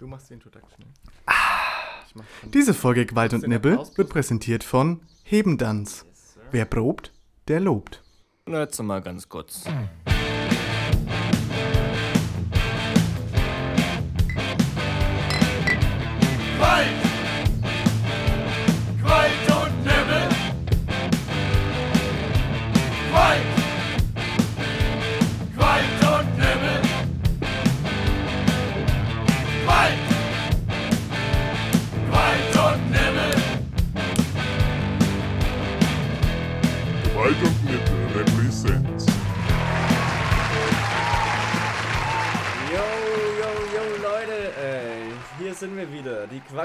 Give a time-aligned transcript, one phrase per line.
[0.00, 0.86] Du machst die Introduction.
[2.12, 6.04] Von- Diese Folge Gewalt und Applaus wird präsentiert von Hebendanz.
[6.50, 7.12] Wer probt,
[7.48, 8.02] der lobt.
[8.46, 9.64] Und jetzt mal ganz kurz.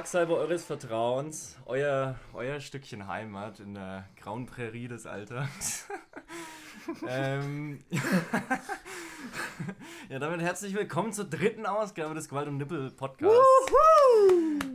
[0.05, 1.57] Quacksalber eures Vertrauens.
[1.65, 5.87] Euer, euer Stückchen Heimat in der grauen Prärie des Alltags.
[7.09, 7.83] ähm,
[10.09, 13.35] ja, damit herzlich willkommen zur dritten Ausgabe des Gewalt und Nippel Podcasts.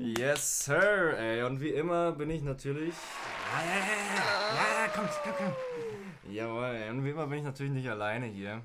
[0.00, 1.16] Yes, sir.
[1.16, 2.96] Ey, und wie immer bin ich natürlich.
[3.54, 6.32] Ja, ja, ja, ja, ja, ja, kommt, komm, komm.
[6.34, 8.62] Jawohl, ey, und wie immer bin ich natürlich nicht alleine hier.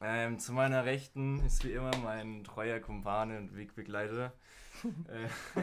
[0.00, 4.32] Ähm, zu meiner Rechten ist wie immer mein treuer Kumpane und Wegbegleiter.
[5.08, 5.62] äh,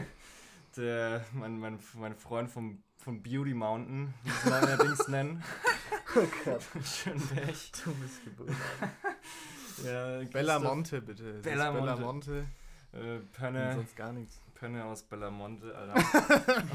[0.76, 5.42] der, mein, mein, mein Freund vom, vom Beauty Mountain, wie sie ihn allerdings nennen.
[6.14, 7.46] Oh Gott, Schönberg.
[7.84, 8.54] du bist geboren.
[9.82, 11.40] Ja, Bellamonte, bitte.
[11.40, 11.80] Bellamonte.
[11.80, 12.46] Bellamonte.
[12.92, 14.38] Äh, Und Pönne, sonst gar nichts.
[14.54, 16.62] Pönne aus Bellamonte, Alter.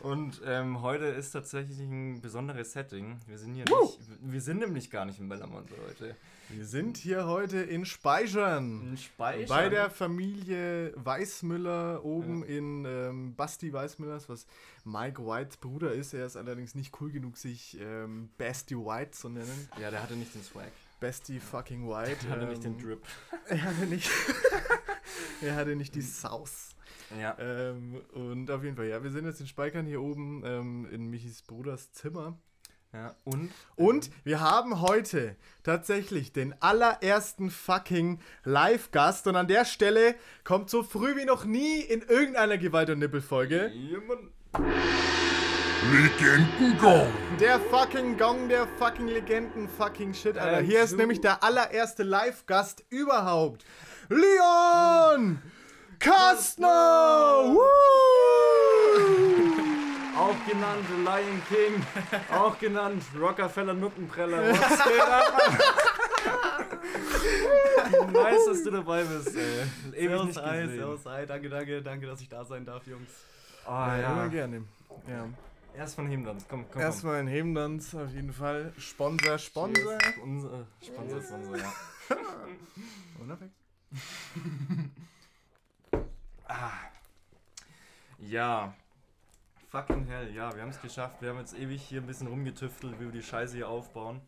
[0.00, 3.20] und ähm, heute ist tatsächlich ein besonderes Setting.
[3.26, 6.16] Wir sind hier nicht, wir sind nämlich gar nicht in Bellamonte heute.
[6.50, 8.92] Wir sind hier heute in Speichern.
[8.92, 9.48] In Speicher.
[9.48, 14.46] Bei der Familie Weißmüller oben in ähm, Basti Weißmüllers, was
[14.84, 16.14] Mike Whites Bruder ist.
[16.14, 19.68] Er ist allerdings nicht cool genug, sich ähm, Basti White zu nennen.
[19.78, 20.72] Ja, der hatte nicht den Swag.
[21.00, 22.16] Basti fucking White.
[22.24, 23.02] Der hatte nicht den ähm, Drip.
[23.48, 24.10] Er hatte nicht,
[25.42, 26.76] er hatte nicht die Sauce.
[27.18, 27.36] Ja.
[27.38, 31.08] Ähm, und auf jeden Fall, ja, wir sind jetzt in Speikern hier oben ähm, in
[31.08, 32.38] Michis Bruders Zimmer.
[32.92, 33.14] Ja.
[33.24, 33.50] Und?
[33.76, 39.26] Und wir haben heute tatsächlich den allerersten fucking Live-Gast.
[39.26, 43.68] Und an der Stelle kommt so früh wie noch nie in irgendeiner Gewalt- und Nippelfolge
[43.68, 44.30] Jemand.
[45.92, 47.06] Legendengong.
[47.38, 50.60] der fucking Gong, der fucking Legenden, fucking Shit, Alter.
[50.60, 53.64] Äh, Hier ist nämlich der allererste Live-Gast überhaupt.
[54.08, 55.40] Leon
[56.00, 57.44] Kastner!
[57.54, 59.27] Woo!
[60.18, 61.86] Auch genannt Lion King.
[62.32, 65.32] auch genannt Rockefeller ab?
[68.12, 69.62] nice, dass du dabei bist, ey.
[69.94, 70.76] Ewig nicht gesehen.
[70.76, 73.08] servus, hi, danke, danke, danke, dass ich da sein darf, Jungs.
[73.64, 74.28] Ah, Ja, immer ja.
[74.28, 74.64] gerne.
[75.06, 75.26] Ja.
[75.76, 76.44] Erst von Hemdanz.
[76.48, 76.82] Komm, komm.
[76.82, 78.72] Erstmal ein Hebendanz, auf jeden Fall.
[78.78, 79.98] Sponsor, Sponsor.
[80.00, 81.72] Sponsor, Sponsor, Sponsor, ja.
[83.20, 83.52] Unabhängig.
[88.18, 88.74] Ja.
[89.70, 91.20] Fucking hell, ja, wir haben es geschafft.
[91.20, 94.22] Wir haben jetzt ewig hier ein bisschen rumgetüftelt, wie wir die Scheiße hier aufbauen.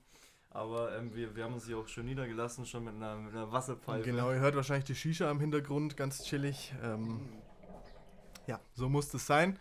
[0.50, 3.50] Aber ähm, wir, wir haben uns hier auch schon niedergelassen, schon mit einer, mit einer
[3.50, 4.04] Wasserpfeife.
[4.04, 6.74] Genau, ihr hört wahrscheinlich die Shisha im Hintergrund, ganz chillig.
[6.82, 7.20] Ähm,
[8.46, 9.58] ja, so muss das sein.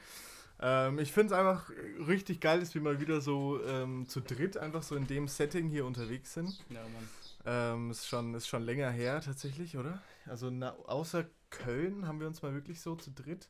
[0.59, 1.69] Ähm, ich finde es einfach
[2.05, 5.69] richtig geil, dass wir mal wieder so ähm, zu dritt einfach so in dem Setting
[5.69, 6.65] hier unterwegs sind.
[6.69, 7.09] Ja, Mann.
[7.45, 10.01] Ähm, ist, schon, ist schon länger her tatsächlich, oder?
[10.25, 13.47] Also na, außer Köln haben wir uns mal wirklich so zu dritt.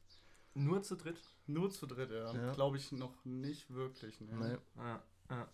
[0.53, 1.19] Nur zu dritt?
[1.49, 2.31] Nur zu dritt, ja.
[2.33, 2.53] Ja.
[2.53, 4.27] Glaube ich noch nicht wirklich, ne?
[4.75, 5.47] Nee, Ja, ja.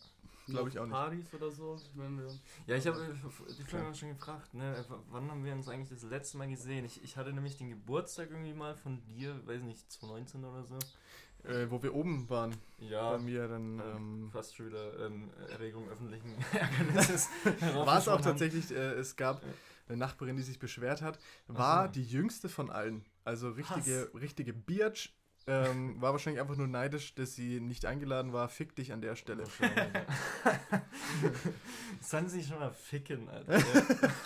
[0.48, 0.92] glaub ich auch nicht.
[0.94, 2.28] Partys oder so, wenn wir.
[2.68, 3.16] Ja, ich habe
[3.58, 4.84] die Frage schon gefragt, ne?
[5.10, 6.86] Wann haben wir uns eigentlich das letzte Mal gesehen?
[6.86, 10.78] Ich, ich hatte nämlich den Geburtstag irgendwie mal von dir, weiß nicht, 2019 oder so.
[11.50, 13.80] Äh, wo wir oben waren, Ja, bei mir dann.
[13.80, 17.30] ähm, Ähm, fast schon wieder ähm, Erregung öffentlichen Ärgernisses.
[17.76, 18.24] war es auch haben.
[18.24, 19.44] tatsächlich, äh, es gab
[19.88, 21.92] eine Nachbarin, die sich beschwert hat, war so.
[21.94, 23.06] die jüngste von allen.
[23.24, 25.14] Also richtige, richtige Biatch.
[25.48, 28.50] Ähm, war wahrscheinlich einfach nur neidisch, dass sie nicht eingeladen war.
[28.50, 29.44] Fick dich an der Stelle.
[32.02, 33.60] Sollen sie sich schon mal ficken, Alter.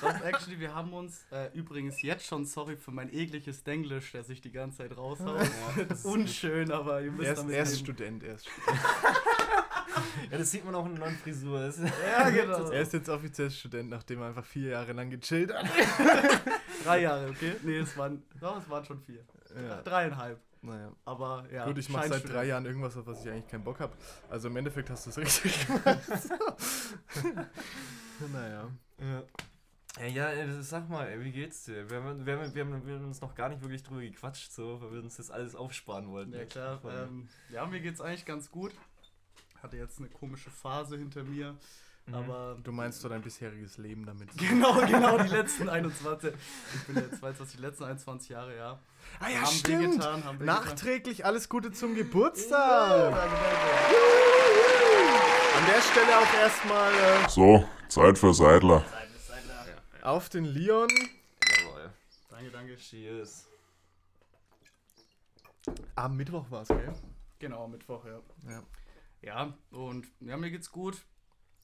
[0.02, 4.24] Doch, actually, wir haben uns äh, übrigens jetzt schon, sorry für mein ekliges Denglisch, der
[4.24, 5.46] sich die ganze Zeit raushaut.
[6.04, 7.86] Unschön, aber ihr müsst Er ist, damit er ist leben.
[7.86, 8.80] Student, er ist Student.
[10.32, 11.60] ja, das sieht man auch in der neuen Frisur.
[11.60, 12.70] Das Ja, genau.
[12.72, 15.66] Er ist jetzt offiziell Student, nachdem er einfach vier Jahre lang gechillt hat.
[16.86, 17.56] Drei Jahre, okay?
[17.64, 19.26] Nee, es waren, doch, es waren schon vier.
[19.68, 20.40] Ja, Dreieinhalb.
[20.62, 20.92] Naja.
[21.06, 21.66] Aber ja.
[21.66, 23.94] Gut, ich mache seit drei Jahren irgendwas, auf was ich eigentlich keinen Bock habe.
[24.30, 26.00] Also im Endeffekt hast du es richtig gemacht.
[28.32, 28.70] naja.
[29.00, 29.24] Ja.
[30.08, 31.90] Ja, äh, sag mal, ey, wie geht's dir?
[31.90, 34.52] Wir haben, wir, haben, wir, haben, wir haben uns noch gar nicht wirklich drüber gequatscht,
[34.52, 36.34] so, weil wir uns das alles aufsparen wollten.
[36.34, 38.72] Ja klar, ähm, ja, mir geht's eigentlich ganz gut.
[39.62, 41.58] Hatte jetzt eine komische Phase hinter mir.
[42.14, 44.30] Aber Du meinst so dein bisheriges Leben damit?
[44.38, 46.34] genau, genau, die letzten 21.
[46.76, 48.80] Ich bin jetzt 22, die letzten 21 Jahre, ja.
[49.20, 49.94] Ah ja, Haben stimmt.
[49.96, 50.46] wehgetan, haben.
[50.46, 53.12] Nachträglich alles Gute zum Geburtstag.
[53.12, 53.96] Danke, danke.
[55.58, 58.84] An der Stelle auch erstmal äh, So, Zeit für Seidler.
[60.02, 60.90] auf den Leon.
[60.90, 61.90] Jawohl.
[62.30, 62.76] Danke, danke.
[62.78, 63.48] Cheers.
[65.96, 66.94] Am Mittwoch war es, gell?
[67.40, 68.20] Genau, Mittwoch, ja.
[68.50, 68.64] Ja.
[69.22, 70.98] Ja, und ja, mir geht's gut.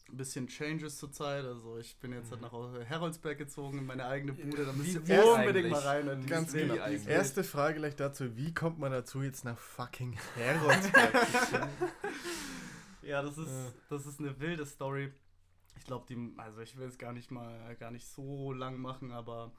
[0.08, 1.46] Ein bisschen Changes zur Zeit.
[1.46, 2.54] Also ich bin jetzt halt nach
[2.86, 4.66] Heroldsberg gezogen in meine eigene Bude.
[4.66, 6.26] Da müsst ihr unbedingt mal rein.
[6.28, 6.76] Ganz genau.
[6.76, 11.68] Erste Frage gleich dazu: Wie kommt man dazu, jetzt nach fucking Heroldsberg?
[13.06, 15.14] Ja, das ist, das ist eine wilde Story.
[15.78, 19.12] Ich glaube, die, also ich will es gar nicht mal, gar nicht so lang machen,
[19.12, 19.52] aber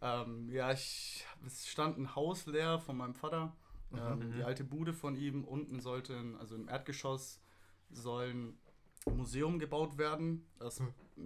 [0.00, 3.56] ähm, ja, ich, es stand ein Haus leer von meinem Vater,
[3.92, 5.44] ähm, die alte Bude von ihm.
[5.44, 7.40] Unten sollte, also im Erdgeschoss
[7.90, 8.58] soll ein
[9.14, 10.44] Museum gebaut werden.
[10.58, 10.80] Das,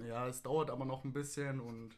[0.08, 1.90] ja, es dauert aber noch ein bisschen und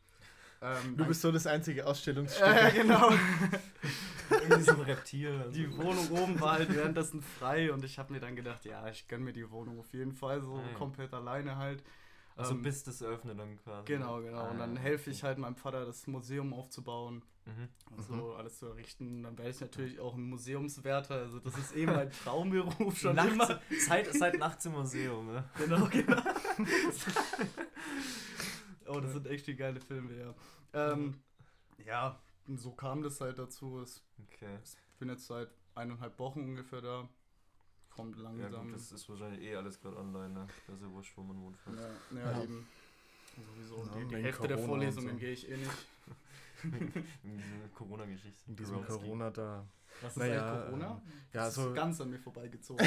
[0.62, 2.46] ähm, Du bist so das einzige Ausstellungsstück.
[2.46, 3.10] äh, genau.
[4.30, 5.50] Irgendwie so ein Reptil.
[5.54, 5.78] Die so.
[5.78, 9.24] Wohnung oben war halt währenddessen frei und ich habe mir dann gedacht, ja, ich gönn
[9.24, 10.74] mir die Wohnung auf jeden Fall so Mhm.
[10.74, 11.82] komplett alleine halt.
[12.40, 13.84] Also Ähm, bis das öffnet dann quasi.
[13.86, 14.50] Genau, genau.
[14.50, 17.68] Und dann Ah, helfe ich halt meinem Vater, das Museum aufzubauen Mhm.
[17.96, 19.22] und so alles zu errichten.
[19.22, 21.14] Dann werde ich natürlich auch ein Museumswärter.
[21.16, 23.60] Also das ist eben mein Traumberuf schon Nachts, immer.
[23.86, 25.44] seit, seit nachts im Museum, ne?
[25.58, 26.22] Genau, genau.
[28.86, 30.34] oh, das sind echt die geile Filme, ja.
[30.72, 31.20] Ähm,
[31.84, 33.80] ja, und so kam das halt dazu.
[33.80, 34.02] Es-
[34.32, 34.58] Okay.
[34.64, 37.08] Ich bin jetzt seit eineinhalb Wochen ungefähr da.
[38.00, 38.66] Kommt Ja langsam.
[38.66, 40.46] gut, das ist wahrscheinlich eh alles gerade online, ne?
[40.66, 41.56] Das ist ja wurscht, wo man wohnt.
[41.58, 41.78] fast.
[41.78, 42.42] Ja, ja, Ja.
[42.42, 42.66] eben.
[43.36, 43.76] Sowieso.
[43.84, 45.16] Ja, die die Hälfte der Corona und Vorlesungen so.
[45.18, 45.70] gehe ich eh nicht.
[47.22, 48.42] Diese Corona-Geschichte.
[48.48, 49.30] In diesem Corona.
[49.30, 49.64] Da.
[50.02, 51.02] Was ist Naja, eigentlich Corona?
[51.32, 51.68] Ja, das so.
[51.68, 52.86] ist ganz an mir vorbeigezogen.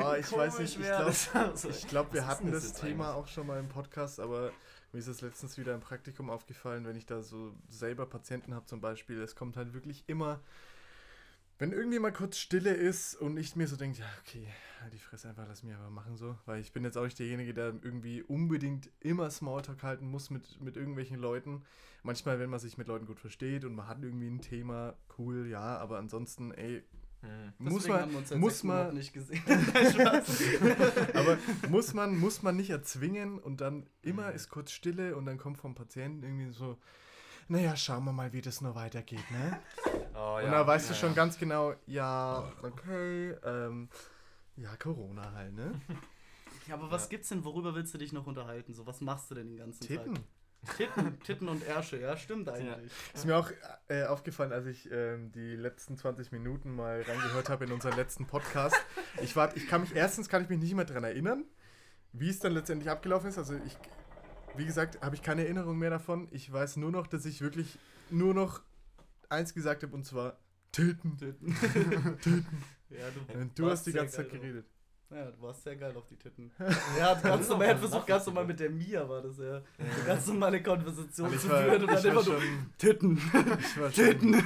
[0.00, 1.34] Oh, ich weiß nicht, ich glaube, das.
[1.34, 3.16] Also, glaub, wir hatten das jetzt Thema eigentlich?
[3.24, 4.52] auch schon mal im Podcast, aber
[4.92, 8.66] mir ist es letztens wieder im Praktikum aufgefallen, wenn ich da so selber Patienten habe
[8.66, 10.40] zum Beispiel, es kommt halt wirklich immer,
[11.58, 14.46] wenn irgendwie mal kurz Stille ist und ich mir so denke, ja, okay,
[14.80, 17.18] halt die Fresse einfach, lass mich aber machen so, weil ich bin jetzt auch nicht
[17.18, 21.64] derjenige, der irgendwie unbedingt immer Smalltalk halten muss mit, mit irgendwelchen Leuten.
[22.04, 25.48] Manchmal, wenn man sich mit Leuten gut versteht und man hat irgendwie ein Thema, cool,
[25.48, 26.84] ja, aber ansonsten, ey,
[27.20, 27.52] Hm.
[27.58, 29.42] muss man, muss man, nicht gesehen.
[31.14, 31.36] Aber
[31.68, 35.58] muss man, muss man nicht erzwingen und dann immer ist kurz Stille und dann kommt
[35.58, 36.78] vom Patienten irgendwie so,
[37.48, 39.58] naja, schauen wir mal, wie das noch weitergeht, ne?
[40.20, 41.14] Oh, und ja, da weißt du ja, schon ja.
[41.14, 43.88] ganz genau, ja, okay, ähm,
[44.56, 45.80] ja, Corona halt, ne?
[46.66, 47.10] ja, aber was Ja.
[47.10, 48.74] gibt's denn, worüber willst du dich noch unterhalten?
[48.74, 50.14] So, was machst du denn den ganzen Titten.
[50.16, 50.76] Tag?
[50.76, 51.20] Titten.
[51.20, 52.90] Titten und Ärsche, ja, stimmt eigentlich.
[53.14, 53.48] Ist mir auch
[53.86, 58.26] äh, aufgefallen, als ich ähm, die letzten 20 Minuten mal reingehört habe in unseren letzten
[58.26, 58.74] Podcast.
[59.22, 61.44] Ich, war, ich kann mich, erstens kann ich mich nicht mehr daran erinnern,
[62.12, 63.38] wie es dann letztendlich abgelaufen ist.
[63.38, 63.76] Also ich,
[64.58, 66.28] wie gesagt, habe ich keine Erinnerung mehr davon.
[66.30, 67.78] Ich weiß nur noch, dass ich wirklich
[68.10, 68.62] nur noch
[69.28, 70.38] eins gesagt habe und zwar
[70.72, 71.16] Titten.
[71.16, 71.56] Titten.
[72.90, 74.66] Ja, du, Und du hast die ganze Zeit geil geredet.
[75.10, 76.50] Ja, du warst sehr geil auf die Titten.
[76.98, 79.62] Ja, ganz normal, er hat versucht ganz normal mit der Mia war das ja.
[79.78, 83.16] Eine ganz normale Konversation zu war, führen und dann ich war immer so schon, Titten.
[83.60, 84.44] ich war schon,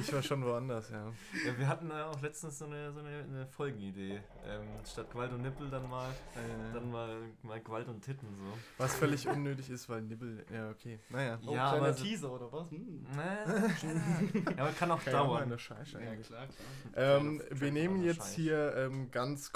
[0.00, 1.06] ich war schon woanders, ja.
[1.46, 4.20] Ja, wir hatten ja auch letztens so eine, so eine, eine Folgenidee.
[4.46, 8.58] Ähm, statt Gewalt und Nippel dann mal, Äh, dann mal, mal Gewalt und Titten so.
[8.78, 11.38] was völlig unnötig ist, weil Nibbel, ja okay, naja.
[11.46, 12.70] Oh, Ja, kleiner Teaser oder was?
[12.70, 13.06] Hm.
[13.16, 13.70] Ne?
[14.56, 15.42] ja, aber kann auch ja mal dauern.
[15.44, 16.46] eine Scheiße Ja, klar, klar.
[16.96, 18.32] Ähm, wir nehmen jetzt Scheiß.
[18.34, 19.52] hier ähm, ganz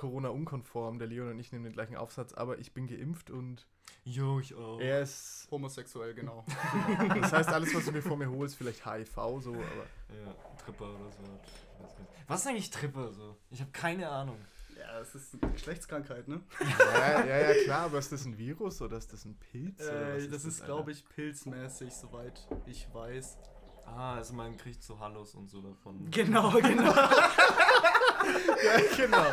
[0.46, 0.98] Corona-unkonform.
[0.98, 3.66] Der Leon und ich nehmen den gleichen Aufsatz, aber ich bin geimpft und
[4.04, 4.80] Jo, ich auch.
[4.80, 5.48] er ist.
[5.50, 6.44] Homosexuell, genau.
[7.20, 9.86] Das heißt, alles, was du mir vor mir holst, vielleicht HIV, so, aber.
[10.24, 10.34] Ja,
[10.64, 11.22] Tripper oder so.
[12.28, 13.36] Was ist eigentlich Tripper so?
[13.50, 14.38] Ich habe keine Ahnung.
[14.78, 16.40] Ja, es ist eine Geschlechtskrankheit, ne?
[16.60, 19.80] Ja, ja, ja, klar, aber ist das ein Virus oder ist das ein Pilz?
[19.80, 23.38] oder was Äh, das ist, glaube ich, pilzmäßig, soweit ich weiß.
[23.86, 26.10] Ah, also man kriegt so Hallos und so davon.
[26.10, 26.92] Genau, genau.
[28.64, 29.24] Ja, genau,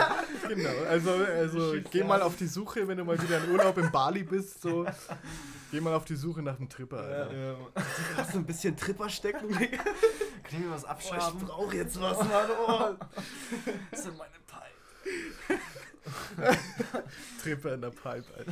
[0.48, 0.84] genau.
[0.90, 4.24] Also, also geh mal auf die Suche, wenn du mal wieder in Urlaub in Bali
[4.24, 4.86] bist, so.
[5.72, 7.34] Geh mal auf die Suche nach einem Tripper, Alter.
[7.34, 7.56] Ja.
[8.18, 9.48] Hast du ein bisschen Tripper stecken?
[9.58, 9.80] Digga?
[10.44, 11.40] Kriegen wir was Oh, abschaben?
[11.40, 12.50] ich brauche jetzt was, Mann.
[12.68, 12.90] Oh.
[13.92, 14.32] Das sind meine
[15.48, 15.60] Pipe.
[17.42, 18.52] Tripper in der Pipe, Alter.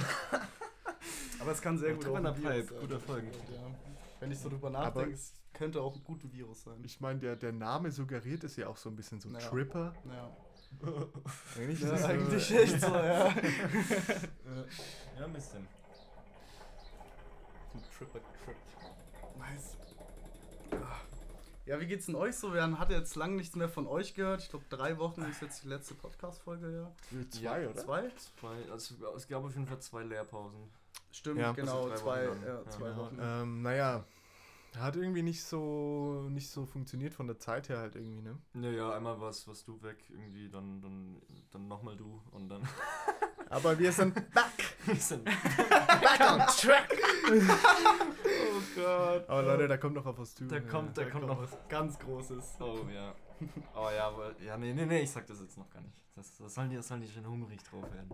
[1.39, 3.27] Aber es kann sehr gut Tripper in der Pipe, guter Folge.
[3.27, 3.90] Ja.
[4.21, 6.79] Wenn ich so drüber nachdenke, es könnte auch ein guter Virus sein.
[6.83, 9.39] Ich meine, der, der Name suggeriert es ja auch so ein bisschen so Ja.
[9.39, 9.95] Tripper.
[10.05, 10.37] Ja,
[11.57, 13.35] Eigentlich, ja ist es so, eigentlich äh, echt so, ja.
[15.17, 15.67] Ja, ein bisschen.
[17.97, 19.37] Tripper getrippt.
[19.39, 19.77] Nice.
[21.65, 22.53] Ja, wie geht's denn euch so?
[22.53, 24.43] Wir hatten jetzt lange nichts mehr von euch gehört.
[24.43, 26.91] Ich glaube, drei Wochen ist jetzt die letzte Podcast-Folge, ja.
[27.31, 27.75] Zwei, oder?
[27.75, 28.11] Zwei?
[28.39, 30.69] Zwei, also es gab auf jeden Fall zwei Lehrpausen.
[31.11, 31.51] Stimmt, Ja.
[31.51, 32.97] genau, Also zwei, Wochen ja, zwei Ja.
[32.97, 33.17] Wochen.
[33.21, 34.03] Ähm, naja,
[34.77, 38.37] hat irgendwie nicht so nicht so funktioniert von der Zeit her halt irgendwie, ne?
[38.53, 41.21] Naja, einmal was, was du weg, irgendwie, dann, dann,
[41.51, 42.61] dann nochmal du und dann.
[43.49, 44.77] Aber wir sind back!
[44.85, 46.89] Wir sind- Back on track!
[47.29, 49.29] oh Gott.
[49.29, 50.45] Aber Leute, da kommt noch auf was zu.
[50.47, 51.57] Da kommt, da kommt noch was.
[51.67, 52.55] ganz Großes.
[52.59, 53.13] Oh ja.
[53.75, 54.39] Oh ja, aber.
[54.41, 55.97] Ja, nee, nee, nee, ich sag das jetzt noch gar nicht.
[56.15, 58.09] Das, das, sollen, die, das sollen die schon hungrig drauf werden.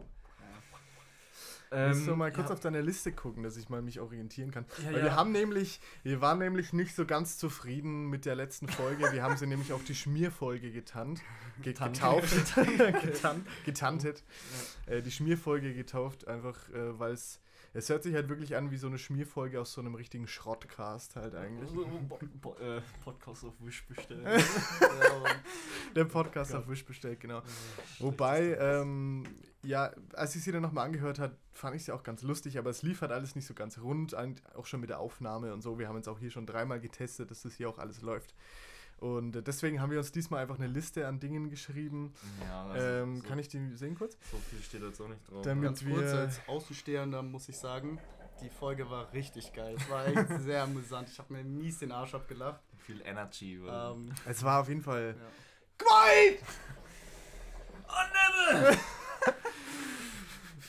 [1.71, 4.51] Willst du mal kurz Ähm, ja, auf deine Liste gucken, dass ich mal mich orientieren
[4.51, 4.65] kann?
[4.83, 5.03] Ja, Weil ja.
[5.05, 9.12] wir haben nämlich, wir waren nämlich nicht so ganz zufrieden mit der letzten Folge.
[9.12, 11.21] Wir haben sie nämlich auf die Schmierfolge getannt,
[11.62, 12.55] ge getauft,
[13.01, 14.24] getannt, getantet.
[14.86, 17.39] Äh, die Schmierfolge getauft, einfach äh, weil es,
[17.74, 21.15] es hört sich halt wirklich an wie so eine Schmierfolge aus so einem richtigen Schrottcast
[21.15, 21.69] halt eigentlich.
[21.71, 24.25] Äh, Podcast auf Wish bestellen.
[25.95, 27.41] Der Podcast auf Wish bestellt, genau.
[28.00, 29.24] Wobei, ähm,
[29.63, 32.69] ja, als ich sie dann nochmal angehört hat, fand ich sie auch ganz lustig, aber
[32.69, 34.15] es lief halt alles nicht so ganz rund,
[34.55, 35.79] auch schon mit der Aufnahme und so.
[35.79, 38.33] Wir haben jetzt auch hier schon dreimal getestet, dass das hier auch alles läuft.
[39.00, 42.13] Und äh, deswegen haben wir uns diesmal einfach eine Liste an Dingen geschrieben.
[42.44, 44.18] Ja, Ähm, so, kann ich die sehen kurz?
[44.32, 45.44] so viel steht jetzt auch nicht drauf.
[45.44, 48.00] Damit- Ganz kurz als Außenstehender muss ich sagen,
[48.42, 49.75] die Folge war richtig geil.
[49.80, 51.10] Es war echt sehr amüsant.
[51.10, 52.62] Ich habe mir mies den Arsch abgelacht.
[52.80, 53.60] Viel Energy.
[53.68, 55.16] Ähm, Es war auf jeden Fall.
[55.18, 55.25] ja.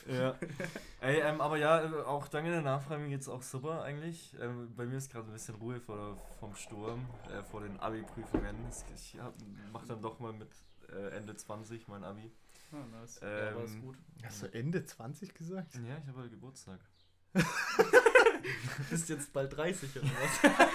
[0.09, 0.35] Ja.
[1.01, 4.35] Ey, ähm, aber ja, äh, auch danke der Nachfrage, mir geht's auch super eigentlich.
[4.41, 8.57] Ähm, bei mir ist gerade ein bisschen Ruhe vor, vom Sturm, äh, vor den Abi-Prüfungen.
[8.95, 9.33] Ich hab,
[9.73, 10.49] mach dann doch mal mit
[10.93, 12.33] äh, Ende 20 mein Abi.
[12.73, 13.21] Ah, nice.
[13.23, 13.97] ja, aber ist Ähm, gut.
[14.25, 15.75] Hast du Ende 20 gesagt?
[15.77, 16.81] Ja, ich habe halt Geburtstag.
[17.33, 17.43] Du
[18.91, 20.53] bist jetzt bald 30 oder was?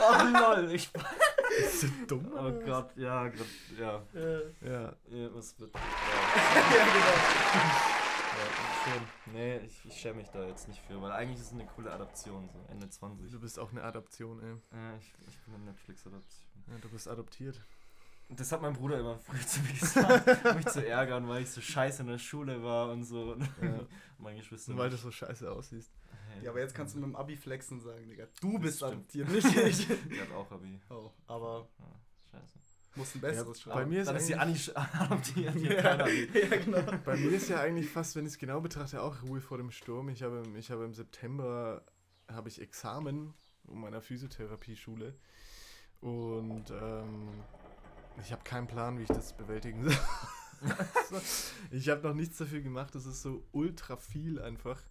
[0.00, 0.90] Oh lol, ich.
[0.92, 2.30] Bist du dumm?
[2.32, 3.46] Oh Gott, ja, grad,
[3.76, 4.02] ja.
[4.62, 4.94] Ja.
[5.10, 5.74] ja was wird.
[5.74, 5.80] ja,
[6.84, 7.97] genau.
[8.88, 9.32] Ja, schon.
[9.34, 11.90] Nee, ich, ich schäme mich da jetzt nicht für, weil eigentlich ist es eine coole
[11.92, 13.30] Adaption, so Ende 20.
[13.30, 14.54] Du bist auch eine Adaption, ey.
[14.78, 16.48] Ja, ich, ich bin eine Netflix-Adaption.
[16.70, 17.60] Ja, du bist adoptiert.
[18.30, 21.50] Das hat mein Bruder immer früher zu mir gesagt, um mich zu ärgern, weil ich
[21.50, 23.36] so scheiße in der Schule war und so.
[23.62, 23.86] Ja.
[24.18, 24.76] Meine Geschwister.
[24.76, 25.90] Weil du so scheiße aussiehst.
[26.34, 28.26] Hey, Ja, aber jetzt kannst du mit dem Abi flexen sagen, Digga.
[28.42, 28.92] Du Das bist stimmt.
[28.92, 29.86] adoptiert, nicht ich.
[30.10, 30.78] Die hat auch Abi.
[30.90, 32.00] Oh, aber Ja,
[32.38, 32.58] scheiße.
[32.98, 35.54] Muss ein besseres bei mir ist Dann ist adoptiert.
[35.54, 36.08] die hat Ja,
[36.50, 36.82] ja, genau.
[37.04, 39.70] Bei mir ist ja eigentlich fast, wenn ich es genau betrachte, auch Ruhe vor dem
[39.70, 40.08] Sturm.
[40.10, 41.82] Ich habe, im- ich habe im September
[42.30, 43.32] habe ich Examen
[43.66, 45.14] um meiner Physiotherapie-Schule
[46.00, 47.28] und ähm,
[48.22, 49.96] ich habe keinen Plan, wie ich das bewältigen soll.
[51.70, 52.92] Ich habe noch nichts dafür gemacht.
[52.94, 54.82] Das ist so ultra viel einfach.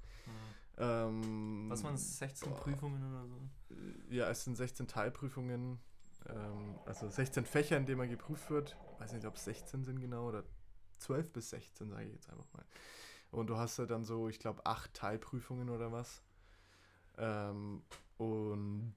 [0.78, 2.58] Ähm, Was waren es, 16 boah.
[2.62, 4.14] Prüfungen oder so?
[4.16, 5.80] Ja, es sind 16 Teilprüfungen,
[6.29, 8.77] ähm, also 16 Fächer, in denen man geprüft wird.
[9.00, 10.43] Weiß nicht, ob es 16 sind genau oder
[11.00, 12.65] 12 bis 16, sage ich jetzt einfach mal.
[13.31, 16.24] Und du hast ja dann so, ich glaube, acht Teilprüfungen oder was.
[17.17, 17.84] Ähm,
[18.17, 18.93] und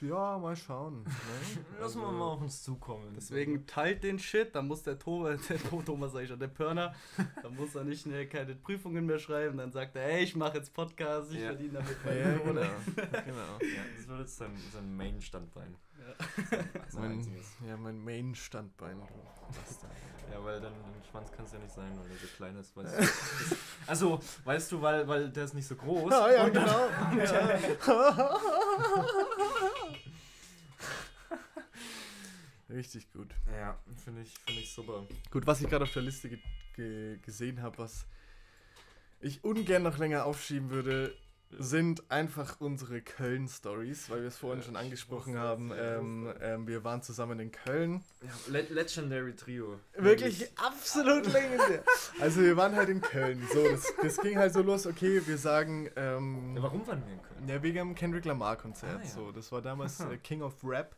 [0.00, 1.02] ja, mal schauen.
[1.02, 1.10] Ne?
[1.80, 3.12] Lassen wir Also, mal auf uns zukommen.
[3.16, 6.94] Deswegen teilt den Shit, dann muss der Thomas, der Thomas sag ich schon, der Pörner,
[7.42, 10.58] dann muss er nicht ne, keine Prüfungen mehr schreiben, dann sagt er, hey, ich mache
[10.58, 11.46] jetzt Podcast, ich Ja.
[11.48, 12.52] verdiene damit meine ja, genau.
[13.24, 13.58] genau.
[13.62, 15.74] Ja, das wird jetzt sein, sein Main-Standbein.
[16.92, 17.20] Mein,
[17.68, 18.98] ja, mein Main-Standbein.
[19.00, 19.06] du
[19.60, 19.92] Bastard.
[20.32, 22.76] Ja, weil dann ein Schwanz kann es ja nicht sein, weil der so klein ist.
[22.76, 22.98] Weißt
[23.50, 23.56] du.
[23.86, 26.12] also, weißt du, weil, weil der ist nicht so groß.
[26.12, 26.64] Ah, ja, Und dann-
[27.10, 27.24] genau.
[27.24, 28.40] Ja.
[32.70, 33.28] Richtig gut.
[33.52, 35.06] Ja, finde ich, find ich super.
[35.30, 36.38] Gut, was ich gerade auf der Liste ge
[36.74, 38.06] ge gesehen habe, was
[39.20, 41.14] ich ungern noch länger aufschieben würde,
[41.58, 45.72] sind einfach unsere Köln-Stories, weil wir es vorhin schon angesprochen haben.
[45.76, 48.02] Ähm, ähm, wir waren zusammen in Köln.
[48.22, 49.78] Ja, Le Legendary Trio.
[49.96, 51.82] Wirklich absolut legendär.
[52.20, 53.42] Also wir waren halt in Köln.
[53.52, 57.12] So, das, das ging halt so los, okay, wir sagen, ähm, Ja, warum waren wir
[57.14, 57.48] in Köln?
[57.48, 58.98] ja, wegen dem Kendrick Lamar Konzert.
[59.00, 59.10] Ah, ja.
[59.10, 60.94] So, das war damals äh, King of Rap.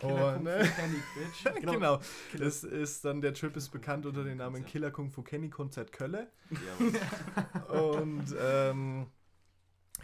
[0.00, 1.60] Killer Und, Kung äh, Fu Kenny, Bitch.
[1.62, 2.00] genau.
[2.36, 5.92] Das ist dann, der Trip ist bekannt unter dem Namen Killer Kung Fu Kenny Konzert
[5.92, 6.28] Kölle.
[6.50, 9.06] Ja, Und ähm,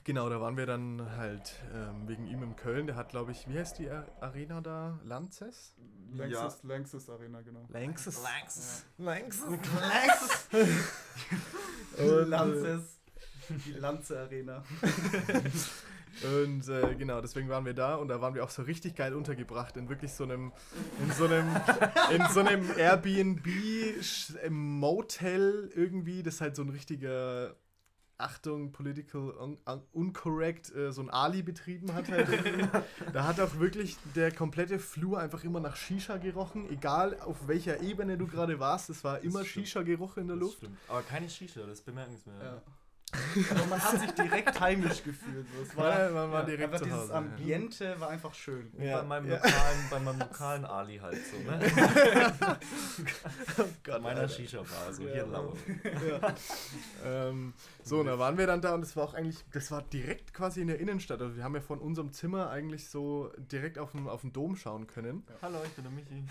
[0.05, 2.87] genau, da waren wir dann halt ähm, wegen ihm in Köln.
[2.87, 4.99] Der hat, glaube ich, wie heißt die Ar- Arena da?
[5.05, 5.75] Lanxess?
[6.13, 7.67] Lanxess, Lanxess Arena, genau.
[7.69, 8.23] Lanxess.
[8.23, 8.85] Lanxess.
[8.99, 10.49] Lanxess.
[11.99, 13.01] Und, äh, Lanxess,
[13.67, 14.63] die Lanze Arena.
[16.23, 19.15] Und äh, genau, deswegen waren wir da und da waren wir auch so richtig geil
[19.15, 20.53] untergebracht in wirklich so einem,
[21.03, 21.49] in so einem,
[22.13, 23.45] in so einem Airbnb
[24.49, 27.57] Motel irgendwie, das halt so ein richtiger
[28.19, 32.09] Achtung, political un un uncorrect, äh, so ein Ali betrieben hat.
[32.09, 32.29] Halt
[33.13, 36.71] da hat auch wirklich der komplette Flur einfach immer nach Shisha gerochen.
[36.71, 39.45] Egal auf welcher Ebene du gerade warst, es war immer.
[39.45, 40.57] Shisha-Geruch in der Das Luft.
[40.59, 40.79] stimmt.
[40.89, 42.41] Aber keine Shisha, das ist bemerkenswert.
[42.43, 42.63] Ja.
[43.51, 45.47] Aber man hat sich direkt heimisch gefühlt.
[45.71, 45.77] So.
[45.77, 47.15] War, Ja, man war direkt einfach zu dieses ja.
[47.15, 48.73] Ambiente war einfach schön.
[48.79, 49.37] Ja, bei, meinem ja.
[49.37, 51.61] lokalen, bei meinem lokalen Ali halt so, ne?
[53.85, 54.29] Gott, meiner.
[54.29, 55.57] Shisha-Bar, so Ja, hier Laue.
[55.85, 56.35] ja.
[57.29, 57.53] ähm,
[57.85, 60.33] so, und da waren wir dann da und das war auch eigentlich, das war direkt
[60.33, 61.21] quasi in der Innenstadt.
[61.21, 64.57] Also wir haben ja von unserem Zimmer eigentlich so direkt auf den, auf den Dom
[64.57, 65.23] schauen können.
[65.43, 66.25] Hallo, ich bin der Michi.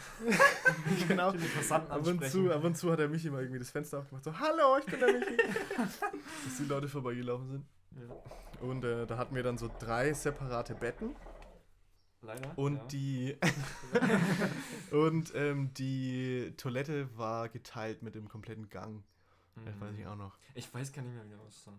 [1.07, 1.29] genau.
[1.69, 4.39] Ab und, zu, ab und zu hat er mich immer irgendwie das Fenster aufgemacht, so,
[4.39, 5.37] hallo, ich bin der Michi.
[5.77, 7.65] Dass die Leute vorbeigelaufen sind.
[7.95, 8.67] Ja.
[8.67, 11.15] Und äh, da hatten wir dann so drei separate Betten
[12.21, 12.57] Leider.
[12.57, 12.83] und ja.
[12.85, 13.37] die
[14.91, 19.03] und ähm, die Toilette war geteilt mit dem kompletten Gang.
[19.65, 20.37] Das weiß ich auch noch.
[20.55, 21.71] Ich weiß gar nicht mehr, wie das aussah.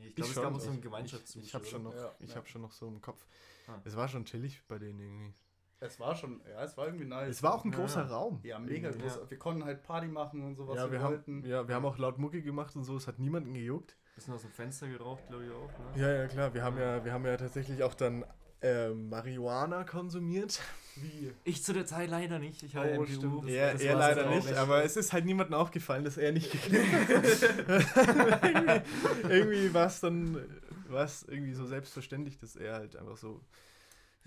[0.00, 1.44] Ich Ich glaube, es gab auch so einen Ich- Gemeinschaftszuschauer.
[1.46, 2.36] Ich habe schon noch, Ja, ich ja.
[2.36, 3.26] habe schon noch so im Kopf.
[3.66, 3.78] Ah.
[3.84, 5.34] Es war schon chillig bei denen irgendwie.
[5.80, 7.30] Es war schon, ja, es war irgendwie nice.
[7.30, 7.78] Es war auch ein Ja.
[7.78, 8.40] großer Raum.
[8.42, 9.08] ja mega Irgendwie.
[9.08, 9.30] groß.
[9.30, 11.44] Wir konnten halt Party machen und so, was ja, wir, wir haben, wollten.
[11.46, 13.96] ja, wir haben auch laut Mucke gemacht und so, es hat niemanden gejuckt.
[14.14, 15.70] Bisschen aus dem Fenster geraucht, glaube ich auch.
[15.96, 16.02] Ne?
[16.02, 18.24] Ja, ja, klar, wir haben ja, wir haben ja tatsächlich auch dann
[18.62, 20.60] ähm, Marihuana konsumiert.
[20.96, 21.32] Wie?
[21.44, 22.62] Ich zu der Zeit leider nicht.
[22.62, 25.54] Ich habe Oh, stimmt, das- Er, das er leider nicht, aber es ist halt niemandem
[25.54, 28.84] aufgefallen, dass er nicht geklickt hat.
[29.28, 30.36] irgendwie irgendwie war es dann
[30.88, 33.40] war's irgendwie so selbstverständlich, dass er halt einfach so,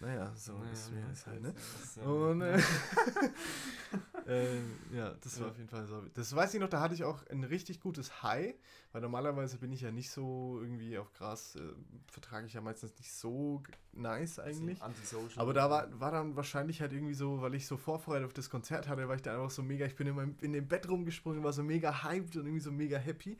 [0.04, 1.54] naja, so Naja, ist, ist halt, ne?
[1.54, 2.58] Das ja- Und äh,
[4.28, 4.60] äh,
[4.92, 6.02] ja, das war auf jeden Fall so.
[6.14, 8.56] Das weiß ich noch, da hatte ich auch ein richtig gutes High,
[8.92, 11.60] weil normalerweise bin ich ja nicht so irgendwie auf Gras, äh,
[12.08, 14.82] vertrage ich ja meistens nicht so nice eigentlich.
[14.82, 15.42] Antisocial.
[15.42, 18.50] Aber da war, war dann wahrscheinlich halt irgendwie so, weil ich so Vorfreude auf das
[18.50, 20.90] Konzert hatte, war ich da einfach so mega, ich bin in, meinem, in dem Bett
[20.90, 23.38] rumgesprungen, war so mega hyped und irgendwie so mega happy.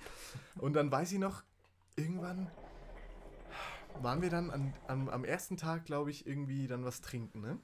[0.58, 1.44] Und dann weiß ich noch,
[1.96, 2.50] irgendwann
[4.02, 7.60] waren wir dann an, am, am ersten Tag, glaube ich, irgendwie dann was trinken, ne?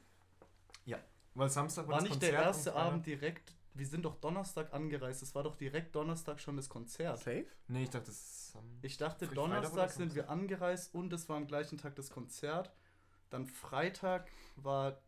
[1.36, 4.74] Weil Samstag war, War das nicht Konzert der erste Abend direkt, wir sind doch Donnerstag
[4.74, 7.20] angereist, es war doch direkt Donnerstag schon das Konzert.
[7.20, 7.46] Safe?
[7.68, 8.16] Nee, ich dachte, das
[8.48, 11.96] ist am- Ich dachte, oder Donnerstag sind wir angereist und es war am gleichen Tag
[11.96, 12.74] das Konzert.
[13.30, 15.02] Dann Freitag war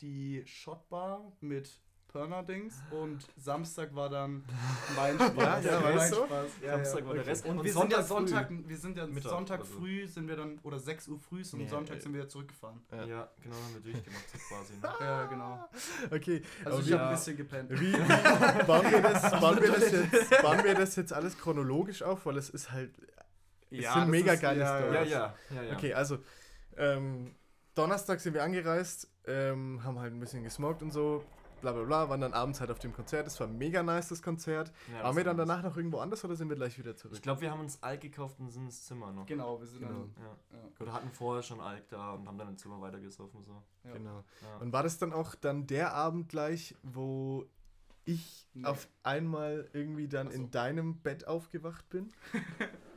[0.00, 1.80] die Shotbar mit
[2.12, 4.44] Pörner-Dings und Samstag war dann
[4.96, 5.64] mein Spaß.
[5.64, 6.24] Ja, ja, mein weißt du?
[6.26, 6.46] Spaß.
[6.62, 7.26] Ja, Samstag ja, war der.
[7.26, 7.46] Rest.
[7.46, 8.48] Und, Und wir sind ja Sonntag früh.
[8.48, 9.78] Sonntag, wir sind ja Mittag Sonntag oder so.
[9.78, 12.00] früh sind wir dann, oder 6 Uhr früh und Ja, Sonntag ja.
[12.02, 12.80] sind wir ja zurückgefahren.
[12.90, 13.04] Ja.
[13.04, 13.28] Ja.
[13.42, 14.72] genau, haben wir durchgemacht so quasi.
[14.74, 14.88] Ne?
[15.00, 15.68] Ja, genau.
[16.10, 16.42] Okay.
[16.64, 17.70] Also aber ich habe ein bisschen gepennt.
[17.80, 17.92] wie,
[18.66, 22.26] bauen, wir das, bauen, wir das jetzt, bauen wir das jetzt alles chronologisch auf?
[22.26, 22.90] Weil es ist halt
[23.70, 24.94] Es sind das mega ist- geile ja, Storys.
[25.10, 25.76] Ja, ja, ja, ja.
[25.76, 26.18] Okay, also
[26.76, 27.34] ähm,
[27.74, 31.22] Donnerstag sind wir angereist, ähm, haben halt ein bisschen gesmoked und so,
[31.60, 33.26] bla bla bla, waren dann abends halt auf dem Konzert.
[33.26, 34.72] Es war mega nice, das Konzert.
[34.88, 37.14] Ja, waren das wir dann danach noch irgendwo anders oder sind wir gleich wieder zurück?
[37.16, 39.26] Ich glaube, wir haben uns Alk gekauft und sind ins Zimmer noch.
[39.26, 39.92] Genau, wir sind Genau.
[39.92, 40.06] Ja.
[40.50, 40.58] dann.
[40.58, 40.80] Ja.
[40.80, 43.44] Oder hatten vorher schon Alk da und haben dann im Zimmer weitergesoffen.
[43.44, 43.62] So.
[43.84, 43.92] Ja.
[43.92, 44.24] Genau.
[44.42, 44.56] Ja.
[44.60, 47.46] Und war das dann auch dann der Abend gleich, wo
[48.04, 48.64] ich Nee.
[48.64, 50.32] auf einmal irgendwie dann so.
[50.34, 52.08] in deinem Bett aufgewacht bin?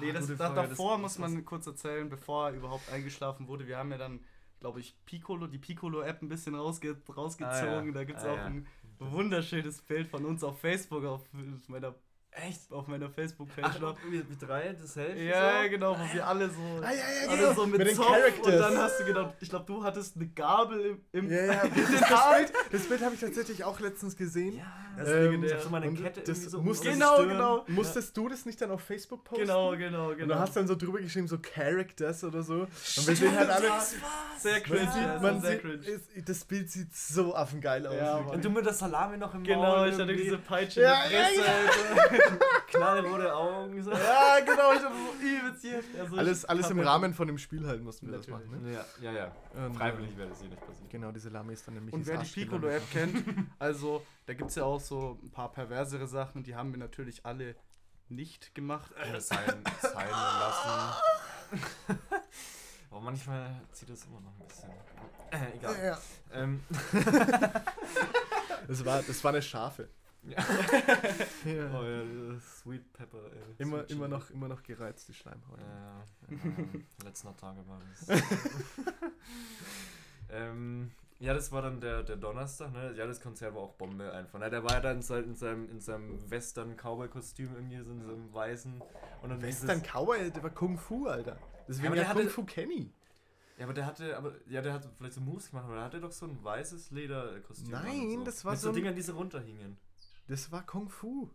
[0.00, 2.90] Nee, das, gute da, Frage, davor das- muss das- man kurz erzählen, bevor er überhaupt
[2.90, 3.66] eingeschlafen wurde.
[3.68, 4.18] Wir haben ja dann,
[4.62, 7.68] glaube ich, Piccolo, die Piccolo-App ein bisschen rausge rausgezogen.
[7.68, 7.92] Ah, ja.
[7.92, 8.46] Da gibt es Ah, auch ja.
[8.46, 8.66] ein
[8.98, 11.22] wunderschönes Bild von uns auf Facebook, auf
[11.68, 11.94] meiner,
[12.34, 12.72] Echt?
[12.72, 13.94] auf meiner Facebook-Page noch.
[14.10, 15.68] wir, wir drei, das Selfie Ja, so?
[15.68, 17.52] genau, wo wir alle so, Ah, ja, ja, alle genau.
[17.52, 18.58] so mit, Mit den Zopf und Characters.
[18.58, 22.00] dann hast du genau, ich glaube, du hattest eine Gabel im, im Ja, ja, das,
[22.00, 24.56] das Bild, das Bild habe ich tatsächlich auch letztens gesehen.
[24.56, 24.64] Ja,
[24.96, 27.28] Das ist Ähm, hab so meine und Kette das so musste- um Genau, Stirn.
[27.28, 27.64] genau.
[27.68, 29.44] Musstest du das nicht dann auf Facebook posten?
[29.46, 30.38] Genau, genau, Und du genau.
[30.38, 32.60] hast dann so drüber geschrieben, so Characters oder so.
[32.62, 32.68] Und
[33.08, 33.68] wir sehen halt alle.
[34.38, 35.74] sehr cringe, Man sieht, ja, man sehr cringe.
[35.84, 38.32] ist, das Bild sieht so affengeil aus.
[38.32, 41.10] Und du mit der Salami noch im Genau, Maul ich hatte diese Peitsche Ja, in
[41.10, 42.21] der Fresse.
[42.68, 43.82] Knallrote Augen.
[43.82, 43.90] So.
[43.90, 45.82] Ja, genau, ich hab so übelst hier.
[45.98, 48.40] Also alles ich alles im Rahmen von dem Spiel halt mussten wir Natürlich.
[48.40, 48.62] das machen.
[48.62, 48.72] Ne?
[48.72, 49.66] Ja, ja, ja.
[49.66, 50.90] Und, Freiwillig äh, wäre das hier nicht passiert.
[50.90, 51.94] Genau, diese Lame ist dann nämlich.
[51.94, 53.24] Und wer die Piccolo-App kennt,
[53.58, 57.24] also da gibt es ja auch so ein paar perversere Sachen, die haben wir natürlich
[57.24, 57.56] alle
[58.08, 58.92] nicht gemacht.
[58.96, 61.02] Äh, sein, sein lassen.
[62.90, 64.70] Aber manchmal zieht das immer noch ein bisschen.
[65.30, 65.74] Äh, egal.
[65.78, 65.98] Ja, ja.
[66.34, 66.62] Ähm,
[68.68, 69.88] Das, war, das war eine Schafe.
[70.24, 70.36] Ja.
[71.44, 71.70] Ja.
[71.80, 73.18] oh ja, Sweet Pepper.
[73.32, 73.42] Ey.
[73.58, 75.58] Immer, Sweet immer, noch, immer noch gereizt, die Schleimhaut.
[75.58, 76.38] Ja, ja,
[77.04, 78.22] letzter Tage war das.
[80.30, 82.94] ähm, ja, das war dann der, der Donnerstag, ne?
[82.96, 84.38] Ja, das Konzert war auch Bombe einfach.
[84.38, 84.50] Ne?
[84.50, 88.12] Der war ja dann in seinem, in seinem, in seinem Western-Cowboy-Kostüm irgendwie, so in so
[88.12, 88.80] einem weißen.
[89.22, 91.36] Und dann Western dieses- Cowboy, der war Kung Fu, Alter.
[91.68, 92.92] Deswegen aber ja, der Kung Fu Kenny.
[93.58, 96.00] Ja, aber der hatte, aber, ja, der hat vielleicht so Moves gemacht, aber der hatte
[96.00, 97.70] doch so ein weißes Lederkostüm.
[97.70, 98.24] Nein, so.
[98.24, 99.76] das war Mit so so ein- Dingern, die so runterhingen.
[100.28, 101.28] Das war Kung Fu.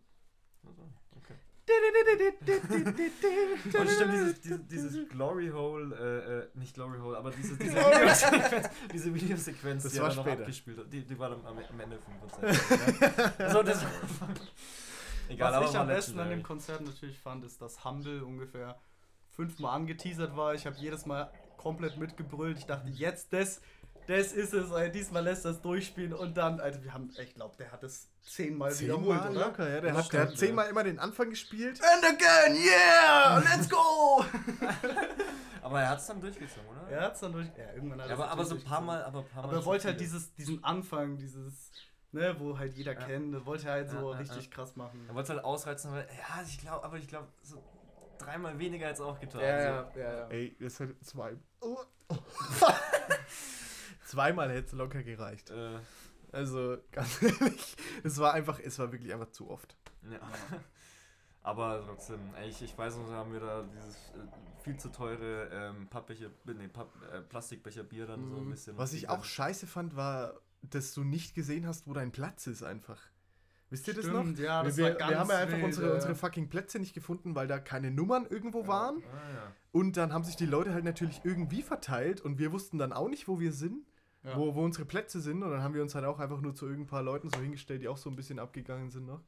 [0.64, 0.82] Also,
[1.16, 1.34] okay.
[3.78, 7.76] Und stimmt, dieses, dieses, dieses Glory Hole, äh, äh, nicht Glory Hole, aber diese, diese
[7.76, 10.40] Videosequenz, diese Videosequenz, Das die war er noch später.
[10.40, 13.38] abgespielt hat, die, die war dann am, am Ende vom Konzert.
[13.38, 13.50] ja.
[13.50, 13.84] so, das
[15.28, 18.78] Egal, Was aber ich am besten an dem Konzert natürlich fand, ist, dass Humble ungefähr
[19.30, 20.54] fünfmal angeteasert war.
[20.54, 22.58] Ich habe jedes Mal komplett mitgebrüllt.
[22.58, 23.60] Ich dachte, jetzt das,
[24.08, 24.72] das ist es.
[24.72, 24.88] Alter.
[24.90, 28.70] Diesmal lässt das durchspielen und dann, also wir haben, ich glaube, der hat es zehnmal
[28.80, 29.46] wiederholt, Zehnmal oder?
[29.46, 29.80] locker, ja.
[29.82, 31.78] Der hat, der hat zehnmal immer den Anfang gespielt.
[31.82, 34.24] And again, yeah, let's go!
[35.62, 36.88] Aber er hat es dann durchgezogen, oder?
[36.90, 37.46] er hat's dann durch.
[37.58, 38.80] Ja, irgendwann hat Ja, aber, aber so ein paar.
[38.80, 41.70] Mal, aber ein paar Mal Aber er wollte halt dieses, diesen Anfang, dieses,
[42.12, 43.00] ne, wo halt jeder Ja.
[43.04, 44.50] kennt, das wollte er halt so Ja, ja, richtig ja.
[44.50, 45.04] krass machen.
[45.06, 47.62] Er wollte es halt ausreizen, aber ja, ich glaube, aber ich glaube, so
[48.16, 49.42] dreimal weniger als auch getan.
[49.42, 49.98] Ja, so.
[50.00, 50.28] ja, ja, ja.
[50.28, 51.36] Ey, das hat zwei.
[51.60, 51.76] Oh.
[54.08, 55.50] Zweimal hätte es locker gereicht.
[55.50, 55.78] Äh,
[56.32, 59.76] Also, ganz ehrlich, es war einfach, es war wirklich einfach zu oft.
[60.10, 60.18] ja.
[61.42, 64.90] Aber trotzdem, ey, ich, ich weiß noch, da haben wir da dieses äh, viel zu
[64.90, 68.50] teure ähm, Pappbecher, nee, Papp, äh, Plastikbecher Bier dann so ein Mhm.
[68.50, 68.76] bisschen.
[68.76, 72.62] Was ich auch scheiße fand, war, dass du nicht gesehen hast, wo dein Platz ist
[72.62, 73.00] einfach.
[73.70, 74.22] Wisst ihr das noch?
[74.22, 77.46] Stimmt, ja, das wir, wir, haben ja einfach unsere, unsere fucking Plätze nicht gefunden, weil
[77.46, 78.96] da keine Nummern irgendwo waren.
[78.98, 79.52] Ah, ja.
[79.72, 83.08] Und dann haben sich die Leute halt natürlich irgendwie verteilt und wir wussten dann auch
[83.08, 83.86] nicht, wo wir sind,
[84.24, 84.36] Ja.
[84.36, 85.42] wo, wo unsere Plätze sind.
[85.42, 87.82] Und dann haben wir uns halt auch einfach nur zu irgendein paar Leuten so hingestellt,
[87.82, 89.20] die auch so ein bisschen abgegangen sind noch.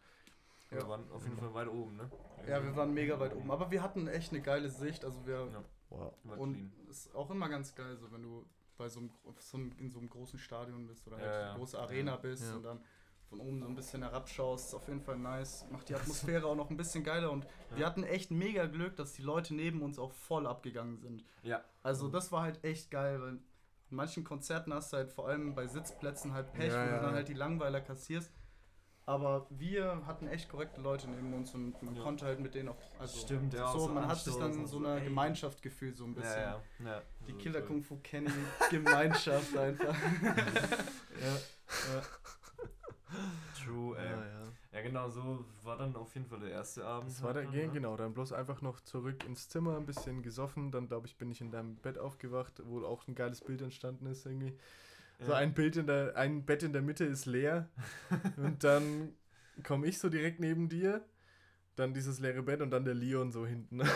[0.69, 0.89] Wir Ja.
[0.89, 2.11] waren auf jeden Fall weit oben, ne?
[2.49, 3.51] Ja, wir waren mega weit oben.
[3.51, 5.05] Aber wir hatten echt eine geile Sicht.
[5.05, 5.49] Also wir.
[5.53, 5.65] Ja.
[5.91, 6.13] Wow.
[6.39, 8.47] Und ist auch immer ganz geil, so wenn du
[8.79, 11.33] bei so einem, gro- so einem in so einem großen Stadion bist oder halt Ja,
[11.33, 11.57] eine ja.
[11.57, 12.17] große Arena Ja.
[12.19, 12.55] bist Ja.
[12.57, 12.81] und dann
[13.29, 15.65] von oben so ein bisschen herabschaust, ist auf jeden Fall nice.
[15.71, 19.13] Macht die Atmosphäre auch noch ein bisschen geiler und wir hatten echt mega Glück, dass
[19.13, 21.25] die Leute neben uns auch voll abgegangen sind.
[21.43, 21.63] Ja.
[21.83, 23.39] Also das war halt echt geil, weil
[23.91, 26.95] in manchen Konzerten hast du halt vor allem bei Sitzplätzen halt Pech, Ja, wo du
[26.97, 27.01] ja.
[27.03, 28.33] dann halt die Langweiler kassierst.
[29.07, 32.03] Aber wir hatten echt korrekte Leute neben uns und man Ja.
[32.03, 32.77] konnte halt mit denen auch.
[33.01, 35.05] Also Stimmt, ja, auch So, so man hat sich dann so eine ey.
[35.05, 36.41] Gemeinschaft gefühlt, so ein bisschen.
[36.41, 37.03] Ja, ja, ja.
[37.27, 37.63] Die Killer.
[37.63, 38.31] Kung Fu Kenny
[38.71, 39.97] Gemeinschaft einfach.
[43.65, 44.05] True, ey.
[44.11, 44.53] Ja, Ja, ja.
[45.01, 47.11] Genau, so war dann auf jeden Fall der erste Abend.
[47.11, 47.69] Das war der, dann, ne?
[47.73, 50.71] genau, dann bloß einfach noch zurück ins Zimmer, ein bisschen gesoffen.
[50.71, 54.07] Dann, glaube ich, bin ich in deinem Bett aufgewacht, wo auch ein geiles Bild entstanden
[54.07, 54.53] ist irgendwie.
[55.27, 55.39] So Ja.
[55.39, 57.69] ein Bild in der, ein Bett in der Mitte ist leer.
[58.37, 59.13] und dann
[59.65, 61.05] komme ich so direkt neben dir.
[61.77, 63.81] Dann dieses leere Bett und dann der Leon so hinten.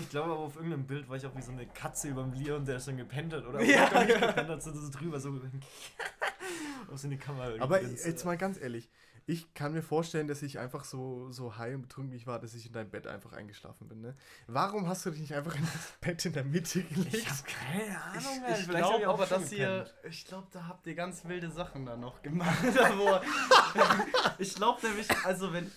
[0.00, 2.32] Ich glaube aber auf irgendeinem Bild war ich auch wie so eine Katze über dem
[2.32, 3.46] Leon, der schon gepennt hat.
[3.46, 5.30] Oder Ja, gepennt hat, so, so drüber, so
[6.90, 7.52] auf so eine Kamera.
[7.60, 8.90] Aber jetzt mal ganz ehrlich,
[9.30, 12.52] ich kann mir vorstellen, dass ich einfach so, so high und betrunken ich war, dass
[12.54, 14.00] ich in dein Bett einfach eingeschlafen bin.
[14.00, 14.16] Ne?
[14.48, 17.14] Warum hast du dich nicht einfach in das Bett in der Mitte gelegt?
[17.14, 18.60] Ich hab keine Ahnung, Mann.
[18.60, 21.96] Ich glaube auch aber, dass ihr, ich glaube, da habt ihr ganz wilde Sachen da
[21.96, 22.58] noch gemacht.
[24.38, 25.70] ich glaube nämlich, also wenn,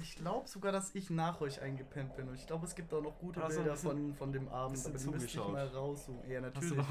[0.00, 2.28] ich glaube sogar, dass ich nach euch eingepennt bin.
[2.28, 4.78] Und ich glaube, es gibt auch noch gute ein Bilder bisschen- von, von dem Abend.
[4.86, 6.30] Aber müsste ich mal raussuchen.
[6.30, 6.86] Ja, natürlich.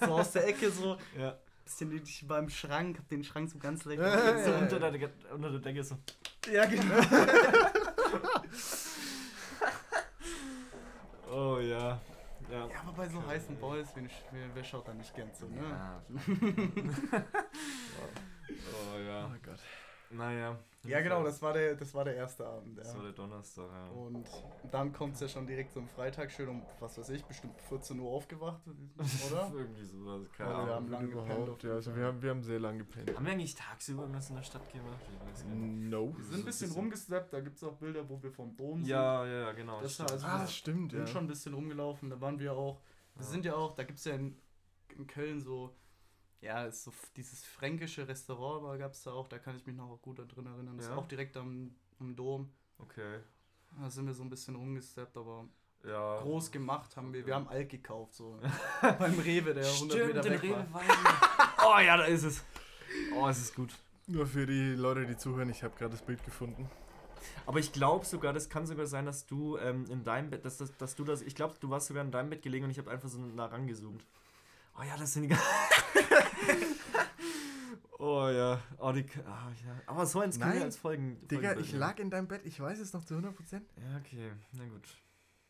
[0.00, 1.38] So aus der Ecke so, Ja.
[1.64, 4.00] Bisschen ich war im Schrank, hab den Schrank so ganz leicht.
[4.00, 5.96] Ja, So unter der, unter der Decke so.
[6.52, 6.94] ja, genau.
[11.34, 11.98] Oh ja.
[12.50, 12.66] Ja.
[12.66, 14.10] Ja, aber bei so heißen Boys, wen,
[14.54, 15.62] wer, schaut da nicht gern zu, ne?
[15.62, 16.02] Ja.
[18.50, 19.26] oh ja.
[19.26, 19.58] Oh Gott.
[20.10, 20.58] Naja.
[20.84, 22.76] Ja, genau, das war der, das war der erste Abend.
[22.76, 22.96] Das Ja.
[22.96, 23.88] war der Donnerstag, ja.
[23.90, 24.26] Und
[24.72, 27.60] dann kommt es ja schon direkt so am Freitag schön um, was weiß ich, bestimmt
[27.68, 29.52] 14 Uhr aufgewacht, oder?
[29.54, 30.74] Irgendwie sowas, keine Also wir Ahnung.
[30.74, 31.62] haben lang gepennt.
[31.62, 33.14] Ja, also wir haben, wir haben sehr lange gepennt.
[33.16, 34.98] Haben wir eigentlich tagsüber irgendwas in der Stadt gemacht?
[35.12, 35.90] Ich weiß gar nicht.
[35.90, 36.16] No.
[36.16, 38.88] Wir sind ein bisschen rumgesteppt, da gibt es auch Bilder, wo wir vom Dom sind.
[38.88, 39.80] Ja, ja, ja, genau.
[39.80, 40.10] Das stimmt.
[40.10, 41.06] also- Ah, stimmt, Wir ja.
[41.06, 42.80] sind schon ein bisschen rumgelaufen, da waren wir auch.
[43.14, 43.30] Wir Ja.
[43.30, 44.36] sind ja auch, da gibt es ja in,
[44.96, 45.74] in Köln so,
[46.42, 49.96] ja, ist so dieses fränkische Restaurant gab es da auch, da kann ich mich noch
[50.02, 50.76] gut dran erinnern.
[50.76, 50.92] Das Ja?
[50.92, 52.50] ist auch direkt am, am Dom.
[52.78, 53.20] Okay.
[53.80, 55.46] Da sind wir so ein bisschen rumgesteppt, aber
[55.86, 56.20] Ja.
[56.20, 57.24] groß gemacht haben wir.
[57.24, 58.38] Wir haben Alt gekauft, so.
[58.82, 60.80] Beim Rewe, der 100 Stimmt, Meter den weg war.
[60.82, 60.92] Rewe.
[61.64, 62.42] Oh ja, da ist es.
[63.14, 63.72] Oh, es ist gut.
[64.08, 66.68] Nur für die Leute, die zuhören, ich habe gerade das Bild gefunden.
[67.46, 70.56] Aber ich glaube sogar, das kann sogar sein, dass du ähm, in deinem Bett, dass,
[70.58, 72.78] dass, dass du das, ich glaube, du warst sogar in deinem Bett gelegen und ich
[72.78, 74.04] habe einfach so nah rangezoomt.
[74.76, 75.36] Oh ja, das sind die
[78.04, 79.80] Oh ja, oh die, ah, ja.
[79.86, 81.20] Aber so eins können wir als Folgen.
[81.28, 83.22] Digga, Folgenbild ich lag in deinem Bett, ich weiß es noch zu 100%.
[83.52, 84.88] Ja, okay, na gut.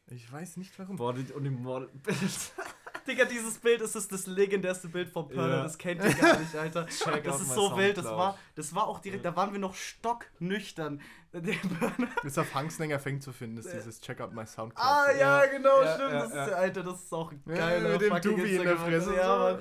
[0.09, 0.97] Ich weiß nicht warum.
[0.97, 2.21] Boah, die, und die Modelbild.
[3.07, 5.62] Digga, dieses Bild ist das, das legendärste Bild von Perler, Ja.
[5.62, 6.87] das kennt ihr gar nicht, Alter.
[6.88, 9.75] Check das ist so wild, das war, das war auch direkt, da waren wir noch
[9.75, 11.01] stocknüchtern.
[11.33, 12.09] Der Burner.
[12.25, 14.87] Ist auf Hangslänger fängt zu finden, ist dieses Check out my Soundcloud.
[14.87, 16.12] Ah, ja, genau, Ja, stimmt.
[16.12, 16.45] ja, das ist, ja.
[16.57, 17.92] Alter, das ist auch Ja, geil.
[17.92, 19.16] mit dem Dubi in der Fresse.
[19.16, 19.59] Ja, Mann.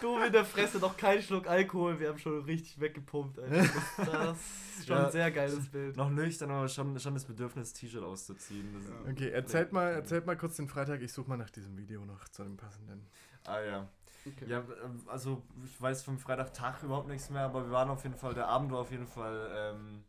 [0.00, 2.00] Dubi in der Fresse, noch kein Schluck Alkohol.
[2.00, 3.54] Wir haben schon richtig weggepumpt, Alter.
[3.96, 4.36] Das,
[4.80, 5.06] ist schon Ja.
[5.06, 5.96] ein sehr geiles Bild.
[5.96, 8.74] Noch nüchtern, aber schon, schon das Bedürfnis, T-Shirt auszuziehen.
[9.08, 11.00] Okay, erzählt mal, erzählt mal kurz den Freitag.
[11.00, 13.06] Ich suche mal nach diesem Video noch zu einem passenden.
[13.46, 13.88] Ah ja.
[14.26, 14.46] Okay.
[14.48, 18.16] Ja, ähm, also ich weiß vom Freitagtag überhaupt nichts mehr, aber wir waren auf jeden
[18.16, 20.02] Fall, der Abend war auf jeden Fall ähm,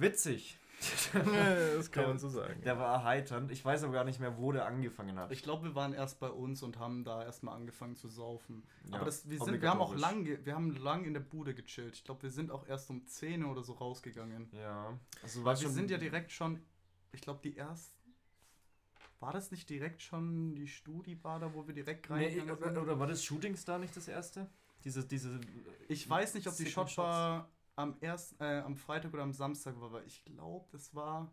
[0.00, 0.58] witzig.
[1.12, 2.62] das kann man so sagen.
[2.62, 3.50] Der war erheiternd.
[3.50, 5.30] Ich weiß aber gar nicht mehr, wo der angefangen hat.
[5.30, 8.62] Ich glaube, wir waren erst bei uns und haben da erstmal angefangen zu saufen.
[8.86, 11.54] Ja, Aber das, wir, sind, wir haben auch lang, wir haben lang in der Bude
[11.54, 11.96] gechillt.
[11.96, 14.48] Ich glaube, wir sind auch erst um 10 oder so rausgegangen.
[14.52, 14.98] Ja.
[15.22, 16.62] Also Weil war wir schon, sind ja direkt schon,
[17.12, 17.94] ich glaube, die ersten.
[19.18, 22.70] War das nicht direkt schon die Studi-Bar da, wo wir direkt Nee, reingegangen sind?
[22.72, 24.48] oder, oder war das Shooting Star nicht das erste?
[24.82, 25.38] Diese, diese.
[25.88, 29.78] Ich weiß nicht, ob die Sicken Shotbar am, erst, äh, am Freitag oder am Samstag
[29.80, 31.30] war, aber ich glaube, das war.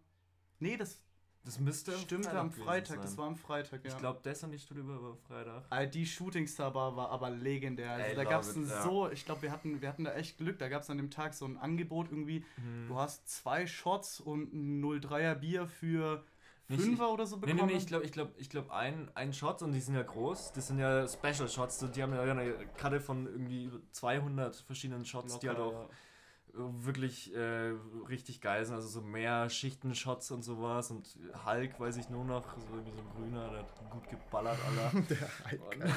[0.60, 1.02] Nee, das
[1.44, 3.02] Das müsste stimmte am Freitag.
[3.02, 3.92] Das war am Freitag, ja.
[3.92, 5.64] Ich glaube, das und die Studie war aber Freitag.
[5.72, 7.92] Äh, Die Shooting Star Bar war aber legendär.
[7.92, 8.82] Also Ey, da gab es ja.
[8.84, 10.58] so, ich glaube, wir hatten, wir hatten da echt Glück.
[10.60, 12.44] Da gab es an dem Tag so ein Angebot irgendwie.
[12.58, 12.88] Mhm.
[12.90, 16.24] Du hast zwei Shots und ein 03er Bier für
[16.70, 17.68] Fünfer oder so Nee, bekommen.
[17.68, 20.04] nee, nee, ich glaube, ich glaub, ich glaub, ein, ein Shot und die sind ja
[20.04, 20.52] groß.
[20.52, 21.80] Das sind ja Special Shots.
[21.92, 25.90] Die haben ja eine Karte von irgendwie über 200 verschiedenen Shots, die halt Locker, auch
[25.90, 25.94] äh,
[26.58, 27.74] wirklich äh,
[28.08, 28.76] richtig geil sind.
[28.76, 30.92] Also so mehr Schichten-Shots und sowas.
[30.92, 34.58] Und Hulk weiß ich nur noch, so irgendwie so ein grüner, der hat gut geballert,
[34.68, 35.02] Alter.
[35.10, 35.90] Der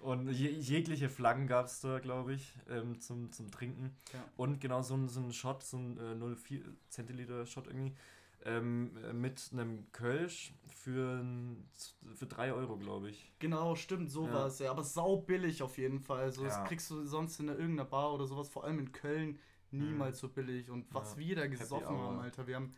[0.00, 3.96] Und, und je, jegliche Flaggen gab es da, glaube ich, ähm, zum, zum Trinken.
[4.12, 4.24] Ja.
[4.36, 7.94] Und genau so ein, so ein Shot, so ein äh, 0,4 Zentiliter Shot irgendwie,
[8.44, 10.52] ähm, äh, mit einem Kölsch
[10.84, 11.24] für,
[12.14, 13.32] für 3 Euro, glaube ich.
[13.38, 14.34] Genau, stimmt, so Ja.
[14.34, 14.70] war es ja.
[14.70, 16.20] Aber sau billig auf jeden Fall.
[16.24, 16.48] Also, Ja.
[16.48, 19.38] das kriegst du sonst in irgendeiner Bar oder sowas, vor allem in Köln,
[19.70, 20.70] niemals so billig.
[20.70, 21.18] Und was Ja.
[21.18, 22.74] wir da gesoffen haben, Alter, wir haben.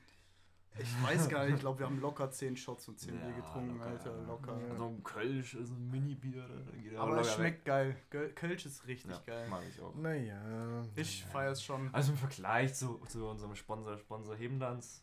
[0.78, 3.36] Ich weiß gar nicht, ich glaube, wir haben locker 10 Shots und 10 Bier Ja,
[3.36, 4.26] getrunken, locker, Alter, ja.
[4.26, 4.60] locker.
[4.76, 6.46] So ein Kölsch ist ein Mini-Bier.
[6.92, 7.96] er Aber es schmeckt geil.
[8.10, 9.24] Göl- Kölsch ist richtig weg.
[9.26, 9.44] geil.
[9.44, 9.94] Ja, mag ich auch.
[9.94, 10.84] Naja.
[10.94, 11.88] Ich feier's schon.
[11.94, 15.02] Also im Vergleich zu, zu unserem Sponsor, Sponsor Hebendanz,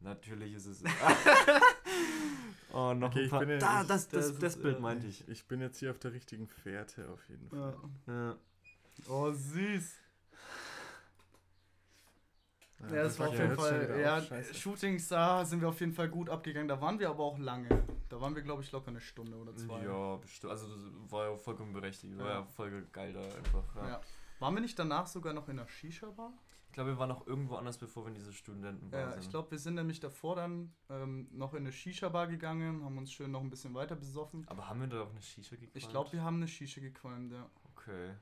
[0.00, 0.84] natürlich ist es.
[2.72, 3.40] oh, noch Okay, ein ich paar.
[3.40, 5.26] bin ja- da, ich- das, das, das das, ist, Bild äh, meinte ich.
[5.28, 7.76] Ich bin jetzt hier auf der richtigen Fährte auf jeden Fall.
[8.06, 8.14] Ja.
[8.14, 8.36] Ja.
[9.08, 9.94] Oh, süß.
[12.80, 14.54] Ah, Ja, das war auf ja, jeden Fall, ja, auf.
[14.56, 16.68] Shooting Star sind wir auf jeden Fall gut abgegangen.
[16.68, 17.68] Da waren wir aber auch lange.
[18.08, 19.82] Da waren wir, glaube ich, locker eine Stunde oder zwei.
[19.84, 20.52] Ja, bestimmt.
[20.52, 20.78] Also das
[21.10, 22.16] war ja vollkommen berechtigt.
[22.18, 22.34] War Ja.
[22.40, 23.64] ja voll geil da einfach.
[23.76, 23.88] Ja.
[23.88, 24.00] Ja.
[24.38, 26.32] Waren wir nicht danach sogar noch in der Shisha-Bar?
[26.78, 29.24] Ich glaube, wir waren noch irgendwo anders, bevor wir in diese Studentenbar Ja, sind.
[29.24, 33.12] ich glaube, wir sind nämlich davor dann ähm, noch in eine Shisha-Bar gegangen, haben uns
[33.12, 34.46] schön noch ein bisschen weiter besoffen.
[34.46, 35.74] Aber haben wir da auch eine Shisha gequalmt?
[35.74, 37.50] Ich glaube, wir haben eine Shisha gequalmt, ja.
[37.74, 38.14] Okay.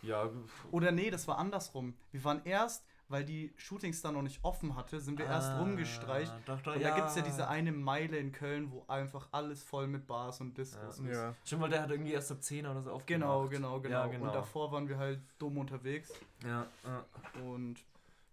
[0.00, 0.30] Ja,
[0.70, 1.94] Oder nee, das war andersrum.
[2.10, 5.58] Wir waren erst, weil die Shootings da noch nicht offen hatte, sind wir erst Ah,
[5.60, 6.32] rumgestreicht.
[6.46, 6.90] Doch, doch, Und ja.
[6.90, 10.40] da gibt es ja diese eine Meile in Köln, wo einfach alles voll mit Bars
[10.40, 11.16] und Discos ist.
[11.16, 11.34] Ja.
[11.44, 13.06] Stimmt, weil der hat irgendwie erst ab 10 oder so aufgemacht.
[13.06, 14.26] Genau, genau, genau, Ja, genau.
[14.26, 16.12] Und davor waren wir halt dumm unterwegs
[16.44, 17.04] Ja, ja.
[17.44, 17.78] und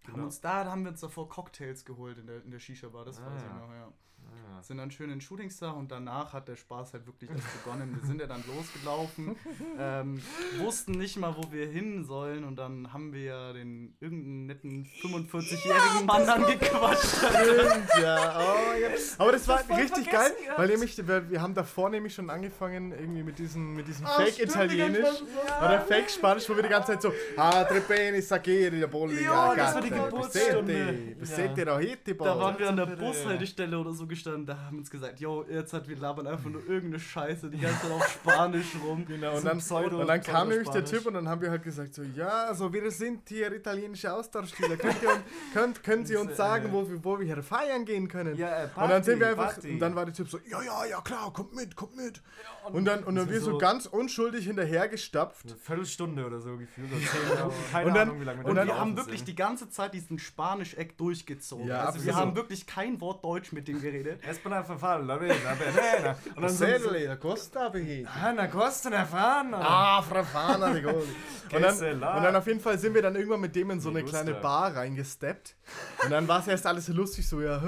[0.06, 0.24] haben Genau.
[0.26, 3.26] uns da haben wir uns davor Cocktails geholt in der, in der Shisha-Bar, das Ah,
[3.26, 3.54] weiß ich ja.
[3.56, 3.88] noch, ja.
[4.36, 4.62] Ah.
[4.62, 7.96] Sind dann schön in Shootings da und danach hat der Spaß halt wirklich erst begonnen.
[8.00, 9.36] Wir sind ja dann losgelaufen,
[9.78, 10.20] ähm,
[10.58, 14.88] wussten nicht mal, wo wir hin sollen und dann haben wir ja den irgendeinen netten
[15.02, 17.04] 45-jährigen Mann angequatscht.
[17.16, 18.38] Stimmt, ja.
[18.40, 18.88] Oh, ja.
[19.18, 20.58] Aber das war voll richtig geil, gehabt.
[20.58, 24.14] weil nämlich, wir, wir haben davor nämlich schon angefangen, irgendwie mit diesem, mit diesem Ah,
[24.26, 25.22] stimmt, Fake-Italienisch
[25.60, 29.50] oder Fake-Spanisch, wo wir die ganze Zeit so, ah, tre bene, sagere, la bolli, Ja,
[29.50, 30.72] ah, das war die Geburtsstunde.
[30.72, 31.72] besete, besete, Ja.
[31.74, 32.86] rahete, Da waren wir an der.
[32.86, 36.60] Bushaltestelle oder so gestanden, da haben uns gesagt, yo, jetzt hat wir labern einfach nur
[36.66, 39.04] irgendeine Scheiße die ganze Zeit auf Spanisch rum.
[39.16, 40.84] Genau, So und dann, Pseudo- und dann kam nämlich der.
[40.84, 44.76] Typ und dann haben wir halt gesagt so, ja, also wir sind hier italienische Austauschschüler,
[44.76, 45.20] könnt ihr uns,
[45.54, 48.36] könnt, können Sie uns sagen, äh, wo wir, wo wir hier feiern gehen können?
[48.36, 49.70] Ja, äh, und dann sind wir Party, einfach, Party.
[49.72, 52.22] und dann war der Typ so, ja, ja, ja, klar, kommt mit, kommt mit.
[52.66, 55.46] Und Und dann, und dann sind wir so so- ganz unschuldig hinterhergestapft.
[55.46, 56.90] Eine Viertelstunde oder so gefühlt.
[56.92, 57.54] Oder zehn Minuten.
[57.72, 59.28] Keine dann- Ahnung, wie lange wir Und wir haben wirklich sind.
[59.28, 61.66] die ganze Zeit diesen Spanisch-Eck durchgezogen.
[61.68, 62.14] Ja, also wir absolut.
[62.20, 64.20] haben wirklich kein Wort Deutsch mit dem geredet.
[64.44, 66.16] La bene, la bene.
[66.36, 66.56] Und dann sie.
[66.66, 68.06] Sedele, Costa Behedi.
[68.06, 69.54] Ah, na Costa, na fahren.
[69.54, 70.84] Ah, Frafana de.
[70.86, 71.04] Und
[71.52, 74.74] dann, auf jeden Fall sind wir dann irgendwann mit dem in so eine kleine Bar
[74.76, 75.56] reingesteppt.
[76.04, 77.62] Und dann war es erst alles so lustig, so ja,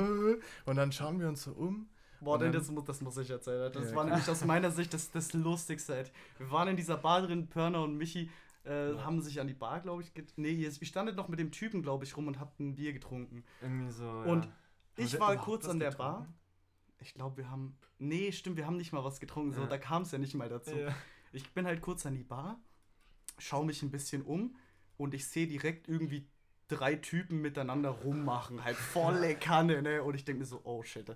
[0.67, 1.89] und dann schauen wir uns so um.
[2.21, 3.73] Boah, denn das, mu- das muss ich erzählen.
[3.73, 4.17] Das Ja, war klar.
[4.17, 5.97] nämlich aus meiner Sicht das, das Lustigste.
[5.97, 6.13] Ed.
[6.39, 8.31] Wir waren in dieser Bar drin, Pörner und Michi
[8.65, 11.83] äh, haben sich an die Bar, glaube ich, Nee, ihr standet noch mit dem Typen,
[11.83, 13.45] glaube ich, rum und habt ein Bier getrunken.
[13.63, 14.09] Irgendwie so.
[14.09, 14.53] Und ja.
[15.05, 16.13] Ich war kurz an der getrunken?
[16.25, 16.35] Bar.
[17.01, 17.79] Ich glaube, wir haben.
[17.99, 19.53] Nee, stimmt, wir haben nicht mal was getrunken.
[19.53, 20.73] So, da kam es ja nicht mal dazu.
[21.33, 22.59] Ich bin halt kurz an die Bar,
[23.39, 24.57] schaue mich ein bisschen um
[24.97, 26.27] und ich sehe direkt irgendwie
[26.67, 30.03] drei Typen miteinander rummachen, halt volle Kanne, ne?
[30.03, 31.15] Und ich denke mir so, oh shit.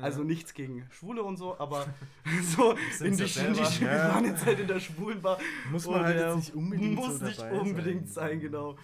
[0.00, 1.86] Also nichts gegen Schwule und so, aber
[2.56, 2.74] so
[3.04, 3.92] in die, ja in die, selber.
[3.92, 5.38] wir waren jetzt halt in der Schwulenbar.
[5.70, 8.28] Muss man halt jetzt nicht unbedingt Muss so nicht unbedingt sein.
[8.30, 8.76] sein, genau.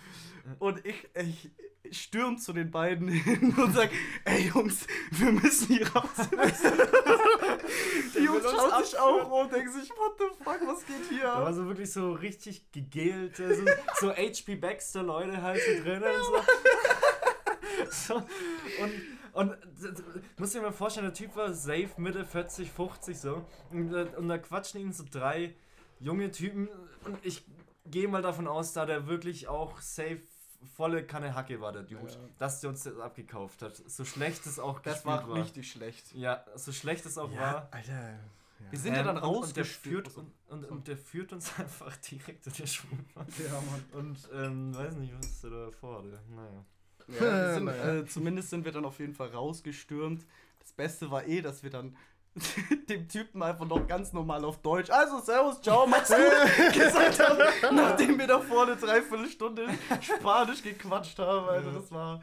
[0.59, 1.51] Und ich, ich
[1.91, 3.91] stürm zu den beiden hin und sag,
[4.25, 6.09] ey Jungs, wir müssen hier raus.
[8.15, 11.25] die Jungs schauen sich auch um und denken sich, what the fuck, was geht hier
[11.25, 13.65] Da war so wirklich so richtig gegelte, so,
[14.01, 18.15] so HP Baxter Leute halt so drin und so.
[18.15, 18.15] so.
[18.17, 18.93] Und,
[19.37, 19.57] und
[20.39, 23.45] muss dir mal vorstellen, der Typ war safe Mitte 40, 50 so.
[23.71, 25.55] Und, da- und da quatschen ihn so drei
[26.01, 26.69] junge Typen.
[27.05, 27.45] Und ich
[27.87, 30.23] gehe mal davon aus, da der wirklich auch safe
[30.75, 32.19] volle Kanne Hacke war, der Dude, Ja.
[32.39, 33.77] dass der uns das abgekauft hat.
[33.77, 36.13] So schlecht es auch Das gespielt war richtig schlecht.
[36.15, 37.69] Ja, so schlecht es auch Ja, war.
[37.71, 38.19] Alter.
[38.71, 40.09] Wir sind ja dann Ähm, und, und, der rausgestürmt.
[40.09, 43.27] führt, und, und, und der führt uns einfach direkt in der Schwulenbahn.
[43.39, 43.85] Ja, Mann.
[43.93, 46.19] Und ähm, weiß nicht, was er da vorhatte.
[46.35, 46.65] Naja.
[47.09, 50.27] Ja, sind, äh, zumindest sind wir dann auf jeden Fall rausgestürmt.
[50.61, 51.97] Das Beste war eh, dass wir dann
[52.89, 56.19] dem Typen einfach noch ganz normal auf Deutsch, also Servus, ciao, mach's gut,
[56.75, 59.67] gesagt haben, nachdem wir da vorne dreiviertel Stunde
[60.03, 61.49] Spanisch gequatscht haben.
[61.49, 62.21] Also das war,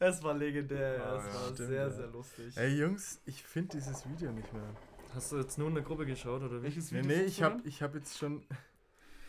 [0.00, 1.90] das war legendär, ja, das ja, war stimmt, sehr, ja.
[1.90, 2.56] sehr lustig.
[2.56, 4.74] Ey Jungs, ich finde dieses Video nicht mehr.
[5.14, 6.62] Hast du jetzt nur in der Gruppe geschaut oder?
[6.62, 8.42] Welches Nee, Video nee, suchst ich habe ich hab jetzt schon.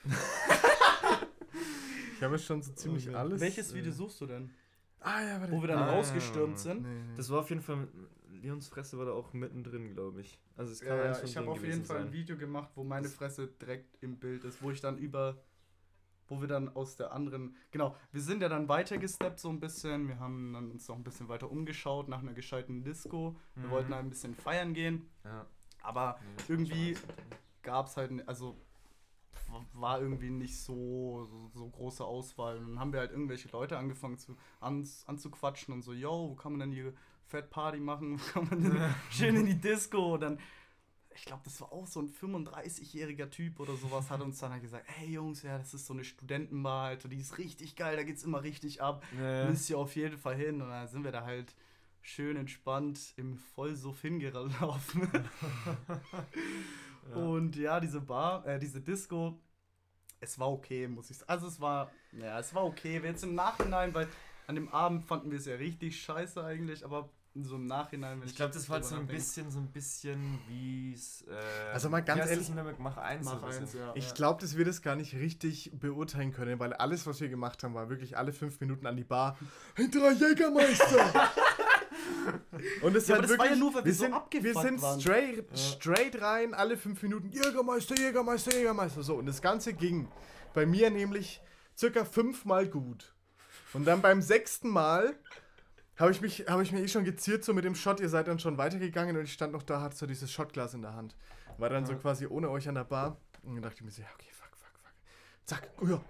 [2.18, 3.16] ich habe jetzt schon so ziemlich Okay.
[3.18, 3.40] alles.
[3.40, 4.50] Welches äh, Video suchst du denn?
[5.02, 5.52] Ah, ja, warte.
[5.54, 6.82] Wo wir dann Ah, rausgestürmt nee, sind?
[6.84, 7.16] Nee, nee.
[7.18, 7.88] Das war auf jeden Fall.
[8.42, 10.40] Leons Fresse war da auch mittendrin, glaube ich.
[10.56, 12.14] Also es kann Ja, eins ja, von ich habe auf jeden Fall ein.
[12.14, 15.42] Video gemacht, wo meine Das- Fresse direkt im Bild ist, wo ich dann über,
[16.28, 20.08] wo wir dann aus der anderen, genau, wir sind ja dann weitergesteppt so ein bisschen,
[20.08, 23.72] wir haben dann uns noch ein bisschen weiter umgeschaut nach einer gescheiten Disco, wir Mhm.
[23.72, 25.46] wollten ein bisschen feiern gehen, Ja.
[25.82, 26.96] aber irgendwie
[27.62, 28.56] gab es halt, also
[29.74, 32.58] war irgendwie nicht so, so, so große Auswahl.
[32.58, 36.36] Und dann haben wir halt irgendwelche Leute angefangen zu, an, anzuquatschen und so, yo, wo
[36.36, 36.94] kann man denn hier
[37.26, 38.20] Fat Party machen?
[38.20, 40.16] Wo kann man denn schön in die Disco?
[40.16, 40.40] Und dann,
[41.14, 44.64] ich glaube, das war auch so ein 35-jähriger Typ oder sowas, hat uns dann halt
[44.64, 48.04] gesagt, hey Jungs, ja, das ist so eine Studentenbar, Alter, die ist richtig geil, da
[48.04, 49.04] geht's immer richtig ab.
[49.22, 49.46] Ja.
[49.48, 50.62] Müsst ihr auf jeden Fall hin.
[50.62, 51.56] Und dann sind wir da halt
[52.02, 55.08] schön entspannt im Vollsuff hingelaufen.
[57.16, 59.40] Und ja, diese Bar, äh, diese Disco,
[60.20, 61.30] es war okay, muss ich sagen.
[61.30, 63.00] Also es war, ja, es war okay.
[63.04, 64.08] Jetzt im Nachhinein, weil
[64.48, 68.28] an dem Abend fanden wir es ja richtig scheiße eigentlich, aber so im Nachhinein, wenn
[68.28, 71.22] Ich glaube, das war jetzt so ein bisschen, so ein bisschen wie es.
[71.22, 71.36] Äh,
[71.74, 72.50] Also mal ganz ehrlich-?
[72.80, 73.26] Mach eins.
[73.26, 73.92] Mach eins, ja.
[73.96, 77.64] Ich glaube, dass wir das gar nicht richtig beurteilen können, weil alles, was wir gemacht
[77.64, 79.38] haben, war wirklich alle fünf Minuten an die Bar.
[79.76, 81.30] Drei Jägermeister!
[82.82, 84.62] Und es Ja, halt das war wirklich, ja nur, weil wir so sind, abgefuckt wir
[84.62, 85.00] sind waren.
[85.02, 89.04] straight, straight rein, alle fünf Minuten Jägermeister, Jägermeister, Jägermeister.
[89.04, 90.08] So, und das Ganze ging
[90.54, 91.42] bei mir nämlich
[91.78, 93.14] circa fünfmal gut.
[93.74, 95.16] Und dann beim sechsten Mal
[95.98, 98.00] habe ich, mich, hab ich mir eh schon geziert so mit dem Shot.
[98.00, 100.82] Ihr seid dann schon weitergegangen und ich stand noch da, hatte so dieses Shotglas in
[100.82, 101.16] der Hand.
[101.58, 103.18] War dann so quasi ohne euch an der Bar.
[103.44, 104.94] Und dann dachte ich mir so, ja, okay, fuck, fuck, fuck.
[105.46, 106.02] Zack, oh ja.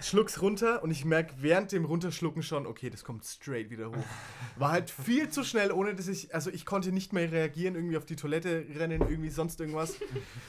[0.00, 4.04] Schluck's runter und ich merke während dem Runterschlucken schon, okay, das kommt straight wieder hoch.
[4.56, 7.96] War halt viel zu schnell, ohne dass ich, also ich konnte nicht mehr reagieren, irgendwie
[7.96, 9.96] auf die Toilette rennen, irgendwie sonst irgendwas.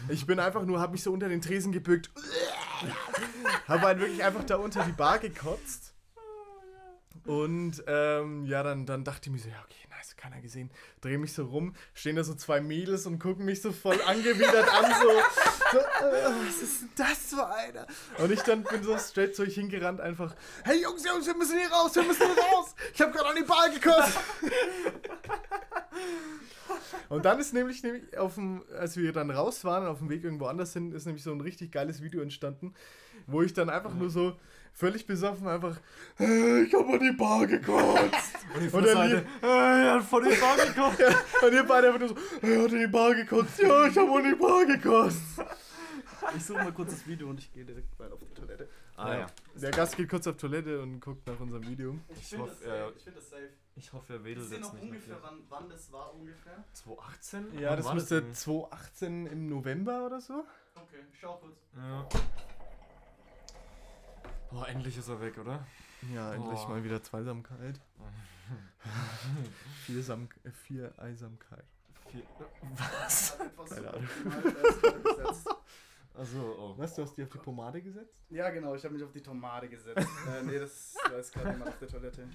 [0.10, 2.12] Ich bin einfach nur, hab mich so unter den Tresen gebückt.
[3.68, 5.94] Habe halt wirklich einfach da unter die Bar gekotzt.
[7.26, 10.70] Und ähm, ja, dann, dann dachte ich mir so, ja, okay, nice, keiner gesehen.
[11.02, 14.68] Drehe mich so rum, stehen da so zwei Mädels und gucken mich so voll angewidert
[14.72, 15.10] an, so,
[15.72, 17.88] so äh, was ist denn das für einer?
[18.18, 21.58] Und ich dann bin so straight zu euch hingerannt, einfach, hey Jungs, Jungs, wir müssen
[21.58, 22.76] hier raus, wir müssen hier raus.
[22.94, 24.20] Ich habe gerade an die Bar gekotzt.
[27.10, 30.24] Und dann ist nämlich, nämlich auf dem, als wir dann raus waren, auf dem Weg
[30.24, 32.74] irgendwo anders hin, ist nämlich so ein richtig geiles Video entstanden,
[33.26, 34.38] wo ich dann einfach nur so
[34.78, 35.76] völlig besoffen einfach,
[36.20, 38.36] "Äh, ich habe an die Bar gekotzt.
[38.56, 39.48] Und die Und der Fresse, Lied- äh,
[39.88, 40.98] er hat vor die Bar gekommen.
[41.44, 43.60] Und ihr beide einfach nur so, er hat an die Bar gekotzt.
[43.60, 45.22] Ja, ich habe an die Bar gekotzt.
[46.36, 48.68] Ich suche mal kurz das Video und ich gehe direkt mal auf die Toilette.
[48.98, 49.28] Ah ja.
[49.56, 51.98] Der Gast geht kurz auf Toilette und guckt nach unserem Video.
[52.10, 53.50] Ich finde finde das, äh, ich finde das safe.
[53.76, 54.84] Ich hoffe, er wedelt Wisst ihr jetzt noch nicht.
[54.84, 56.56] ungefähr, wann, wann das war ungefähr?
[56.58, 56.64] dir.
[56.74, 57.60] 2018?
[57.60, 58.34] Ja, Wann das müsste denn?
[58.34, 60.44] 2018 im November oder so.
[60.76, 61.56] Okay, schau kurz.
[61.76, 62.08] Ja.
[64.52, 65.66] Boah, endlich ist er weg, oder?
[66.14, 66.70] Ja, endlich Boah.
[66.70, 67.80] mal wieder Zweisamkeit.
[69.86, 71.66] Viersam, äh, vier Eisamkeit.
[72.10, 72.24] Vier-
[72.78, 73.38] Was?
[73.70, 74.08] Keine Ahnung.
[76.14, 76.74] Also, oh.
[76.78, 78.22] Was, du hast die auf die Pomade gesetzt?
[78.30, 80.08] Ja, genau, ich habe mich auf die Tomate gesetzt.
[80.30, 82.28] äh, nee, das weiß gerade jemand auf der Toilette.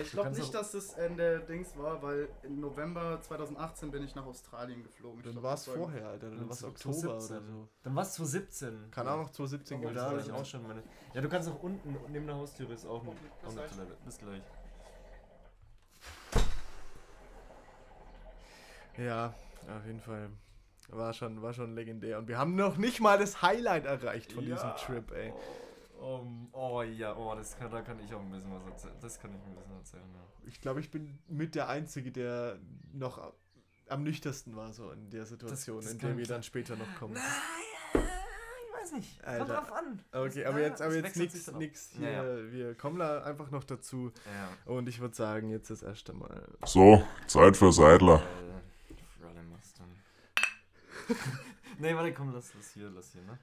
[0.00, 4.26] Ich glaube nicht, dass das Ende Dings war, weil im November 2018 bin ich nach
[4.26, 5.20] Australien geflogen.
[5.20, 6.28] Ich Dann war es vorher, Alter.
[6.30, 7.36] Dann war es Oktober 2017.
[7.38, 7.68] oder so.
[7.82, 8.90] Dann war es 2017.
[8.90, 10.40] Kann auch noch 2017 Obwohl, Da gewesen habe das ich sein.
[10.40, 10.82] auch schon meine.
[11.14, 13.96] Ja, du kannst auch unten neben der Haustür ist auch, ein- auch eine Toilette.
[14.04, 14.42] Bis gleich.
[18.98, 19.34] Ja,
[19.76, 20.30] auf jeden Fall.
[20.90, 22.18] War schon, war schon legendär.
[22.18, 24.54] Und wir haben noch nicht mal das Highlight erreicht von Ja.
[24.54, 25.32] diesem Trip, ey.
[26.00, 28.94] Oh, oh ja, oh, das kann, da kann ich auch ein bisschen was erzählen.
[29.00, 30.20] Das kann ich ein bisschen erzählen, ja.
[30.46, 32.58] Ich glaube, ich bin mit der Einzige, der
[32.92, 33.32] noch
[33.88, 36.94] am nüchtersten war, so in der Situation, das in kann der wir dann später noch
[36.98, 37.16] kommen.
[37.16, 39.24] ich weiß nicht.
[39.24, 39.44] Alter.
[39.44, 40.04] Kommt drauf an.
[40.12, 41.16] Okay, Das- aber ja, jetzt, aber jetzt
[41.56, 42.10] nichts Ja, hier.
[42.10, 42.52] ja.
[42.52, 44.12] Wir kommen da einfach noch dazu.
[44.26, 44.72] Ja.
[44.72, 46.46] Und ich würde sagen, jetzt das erste Mal.
[46.64, 48.22] So, Zeit für Seidler.
[48.22, 48.58] Äh,
[51.78, 53.38] nee, warte, komm, lass das hier, lass hier, ne?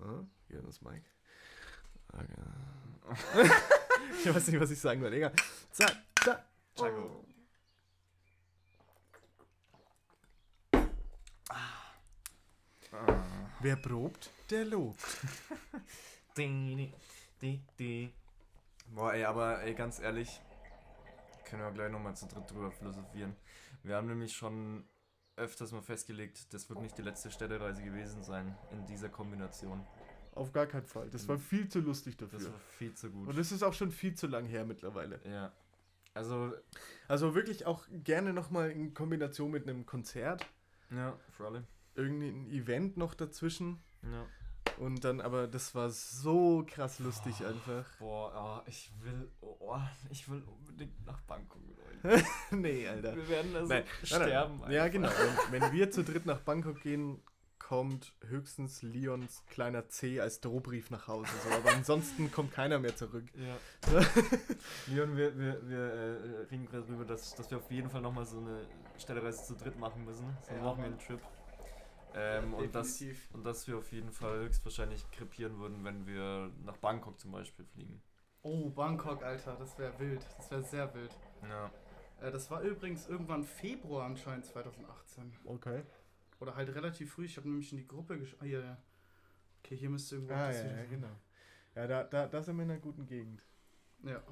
[0.00, 1.06] Ah, hier das Mike.
[2.12, 3.50] Okay.
[4.24, 5.12] ich weiß nicht, was ich sagen soll.
[5.12, 5.32] Egal.
[5.72, 6.44] Zack, zack.
[6.76, 7.24] Chaco.
[11.50, 13.18] Ah.
[13.60, 15.02] Wer probt, der lobt.
[16.36, 16.46] Di,
[16.76, 16.92] di,
[17.40, 18.12] di, di.
[18.94, 20.40] Boah, ey, aber ey, ganz ehrlich,
[21.44, 23.34] können wir gleich nochmal zu dritt drüber philosophieren.
[23.82, 24.88] Wir haben nämlich schon
[25.36, 29.84] öfters mal festgelegt, das wird nicht die letzte Städtereise gewesen sein in dieser Kombination.
[30.38, 31.08] Auf gar keinen Fall.
[31.10, 32.52] Das war viel zu lustig Das dafür.
[32.52, 33.28] war viel zu gut.
[33.28, 35.20] Und es ist auch schon viel zu lang her mittlerweile.
[35.24, 35.52] ja.
[36.14, 36.52] Also,
[37.06, 40.44] Also wirklich auch gerne nochmal in Kombination mit einem Konzert.
[40.90, 41.64] ja, für alle.
[41.94, 43.78] Irgendwie ein Event noch dazwischen.
[44.02, 44.26] Ja.
[44.78, 47.84] Und dann, aber das war so krass lustig einfach.
[47.98, 49.76] Boah, ah, ich will, oh,
[50.10, 51.62] ich will unbedingt nach Bangkok,
[52.02, 52.24] Leute.
[52.52, 53.16] nee, Alter.
[53.16, 54.52] Wir werden also Nein, sterben.
[54.54, 54.72] Nein, nein.
[54.72, 55.08] Ja, genau.
[55.50, 57.20] Wenn, wenn wir zu dritt nach Bangkok gehen,
[57.68, 61.30] kommt höchstens Leons kleiner C als Drohbrief nach Hause.
[61.44, 61.54] So.
[61.54, 63.26] Aber ansonsten kommt keiner mehr zurück.
[63.34, 64.00] Ja.
[64.86, 68.24] Leon, wir, wir, wir äh, reden gerade drüber, dass, dass wir auf jeden Fall nochmal
[68.24, 68.62] so eine
[68.96, 70.24] Stellereise zu dritt machen müssen.
[70.48, 70.92] So Ja, machen wir Mann.
[70.92, 71.20] einen Trip.
[72.14, 73.28] Ähm, und, das, Definitiv.
[73.34, 77.66] und dass wir auf jeden Fall höchstwahrscheinlich krepieren würden, wenn wir nach Bangkok zum Beispiel
[77.66, 78.00] fliegen.
[78.40, 80.26] Oh, Bangkok, Alter, das wäre wild.
[80.38, 81.14] Das wäre sehr wild.
[81.42, 81.70] Ja.
[82.22, 85.36] Äh, das war übrigens irgendwann Februar anscheinend 2018.
[85.44, 85.82] Okay.
[86.40, 87.24] Oder halt relativ früh.
[87.24, 88.40] Ich habe nämlich in die Gruppe geschrieben.
[88.42, 88.76] Ah, hier, ja.
[89.64, 91.16] Okay, hier müsste irgendwo Ah, das ja, ja, genau.
[91.74, 93.42] Ja, da, da, da sind wir in einer guten Gegend.
[94.04, 94.22] Ja.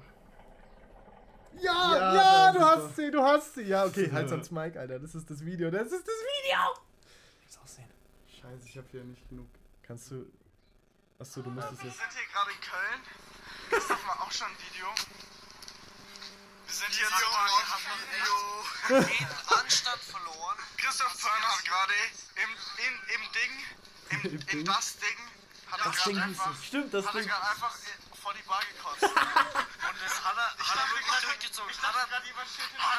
[1.59, 3.61] Ja, Ja, ja, das du ist hast doch- sie, du hast sie.
[3.63, 4.99] Ja, okay, halt sonst Mike, Alter.
[4.99, 6.81] Das ist das Video, das ist das Video.
[7.45, 7.89] Muss aussehen.
[8.29, 9.47] Scheiße, ich habe hier nicht genug.
[9.83, 10.25] Kannst du...
[11.19, 11.97] Achso, du musst es Wir jetzt...
[11.99, 13.01] sind hier gerade in Köln.
[13.71, 14.85] Christoph mal auch schon ein Video.
[16.67, 19.07] Wir sind hier nochmal, wir haben noch Video.
[19.07, 20.57] jeden Anstand verloren.
[20.75, 21.93] Christoph Zörn hat gerade
[22.35, 22.49] im,
[22.83, 23.53] in, im Ding,
[24.33, 25.17] im, in das Ding,
[25.71, 27.29] hat er gerade einfach, Stimmt, das hat er Ding.
[27.29, 29.03] gerade einfach äh, vor die Bar gekotzt.
[29.03, 31.71] Und das hat er, hat er wirklich durchgezogen.
[31.81, 32.11] Hat er, hat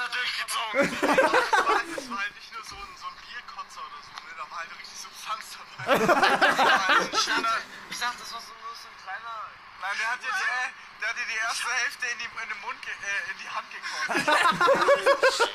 [0.00, 0.88] er durchgezogen.
[0.88, 1.12] Das
[1.68, 4.32] war, das war halt nicht nur so ein, so ein Bierkotzer oder so, ne?
[4.32, 5.84] da war halt richtig Substanz dabei.
[7.90, 9.57] Ich dachte, das war so, nur so ein kleiner.
[9.80, 10.70] Nein, der hat dir die, äh,
[11.00, 13.68] der hat dir die erste Hälfte in, die, in den Mund, äh, in die Hand
[13.70, 14.08] gekotzt.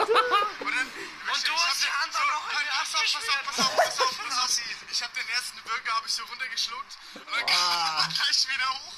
[0.60, 3.60] und, dann, und du hast die Hand auch noch in die Hand pass auf, pass
[3.60, 4.62] auf, pass auf, pass auf.
[4.92, 8.70] Ich hab den ersten Burger habe ich so runtergeschluckt und dann kam er gleich wieder
[8.70, 8.94] hoch.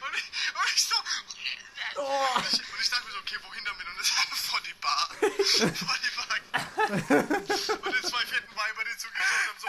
[0.00, 0.96] Und ich, und ich so.
[0.96, 3.86] Und, ich, und ich dachte mir so, okay, wohin damit?
[3.86, 4.10] Und das
[4.40, 5.08] vor die Bar.
[5.20, 6.24] vor die Bar.
[7.82, 9.68] Und die zwei fetten Weiber, die zugeschaut haben, so.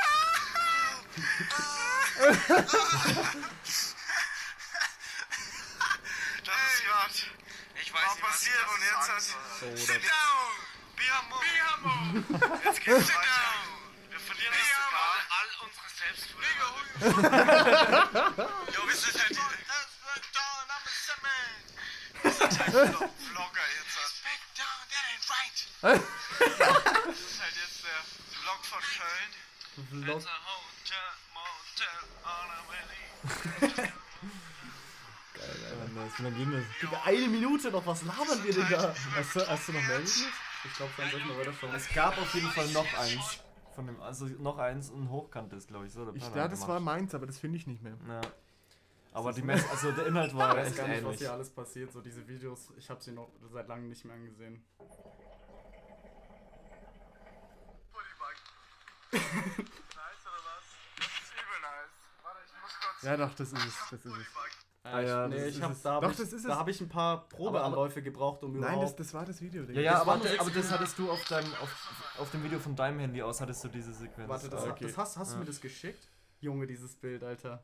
[6.45, 7.13] Das ist gerade.
[7.81, 8.55] Ich weiß nicht, passiert
[9.15, 9.77] jetzt hat.
[9.77, 10.53] Sit down!
[10.95, 11.39] Biamo!
[11.39, 11.93] Biamo!
[12.63, 13.41] Jetzt geht's weiter.
[14.09, 16.65] Wir verlieren das sogar all unsere Selbstwürde.
[18.73, 19.35] Jo, wir sind halt die.
[22.23, 23.95] Wir sind halt Vlogger jetzt.
[24.23, 25.59] Back down, that ain't right.
[27.07, 28.01] Das ist halt jetzt der
[28.41, 29.31] Vlog von Köln.
[30.03, 30.17] Vlog.
[30.17, 33.94] It's a hotel, motel on a
[35.95, 36.63] lange ging das?
[36.81, 38.93] Digga, eine Minute noch, was labern wir, Digga?
[39.15, 40.25] Hast du, hast du noch mehr Videos?
[40.65, 41.75] Ich glaube, dann sollten wir weiterschauen.
[41.75, 43.39] Es gab auf jeden Fall noch eins.
[43.75, 46.05] Von dem, also noch eins und hochkant ist, glaube ich, so.
[46.05, 47.97] Der Ich, ja, das war meins, aber das finde ich nicht mehr.
[48.07, 48.21] Ja.
[49.13, 51.49] Aber die Mess also der Inhalt war Ich weiß echt gar nicht, was hier alles
[51.49, 51.91] passiert.
[51.91, 54.63] So diese Videos, ich habe sie noch seit langem nicht mehr angesehen.
[59.11, 59.21] nice
[60.25, 60.65] oder was?
[60.97, 61.91] Das ist übel nice.
[62.23, 63.03] Warte, ich muss kurz.
[63.03, 63.75] Ja, doch, das ist es.
[63.91, 64.54] Das ist es.
[64.87, 66.79] Ah, ja, nee, das ich hab, da habe Doch, ich, das ist da hab ich
[66.79, 68.99] ein paar Probeanläufe gebraucht, um Nein, das, überhaupt...
[68.99, 69.79] das war das Video, Digga.
[69.79, 72.59] Ja, ja, Das aber, das, aber das hattest du auf deinem, auf, auf dem Video
[72.59, 74.29] von deinem Handy aus, hattest du diese Sequenz.
[74.29, 74.83] Warte, das, Ah, okay.
[74.85, 75.39] das hast, hast du Ja.
[75.39, 76.07] mir das geschickt?
[76.39, 77.63] Junge, dieses Bild, Alter.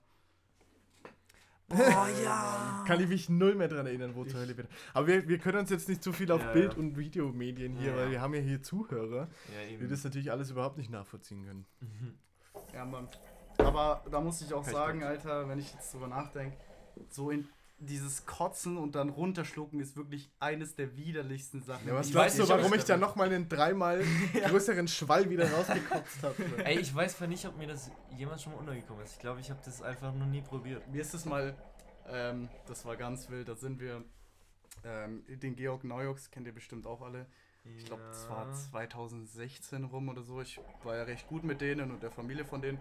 [1.74, 1.76] Oh
[2.24, 2.84] ja.
[2.86, 4.65] Kann ich mich null mehr dran erinnern, wo zur Hölle wir.
[4.93, 6.80] Aber wir, wir können uns jetzt nicht zu viel auf Ja, Bild- ja.
[6.80, 8.11] und Videomedien hier, Ja, weil ja.
[8.11, 11.65] wir haben ja hier Zuhörer, Ja, die das natürlich alles überhaupt nicht nachvollziehen können.
[12.74, 13.07] Ja, Mann.
[13.57, 14.76] Aber da muss ich auch Respekt.
[14.76, 16.57] sagen, Alter, wenn ich jetzt drüber nachdenke,
[17.10, 17.48] so in
[17.82, 21.88] dieses Kotzen und dann runterschlucken ist wirklich eines der widerlichsten Sachen.
[21.88, 26.64] Ja, was ich du, warum ich da nochmal einen dreimal größeren Schwall wieder rausgekotzt habe?
[26.64, 29.14] Ey, ich weiß zwar nicht, ob mir das jemals schon mal untergekommen ist.
[29.14, 30.88] Ich glaube, ich habe das einfach noch nie probiert.
[30.89, 31.56] Mir ist es mal,
[32.08, 34.04] ähm, das war ganz wild, da sind wir,
[34.84, 37.26] ähm, den Georg Neujoks kennt ihr bestimmt auch alle.
[37.64, 40.42] Ich glaube, das war 2016 rum oder so.
[40.42, 42.80] Ich war ja recht gut mit denen und der Familie von denen.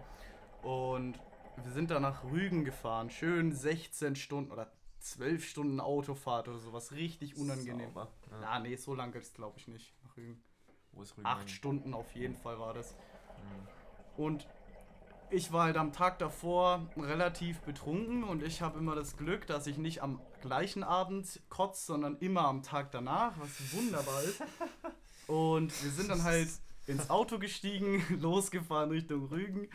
[0.63, 1.19] Und
[1.57, 3.09] wir sind da nach Rügen gefahren.
[3.09, 6.91] Schön 16 Stunden oder 12 Stunden Autofahrt oder sowas.
[6.91, 7.93] Richtig unangenehm.
[7.93, 8.11] Sauber.
[8.29, 8.37] Ja.
[8.41, 10.43] Na, nee, so lange ist glaube ich nicht nach Rügen.
[10.91, 11.27] Wo ist Rügen?
[11.27, 11.49] Acht?
[11.49, 12.93] Stunden auf jeden Fall war das.
[12.93, 14.23] Mhm.
[14.23, 14.47] Und
[15.29, 19.65] ich war halt am Tag davor relativ betrunken und ich habe immer das Glück, dass
[19.65, 24.43] ich nicht am gleichen Abend kotze, sondern immer am Tag danach, was wunderbar ist.
[25.27, 26.49] Und wir sind dann halt
[26.91, 29.67] ins Auto gestiegen, losgefahren Richtung Rügen.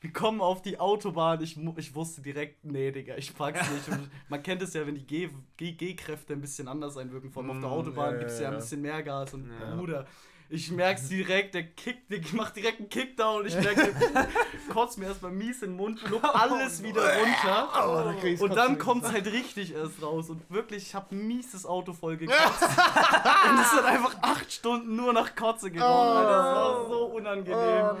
[0.00, 1.42] Wir kommen auf die Autobahn.
[1.42, 3.88] Ich, ich wusste direkt, nee, Digga, ich pack's nicht.
[3.88, 7.30] Und man kennt es ja, wenn die G-Kräfte ein bisschen anders einwirken.
[7.30, 8.60] Vor allem auf der Mm, Autobahn ja, gibt's ja, ja ein ja.
[8.60, 9.34] bisschen mehr Gas.
[9.34, 9.74] Und Ja.
[9.76, 10.06] Bruder,
[10.50, 13.46] ich merk's direkt, der kickt, der macht direkt einen Kickdown.
[13.46, 14.28] Ich merke, der
[14.72, 18.42] kotzt mir erstmal mies in den Mund, schluckt alles wieder runter.
[18.42, 20.28] Und dann kommt's halt richtig erst raus.
[20.28, 22.62] Und wirklich, ich hab mies das Auto voll gekotzt.
[22.62, 25.90] und es hat einfach acht Stunden nur nach Kotze gerochen.
[26.16, 26.30] Alter.
[26.30, 27.96] Das war so unangenehm.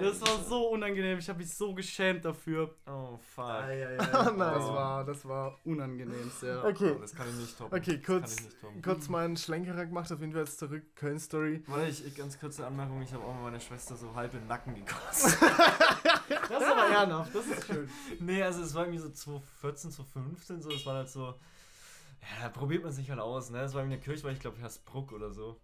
[0.00, 1.18] Das war so unangenehm.
[1.18, 2.74] Ich habe mich so geschämt dafür.
[2.86, 3.44] Oh, fuck.
[3.46, 3.98] nein.
[3.98, 4.38] Das
[4.68, 6.64] war, das war unangenehm sehr.
[6.64, 7.78] Okay, Oh, das kann ich nicht toppen.
[7.78, 8.82] okay, kurz, ich nicht toppen.
[8.82, 11.62] kurz mal einen Schlenkerer gemacht, auf jeden Fall jetzt zurück, Köln-Story.
[11.88, 13.02] Ich, ich ganz kurze Anmerkung.
[13.02, 15.38] Ich habe auch mal meine Schwester so halb im Nacken gekostet.
[16.48, 17.88] Das ist aber ehrenhaft, das ist schön.
[18.20, 20.70] nee, also es war irgendwie so 2014, 2015 so.
[20.70, 21.26] Das war halt so.
[21.26, 23.58] Ja, da probiert man sich halt aus, ne?
[23.60, 25.58] Das war in der Kirche, weil ich glaube, Hersbruck oder so.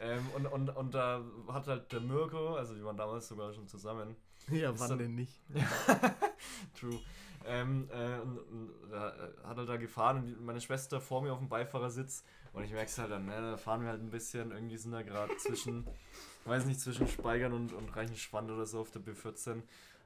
[0.00, 3.66] ähm, und, und, und da hat halt der Mirko, also wir waren damals sogar schon
[3.68, 4.16] zusammen,
[4.50, 5.40] Ja, wann dann- denn nicht?
[6.78, 6.98] True.
[7.46, 11.32] Ähm, äh, und, und da äh, hat er da gefahren und meine Schwester vor mir
[11.32, 12.24] auf dem Beifahrersitz
[12.56, 14.92] und ich merke es halt dann, ne, da fahren wir halt ein bisschen, irgendwie sind
[14.92, 15.86] da gerade zwischen,
[16.46, 19.52] weiß nicht, zwischen Speigern und, und Reichenschwand oder so auf der B14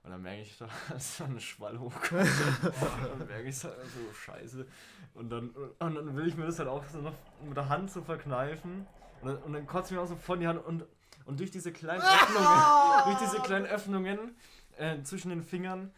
[0.03, 2.11] und dann merke ich, da ist so eine Schwall hochkommt.
[2.63, 4.67] dann merke ich halt so, scheiße.
[5.15, 7.15] Und dann, und dann will ich mir das halt auch so noch
[7.47, 8.85] mit der Hand so verkneifen
[9.21, 10.85] und dann, und dann kotzt mir auch so von die Hand und,
[11.27, 12.63] und durch diese kleinen Öffnungen,
[13.05, 14.37] durch diese kleinen Öffnungen
[14.77, 15.93] äh, zwischen den Fingern,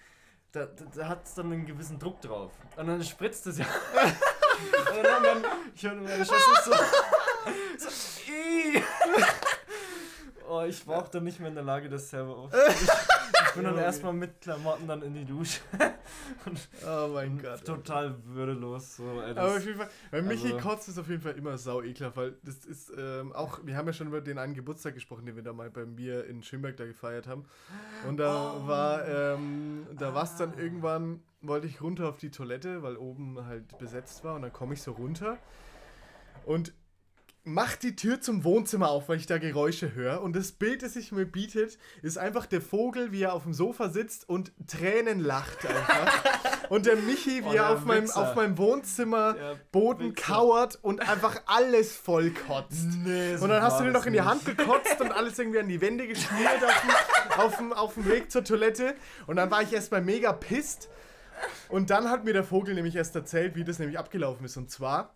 [0.50, 2.53] da, da, da hat es dann einen gewissen Druck drauf.
[2.76, 3.66] Und dann spritzt es ja.
[4.96, 5.44] Und dann, dann
[5.74, 6.72] ich höre meine Schwester so,
[7.78, 8.82] so "Ih."
[10.48, 12.74] Oh, ich war auch dann nicht mehr in der Lage, das selber aufzunehmen.
[13.48, 15.60] Ich, bin dann erstmal mit Klamotten dann in die Dusche.
[16.86, 17.64] Oh mein Gott.
[17.64, 18.96] Total würdelos.
[18.96, 21.56] So, ey, Aber auf jeden Fall, weil Michi also- kotzt ist auf jeden Fall immer
[21.56, 24.94] sau ekelhaft, weil das ist ähm, auch, wir haben ja schon über den einen Geburtstag
[24.94, 27.44] gesprochen, den wir da mal bei mir in Schönberg da gefeiert haben.
[28.08, 28.66] Und da Oh.
[28.68, 33.45] war, ähm, da war es dann irgendwann, wollte ich runter auf die Toilette, weil oben
[33.47, 35.38] halt besetzt war und dann komme ich so runter
[36.47, 36.72] und
[37.45, 40.22] mach die Tür zum Wohnzimmer auf, weil ich da Geräusche höre.
[40.22, 43.53] Und das Bild, das sich mir bietet, ist einfach der Vogel, wie er auf dem
[43.53, 46.22] Sofa sitzt und Tränen lacht einfach.
[46.68, 50.34] und der Michi, wie Oh, er auf meinem, auf meinem Wohnzimmer Der Boden Wichser.
[50.34, 52.86] kauert und einfach alles voll kotzt.
[53.05, 55.68] nee, Und dann hast du dir noch in die Hand gekotzt und alles irgendwie an
[55.68, 58.95] die Wände geschmiert auf dem, auf, dem, auf dem Weg zur Toilette.
[59.26, 60.88] Und dann war ich erstmal mega pisst.
[61.68, 64.57] Und dann hat mir der Vogel nämlich erst erzählt, wie das nämlich abgelaufen ist.
[64.57, 65.14] Und zwar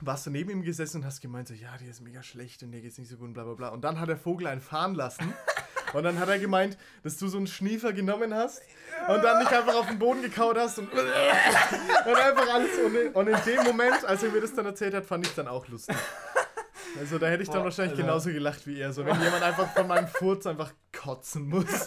[0.00, 2.72] warst du neben ihm gesessen und hast gemeint, so, ja, die ist mega schlecht und
[2.72, 3.68] der geht's nicht so gut und bla bla bla.
[3.68, 5.32] Und dann hat der Vogel einen fahren lassen.
[5.92, 8.60] Und dann hat er gemeint, dass du so einen Schniefer genommen hast
[9.06, 12.70] und dann dich einfach auf den Boden gekaut hast und, und einfach alles.
[12.84, 15.34] Und in, und in dem Moment, als er mir das dann erzählt hat, fand ich
[15.34, 15.94] dann auch lustig.
[16.98, 18.02] Also da hätte ich dann Boah, wahrscheinlich Alter.
[18.02, 18.92] genauso gelacht wie er.
[18.92, 21.86] So wenn jemand einfach von meinem Furz einfach kotzen muss.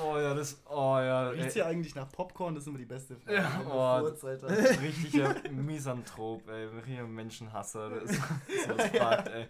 [0.00, 0.60] Oh ja, das.
[0.68, 1.28] Oh ja.
[1.30, 2.54] Riecht's Ey, hier eigentlich nach Popcorn?
[2.54, 3.36] Das ist immer die beste Frage.
[3.36, 4.82] Ja, du oh, Alter.
[4.82, 6.66] richtiger Misanthrop, ey.
[6.66, 7.90] Richtiger Menschenhasser.
[8.02, 8.22] Das ist
[8.68, 9.46] so was fragt, ey.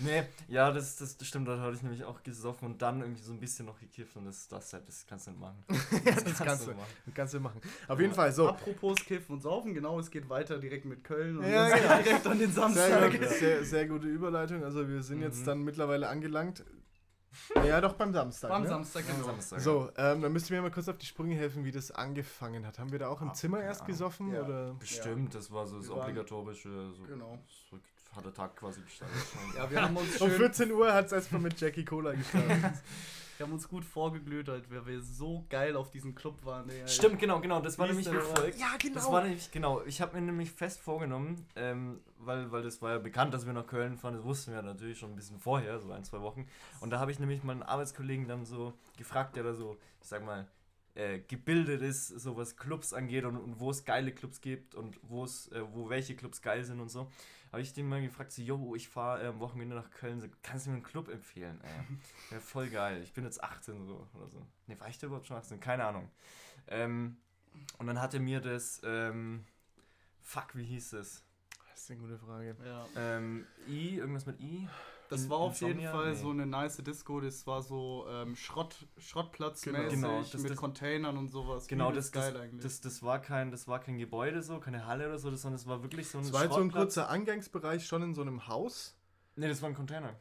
[0.00, 1.48] Nee, ja, das, das, das stimmt.
[1.48, 4.24] Da hatte ich nämlich auch gesoffen und dann irgendwie so ein bisschen noch gekifft und
[4.26, 5.64] das, das, das kannst du nicht machen.
[6.04, 6.90] Das, das kannst du, nicht machen.
[7.06, 7.60] das kannst du machen.
[7.88, 8.48] Auf jeden Fall, so.
[8.48, 11.68] Apropos Kiffen und Saufen, genau, es geht weiter direkt mit Köln und Ja,
[11.98, 13.10] direkt an den Sehr, Samstag.
[13.12, 14.64] gut, sehr, sehr gute Überleitung.
[14.64, 15.46] Also wir sind jetzt Mhm.
[15.46, 16.64] dann mittlerweile angelangt.
[17.66, 18.50] Ja, doch beim Samstag.
[18.50, 18.68] Am ne?
[18.68, 19.26] Samstag, Am genau.
[19.26, 21.90] Samstag, So, ähm, dann müsst ihr mir mal kurz auf die Sprünge helfen, wie das
[21.90, 22.78] angefangen hat.
[22.78, 23.92] Haben wir da auch im Ah, Zimmer erst Ahnung.
[23.92, 24.32] gesoffen?
[24.32, 24.42] Ja.
[24.42, 24.74] Oder?
[24.74, 26.90] Bestimmt, das war so das obligatorische.
[26.92, 27.38] So, Genau.
[27.70, 27.78] So
[28.16, 29.16] hat der Tag quasi gestanden.
[29.56, 32.72] Ja, wir haben uns Um schön, 14 Uhr hat es erstmal mit Jackie Cola gestartet.
[33.34, 36.68] ich haben uns gut vorgeglüht, halt, weil wir so geil auf diesen Club waren.
[36.68, 37.60] Ey, Stimmt, genau, genau.
[37.60, 38.58] Das war nämlich wie folgt.
[38.58, 38.94] Ja, genau.
[38.94, 42.92] Das war nämlich, genau, ich habe mir nämlich fest vorgenommen, ähm, weil, weil das war
[42.92, 45.80] ja bekannt, dass wir nach Köln fahren, das wussten wir natürlich schon ein bisschen vorher,
[45.80, 46.46] so ein, zwei Wochen.
[46.80, 50.24] Und da habe ich nämlich meinen Arbeitskollegen dann so gefragt, der da so, ich sag
[50.24, 50.46] mal,
[50.94, 54.98] äh, gebildet ist, so was Clubs angeht und, und wo es geile Clubs gibt und
[55.02, 57.10] wo es, äh, wo welche Clubs geil sind und so.
[57.50, 60.28] Habe ich den mal gefragt, so, yo, ich fahre äh, am Wochenende nach Köln, so,
[60.42, 61.60] kannst du mir einen Club empfehlen?
[61.62, 61.96] Ey,
[62.30, 63.00] wäre voll geil.
[63.02, 64.46] Ich bin jetzt 18 so oder so.
[64.66, 65.60] Ne, war ich da überhaupt schon 18?
[65.60, 66.10] Keine Ahnung.
[66.68, 67.16] Ähm,
[67.78, 69.44] und dann hatte mir das, ähm,
[70.20, 71.22] fuck, wie hieß es?
[71.70, 72.56] Das ist eine gute Frage.
[72.64, 72.86] Ja.
[72.96, 74.68] Ähm, I, irgendwas mit I?
[75.10, 75.80] Das In- war auf jeden?
[75.82, 76.16] Fall Nee.
[76.16, 77.20] so eine nice Disco.
[77.20, 81.66] Das war so ähm, Schrott, Schrottplatzmäßig Genau, das- mit das- Containern und sowas.
[81.68, 82.62] Genau, das, das, geil eigentlich.
[82.62, 85.56] das, das, war kein, das war kein Gebäude so, keine Halle oder so, das- sondern
[85.60, 88.22] es war wirklich so ein Es war halt so ein kurzer Angangsbereich schon in so
[88.22, 88.96] einem Haus.
[89.36, 90.14] Nee, das war ein Container.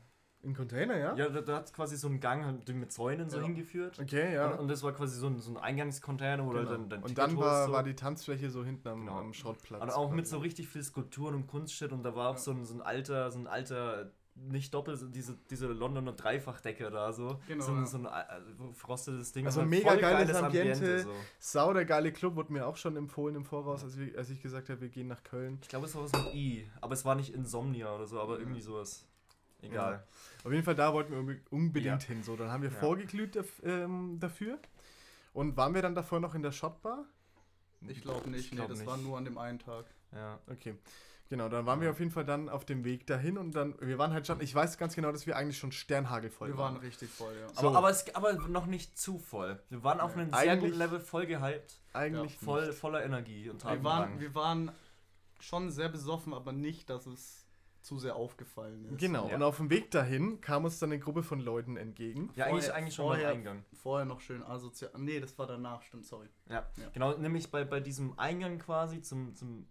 [0.45, 1.15] Ein Container, ja?
[1.15, 3.43] Ja, da, da hat quasi so einen Gang halt mit Zäunen so Ja.
[3.43, 3.97] hingeführt.
[3.97, 4.51] Okay, ja.
[4.51, 6.69] Und, und das war quasi so ein, so ein Eingangscontainer, wo du Genau.
[6.69, 7.71] halt dann, dann und dann war, so.
[7.71, 9.19] war die Tanzfläche so hinten am, Genau.
[9.19, 9.81] am Schrottplatz.
[9.81, 12.39] Und auch mit so richtig viel Skulpturen und Kunstshit und da war auch Ja.
[12.39, 16.89] so, ein, so ein alter, so ein alter, nicht doppelt, so diese, diese Londoner Dreifachdecker
[16.89, 17.39] da so.
[17.47, 17.85] Genau, So, ein- ja.
[17.85, 19.45] so ein äh, verrostetes Ding.
[19.45, 20.99] Also mega voll geiles Ambiente.
[21.03, 21.11] so.
[21.39, 24.41] Sau der geile Club wurde mir auch schon empfohlen im Voraus, als, wir, als ich
[24.41, 25.59] gesagt habe, wir gehen nach Köln.
[25.61, 28.39] Ich glaube, es war was mit I, aber es war nicht Insomnia oder so, aber
[28.39, 29.05] irgendwie sowas.
[29.61, 30.03] Egal.
[30.43, 32.07] Auf jeden Fall da wollten wir unbe- unbedingt Ja.
[32.07, 32.21] hin.
[32.23, 32.75] So, dann haben wir Ja.
[32.79, 34.57] vorgeglüht ähm, dafür.
[35.31, 37.05] Und waren wir dann davor noch in der Shotbar?
[37.87, 38.87] ich glaube nicht, Ich nee, glaub das nicht.
[38.87, 39.85] war nur an dem einen Tag.
[40.13, 40.39] Ja.
[40.51, 40.75] Okay.
[41.33, 43.97] Genau, dann waren wir auf jeden Fall dann auf dem Weg dahin und dann, wir
[43.97, 46.75] waren halt schon, ich weiß ganz genau, dass wir eigentlich schon sternhagelvoll Wir waren.
[46.75, 47.47] waren richtig voll, ja.
[47.49, 47.69] So.
[47.69, 49.59] Aber, aber, es, aber noch nicht zu voll.
[49.71, 52.77] Wir waren auf einem sehr Eigentlich- guten Level voll gehypt, Eigentlich voll, nicht.
[52.77, 54.71] voller Energie und Wir waren, wir waren
[55.39, 57.47] schon sehr besoffen, aber nicht, dass es
[57.81, 58.99] zu sehr aufgefallen ist.
[58.99, 59.35] Genau, Ja.
[59.35, 62.29] und auf dem Weg dahin kam uns dann eine Gruppe von Leuten entgegen.
[62.35, 63.65] Ja, eigentlich, Vorher- eigentlich schon beim vorher- Eingang.
[63.81, 64.91] Vorher noch schön asozial.
[64.99, 66.29] Nee, das war danach, stimmt, sorry.
[66.47, 66.63] Ja.
[66.77, 66.89] Ja.
[66.93, 69.65] genau, nämlich bei, bei diesem Eingang quasi zum, zum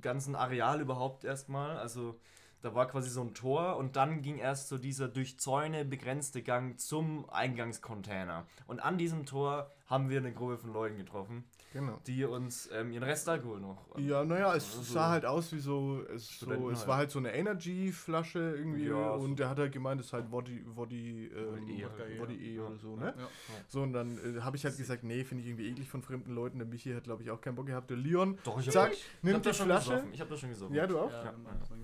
[0.00, 1.76] ganzen Areal überhaupt erstmal.
[1.78, 2.18] Also
[2.60, 6.42] da war quasi so ein Tor und dann ging erst so dieser durch Zäune begrenzte
[6.42, 8.46] Gang zum Eingangscontainer.
[8.66, 12.00] Und an diesem Tor haben wir eine Gruppe von Leuten getroffen, Genau.
[12.06, 13.84] die uns ähm, ihren Restalkohol noch.
[13.98, 16.88] Ja, naja, es Also- sah halt aus wie so, es, so, es halt.
[16.88, 20.12] war halt so eine Energy-Flasche irgendwie Ja, so- und der hat halt gemeint, es ist
[20.14, 22.62] halt Woddy, Woddy, ähm, E E, Woddy E Ja.
[22.66, 23.00] oder so, Ja.
[23.00, 23.14] ne?
[23.18, 23.28] Ja.
[23.68, 26.34] So, und dann äh, habe ich halt gesagt, nee, finde ich irgendwie eklig von fremden
[26.34, 26.58] Leuten.
[26.58, 27.90] Der Michi hat, glaube ich, auch keinen Bock gehabt.
[27.90, 29.90] Der Leon, Doch, ich zack, hab, ich hab nimmt da die schon Flasche.
[29.90, 30.12] gesoffen.
[30.14, 30.74] Ich habe das schon gesoffen.
[30.74, 31.10] Ja, du auch?
[31.12, 31.34] Ja, Ja.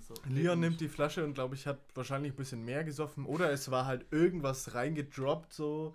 [0.01, 3.26] so- Leon nimmt die Flasche und, glaube ich, hat wahrscheinlich ein bisschen mehr gesoffen.
[3.26, 5.95] Oder es war halt irgendwas reingedroppt, so.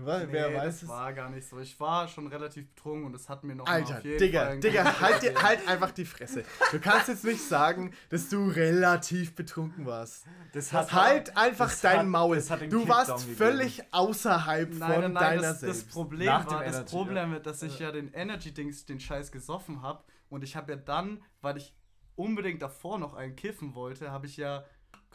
[0.00, 0.88] Wer, Nee, wer weiß das es?
[0.88, 1.58] war gar nicht so.
[1.58, 4.44] Ich war schon relativ betrunken und es hat mir noch mal Alter, auf jeden Digga,
[4.46, 6.44] Fall Digga, halt, dir, halt einfach die Fresse.
[6.70, 10.24] Du kannst jetzt nicht sagen, dass du relativ betrunken warst.
[10.52, 12.36] Das halt einfach das dein hat- Maul.
[12.36, 15.90] das hat Du warst völlig außerhalb von Nein, nein, nein, deiner das, das selbst.
[15.90, 20.04] Problem Nach war, das Energy, Problem, dass ich ja den Energy-Dings, den Scheiß gesoffen habe
[20.28, 21.74] und ich habe ja dann, weil ich
[22.16, 24.64] unbedingt davor noch einen kiffen wollte, habe ich ja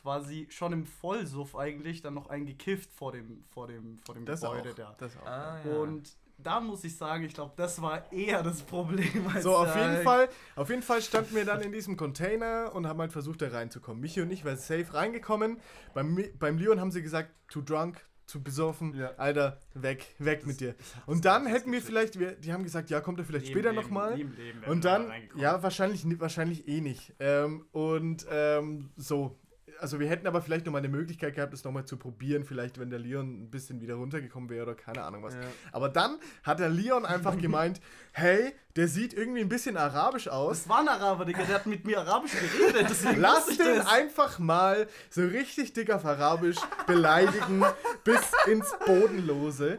[0.04, 4.26] quasi schon im Vollsuff eigentlich dann noch einen gekifft vor dem, vor dem, vor dem
[4.26, 4.56] das auch.
[4.56, 4.95] Gebäude da.
[4.99, 5.26] Das auch.
[5.26, 5.78] Ah, ja.
[5.78, 9.28] Und da muss ich sagen, ich glaube, das war eher das Problem.
[9.34, 10.28] Als So, auf jeden Fall,
[10.58, 14.01] auf jeden Fall standen wir dann in diesem Container und haben halt versucht, da reinzukommen.
[14.01, 15.58] Michi und ich waren safe reingekommen.
[15.93, 19.12] Beim, beim Leon haben sie gesagt, too drunk, zu besoffen, Ja.
[19.18, 20.76] Alter, weg, weg mit dir.
[21.06, 24.20] Und dann hätten wir vielleicht, wir, die haben gesagt, ja, kommt er vielleicht später nochmal.
[24.68, 27.14] Und da dann, ja, wahrscheinlich, wahrscheinlich eh nicht.
[27.20, 29.38] Ähm, und ähm, so,
[29.80, 32.90] also wir hätten aber vielleicht nochmal eine Möglichkeit gehabt, das nochmal zu probieren, vielleicht wenn
[32.90, 35.34] der Leon ein bisschen wieder runtergekommen wäre oder keine Ahnung was.
[35.34, 35.42] Ja.
[35.72, 40.60] Aber dann hat der Leon einfach gemeint, hey, der sieht irgendwie ein bisschen arabisch aus.
[40.60, 42.88] Das war ein Araber, Digga, der hat mit mir Arabisch geredet.
[43.18, 43.88] Lass den das.
[43.88, 46.58] einfach mal so richtig dick auf Arabisch
[46.88, 47.64] beleidigen
[48.04, 49.78] bis ins Bodenlose.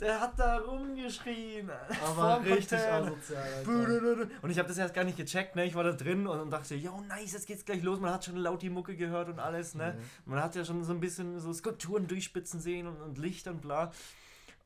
[0.00, 1.70] Der hat da rumgeschrien.
[2.04, 4.28] Aber richtig asozial, Alter.
[4.42, 5.64] Und ich habe das erst gar nicht gecheckt, ne?
[5.64, 8.00] Ich war da drin und, und dachte, yo, nice, jetzt geht's gleich los.
[8.00, 9.98] Man hat schon laut die Mucke gehört und alles, ne?
[10.26, 13.60] Man hat ja schon so ein bisschen so Skulpturen durchspitzen sehen und, und Licht und
[13.60, 13.92] bla.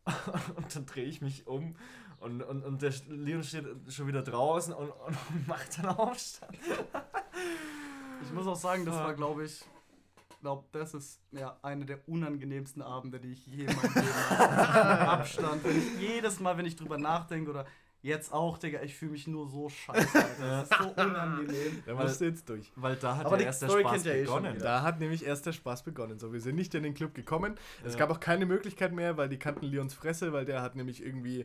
[0.57, 1.76] Und dann drehe ich mich um
[2.20, 5.16] und, und, und der Leon steht schon wieder draußen und, und
[5.47, 6.59] macht dann Aufstand.
[8.22, 9.64] Ich muss auch sagen, das war, glaube ich,
[10.41, 15.01] glaube, das ist ja eine der unangenehmsten Abende, die ich je in meinem Leben hatte.
[15.09, 15.64] Abstand.
[15.64, 17.66] Wenn ich, jedes Mal, wenn ich drüber nachdenke oder
[18.01, 20.18] jetzt auch, Digga, ich fühle mich nur so scheiße.
[20.18, 20.28] Alter.
[20.39, 21.82] Das ist so unangenehm.
[21.84, 22.70] Da musst du jetzt durch.
[22.76, 24.55] Weil da hat ja erst der Story Spaß eh begonnen.
[24.55, 24.64] wieder.
[24.64, 26.18] Da hat nämlich erst der Spaß begonnen.
[26.18, 27.57] So, wir sind nicht in den Club gekommen.
[27.84, 27.99] Es Ja.
[28.01, 31.45] gab auch keine Möglichkeit mehr, weil die kannten Leons Fresse, weil der hat nämlich irgendwie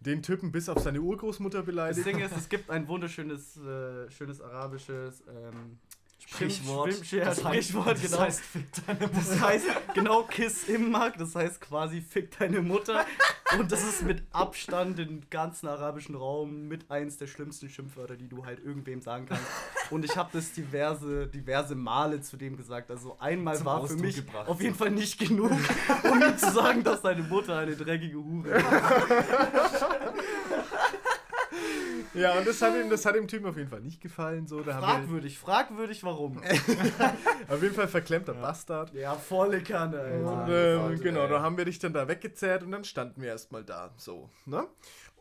[0.00, 2.06] den Typen bis auf seine Urgroßmutter Das beleidigt.
[2.06, 5.80] Ding ist, es gibt ein wunderschönes, äh, schönes arabisches ähm,
[6.30, 6.90] Sprichwort.
[6.92, 8.18] Schwimm- ja, das heißt, Sprichwort, das genau.
[8.20, 9.14] heißt, fick deine Mutter.
[9.18, 13.06] Das heißt, genau, Kiss im Markt, das heißt quasi fick deine Mutter.
[13.58, 18.28] Und das ist mit Abstand im ganzen arabischen Raum mit eins der schlimmsten Schimpfwörter, die
[18.28, 19.42] du halt irgendwem sagen kannst.
[19.90, 22.90] Und ich habe das diverse, diverse Male zu dem gesagt.
[22.90, 24.48] Also einmal Zum war für Ausdruck mich gebracht.
[24.48, 28.50] auf jeden Fall nicht genug, um ihm zu sagen, dass seine Mutter eine dreckige Hure
[28.50, 28.64] ist.
[32.18, 34.46] Ja, und das hat, ihm, das hat dem Typen auf jeden Fall nicht gefallen.
[34.46, 36.38] So, da haben Fragwürdig, fragwürdig warum.
[37.48, 38.92] auf jeden Fall verklemmter Bastard.
[38.94, 40.22] Ja, volle Kanne, ey.
[40.22, 41.28] Und, ähm, Gott, genau, ey.
[41.28, 44.66] da haben wir dich dann da weggezerrt und dann standen wir erstmal da, so, ne?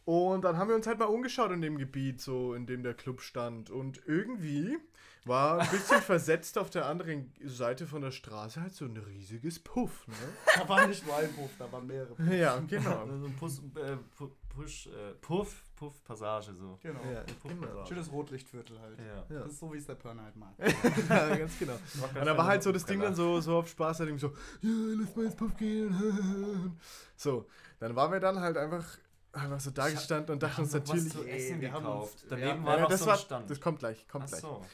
[0.05, 2.93] Und dann haben wir uns halt mal umgeschaut in dem Gebiet, so in dem der
[2.93, 3.69] Club stand.
[3.69, 4.77] Und irgendwie
[5.25, 9.59] war ein bisschen versetzt auf der anderen Seite von der Straße halt so ein riesiges
[9.59, 10.13] Puff, ne?
[10.55, 12.15] Da war nicht nur ein Puff, da waren mehrere.
[12.33, 13.05] Ja, genau.
[13.19, 16.77] So ein Puss, äh, Pu- Push, äh, Puff, Puff, Passage so.
[16.81, 16.99] Genau.
[17.05, 17.85] Ja, Puff, genau.
[17.85, 18.97] Schönes Rotlichtviertel halt.
[18.99, 19.35] Ja.
[19.35, 19.43] Ja.
[19.43, 20.53] Das ist so, wie es der Pörner halt mag.
[21.09, 21.77] ja, ganz genau.
[22.19, 24.33] Und da war halt so das Ding dann so, so auf Spaß, halt irgendwie so,
[24.61, 26.75] ja, lass mal ins Puff gehen.
[27.15, 27.47] So,
[27.79, 28.85] dann waren wir dann halt einfach,
[29.31, 32.13] einfach so da gestanden und dachten uns was natürlich, zu ey, wir haben gekauft.
[32.13, 33.49] uns- Daneben ja, war ja, noch das so ein war, Stand.
[33.49, 34.41] das kommt gleich, kommt Ach gleich.
[34.41, 34.65] so.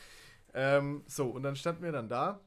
[0.53, 2.39] Ähm, so, und dann standen wir dann da.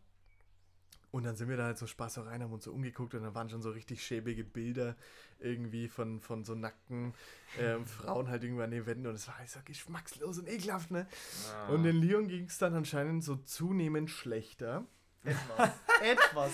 [1.12, 3.22] Und dann sind wir da halt so Spaß auch rein, haben uns so umgeguckt und
[3.22, 4.96] dann waren schon so richtig schäbige Bilder
[5.40, 7.14] irgendwie von, von so nackten
[7.58, 10.90] ähm, Frauen halt irgendwie an den Wänden und es war halt so geschmackslos und ekelhaft,
[10.90, 11.06] ne?
[11.48, 11.66] Ja.
[11.68, 14.84] Und den Leon ging es dann anscheinend so zunehmend schlechter.
[15.24, 15.70] Etwas.
[16.02, 16.52] Etwas.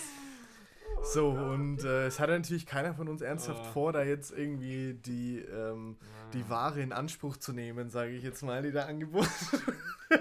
[1.14, 3.72] So, und äh, es hatte natürlich keiner von uns ernsthaft Ah.
[3.72, 5.96] vor, da jetzt irgendwie die, ähm,
[6.32, 9.28] die Ware in Anspruch zu nehmen, sage ich jetzt mal, die da angeboten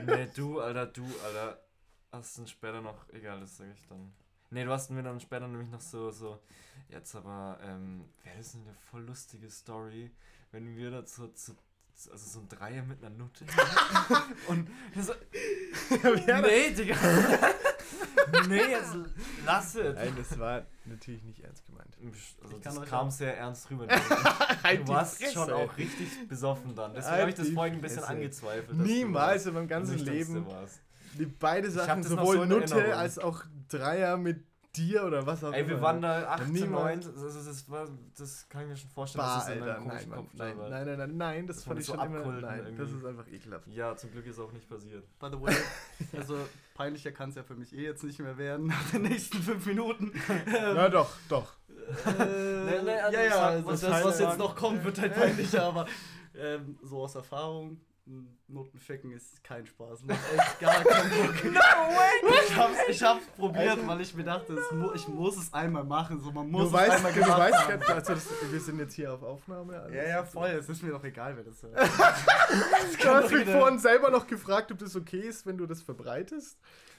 [0.05, 1.61] Nee, du, Alter, du, Alter.
[2.13, 4.11] Hast du später noch, egal, das sag ich dann.
[4.51, 6.39] Nee, du hast mir dann später nämlich noch so, so,
[6.89, 10.11] jetzt aber, ähm, wäre das nicht eine voll lustige Story,
[10.51, 11.55] wenn wir da so, zu,
[11.95, 13.45] zu- also so ein Dreier mit einer Nutte
[14.47, 14.67] und
[14.99, 15.13] so,
[15.89, 16.95] nee, Digga.
[18.47, 18.95] nee, jetzt
[19.45, 19.95] lass es.
[19.95, 21.95] Nein, das war natürlich nicht ernst gemeint.
[22.43, 23.87] Also Ich kann das kam auch- sehr ernst rüber.
[24.63, 25.53] Halt Du die warst Fresse, schon ey.
[25.55, 26.93] auch richtig besoffen dann.
[26.93, 28.77] Deswegen Halt habe ich das vorhin ein bisschen angezweifelt.
[28.77, 30.45] Niemals in meinem ganzen Leben.
[30.47, 30.81] warst.
[31.17, 32.93] Die beide hab Sachen, sowohl so Nutte Erinnerung.
[32.99, 33.43] als auch
[33.73, 34.45] Dreier mit
[34.75, 35.81] dir oder was auch Ey, wir immer.
[35.81, 37.05] waren da 18, Niemals.
[37.07, 39.73] 9, das, das, war, das kann ich mir schon vorstellen, Bah, dass das in Alter,
[39.79, 42.05] nein, komischen Mann, Kopf nein, nein, nein, nein, nein, das Dass fand ich so schon
[42.05, 42.97] immer, nein, das irgendwie.
[42.97, 43.67] ist einfach ekelhaft.
[43.67, 45.03] Ja, zum Glück ist auch nicht passiert.
[45.19, 45.53] By the way,
[46.17, 46.37] also
[46.73, 49.65] peinlicher kann es ja für mich eh jetzt nicht mehr werden nach den nächsten fünf
[49.65, 50.13] Minuten.
[50.53, 51.51] Ja, doch, doch.
[52.05, 52.23] Äh,
[52.63, 55.63] Nee, nee, also ja, ja, also das, halt was jetzt noch kommt, wird halt peinlicher,
[55.63, 55.85] aber
[56.33, 57.81] ähm, so aus Erfahrung,
[58.11, 60.03] m, Notenficken ist kein Spaß.
[60.03, 61.43] Macht echt gar keinen Bock.
[61.45, 62.43] no way!
[62.45, 65.83] Ich hab's, ich hab's probiert, weil ich mir dachte, es mu ich muss es einmal
[65.85, 66.19] machen.
[66.19, 67.83] So, man muss Du es weißt, einmal du weißt, haben.
[67.83, 69.79] also das, wir sind jetzt hier auf Aufnahme.
[69.79, 69.95] alles.
[69.95, 70.49] Ja, ja, voll.
[70.49, 71.75] Es ist mir doch egal, wer das hört.
[73.01, 76.57] Du hast mich vorhin selber noch gefragt, ob das okay ist, wenn du das verbreitest,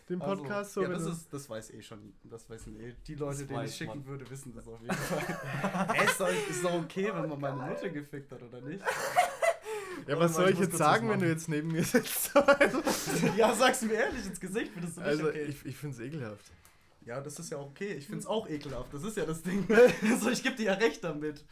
[0.08, 0.72] den Also, Podcast.
[0.72, 2.14] so, ja, das, ist, das weiß eh schon.
[2.24, 2.94] Das wissen eh.
[3.06, 4.06] Die Leute, denen ich schicken man.
[4.06, 5.94] würde, wissen das auf jeden Fall.
[5.94, 6.06] Ey,
[6.50, 8.82] ist, doch, okay, wenn man meine Mutter gefickt hat, oder nicht?
[10.07, 12.36] Ja, was Warte mal, soll ich jetzt sagen, was wenn du jetzt neben mir sitzt?
[12.36, 12.82] also
[13.36, 15.45] ja, sag's mir ehrlich ins Gesicht, findest du nicht also okay?
[15.49, 16.45] ich, ich finde es ekelhaft.
[17.05, 17.95] Ja, das ist ja okay.
[17.95, 18.93] Ich find's auch ekelhaft.
[18.95, 19.66] Das ist ja das Ding.
[20.11, 21.45] also ich gebe dir ja recht damit.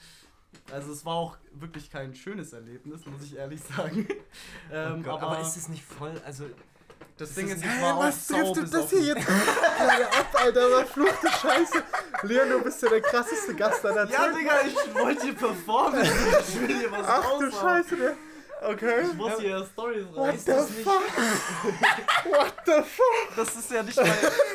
[0.73, 4.07] Also es war auch wirklich kein schönes Erlebnis, muss ich ehrlich sagen.
[4.73, 6.45] ähm, Oh Gott, aber, aber, ist es nicht voll, also
[7.21, 10.69] das Ding ist, ich Hey, was trifft denn das hier jetzt gerade ab, Alter?
[10.71, 11.83] Verfluchte Scheiße.
[12.23, 14.37] Leon, du bist ja der krasseste Gast deiner Ja, Zeit.
[14.37, 16.01] Digga, ich wollte hier performen.
[16.03, 17.51] Ich will hier was Ach du.
[17.51, 18.17] Scheiße, der.
[18.63, 19.07] Okay.
[19.11, 20.39] Ich muss hier Stories What rein.
[20.39, 21.03] the fuck?
[22.25, 23.37] What the fuck?
[23.37, 24.07] Das ist ja nicht mal,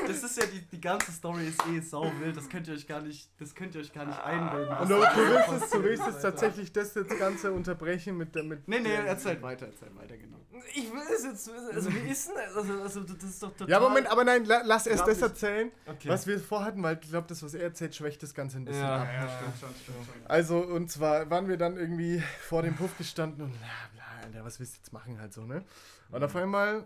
[0.08, 2.38] das ist ja die, die ganze Story ist eh sau wild.
[2.38, 4.78] Das könnt ihr euch gar nicht, das könnt ihr euch gar nicht einbilden.
[4.78, 8.68] Und du, willst es, du willst tatsächlich das jetzt Ganze unterbrechen mit der mit.
[8.68, 10.38] Nee, nee, erzähl weiter, erzähl weiter, genau.
[10.74, 12.56] Ich will es jetzt wissen, also wie ist denn das?
[12.56, 13.70] Also, also das ist doch total...
[13.70, 16.10] Ja, Moment, aber nein, la, lass erst das erzählen, Okay.
[16.10, 18.82] was wir vorhatten, weil ich glaube, das, was er erzählt, schwächt das Ganze ein bisschen
[18.84, 19.02] Ja.
[19.02, 19.08] ab.
[19.14, 20.26] Ja, stimmt stimmt schon.
[20.28, 24.44] Also, und zwar waren wir dann irgendwie vor dem Puff gestanden und bla, bla, Alter,
[24.46, 25.64] was willst du jetzt machen halt so, ne?
[26.12, 26.86] Und auf einmal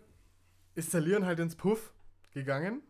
[0.75, 1.91] ist der Leon halt ins Puff
[2.31, 2.81] gegangen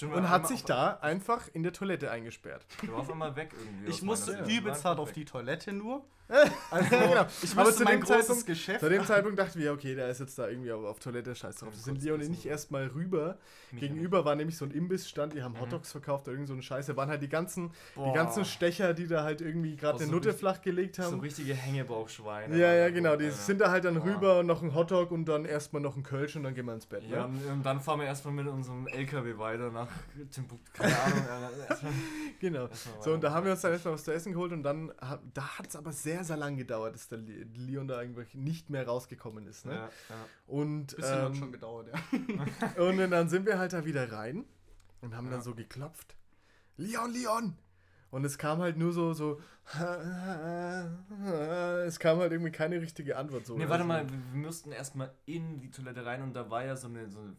[0.00, 2.66] und hat sich da einfach in der Toilette eingesperrt.
[2.80, 3.90] Du war auf einmal weg irgendwie.
[3.90, 5.24] Ich musste übelst hart auf die.
[5.24, 6.04] Toilette nur.
[6.70, 7.26] Also, genau.
[7.42, 10.38] ich Aber zu dem Zeitpunkt- Geschäft Zu dem Zeitpunkt dachten wir, okay, der ist jetzt
[10.38, 11.70] da irgendwie auf, auf Toilette, scheiß drauf.
[11.72, 13.36] Wir sind Leon nicht erstmal rüber.
[13.70, 15.60] Mich Gegenüber war nämlich so ein Imbissstand, die haben Mhm.
[15.60, 16.96] Hotdogs verkauft oder irgend so eine Scheiße.
[16.96, 20.12] Waren halt die ganzen, die ganzen Stecher, die da halt irgendwie gerade Oh, eine so
[20.12, 21.20] Nutte flach gelegt So haben.
[21.20, 22.56] richtige Hängebauchschweine.
[22.56, 23.16] ja, ja, genau.
[23.16, 24.04] Die sind da halt dann Boah.
[24.06, 26.74] rüber und noch ein Hotdog und dann erstmal noch ein Kölsch und dann gehen wir
[26.74, 27.02] ins Bett.
[27.10, 27.52] Ja, Ne?
[27.52, 29.88] und dann fahren wir erstmal mit unserem LKW weiter nach
[30.30, 30.64] Timbuktu.
[30.72, 31.50] Keine Ahnung.
[31.68, 31.92] Erstmal-
[32.40, 32.66] Genau.
[32.66, 34.92] erstmal So, und da haben wir uns dann erstmal was zu essen geholt und dann,
[35.34, 38.34] da hat es aber sehr sehr, sehr lang gedauert, dass der Le- Leon da eigentlich
[38.34, 39.66] nicht mehr rausgekommen ist.
[39.66, 39.72] Ne?
[39.74, 40.16] Ja, ja.
[40.46, 41.98] Und, Bisschen hat ähm, schon gedauert, ja.
[42.84, 44.44] und dann sind wir halt da wieder rein
[45.00, 46.16] und haben dann so geklopft.
[46.76, 47.56] Leon, Leon!
[48.10, 49.40] Und es kam halt nur so, so,
[51.86, 53.46] es kam halt irgendwie keine richtige Antwort.
[53.46, 53.54] So.
[53.56, 56.64] Nee, warte Also, mal, wir, wir mussten erstmal in die Toilette rein und da war
[56.64, 57.34] ja so eine, so eine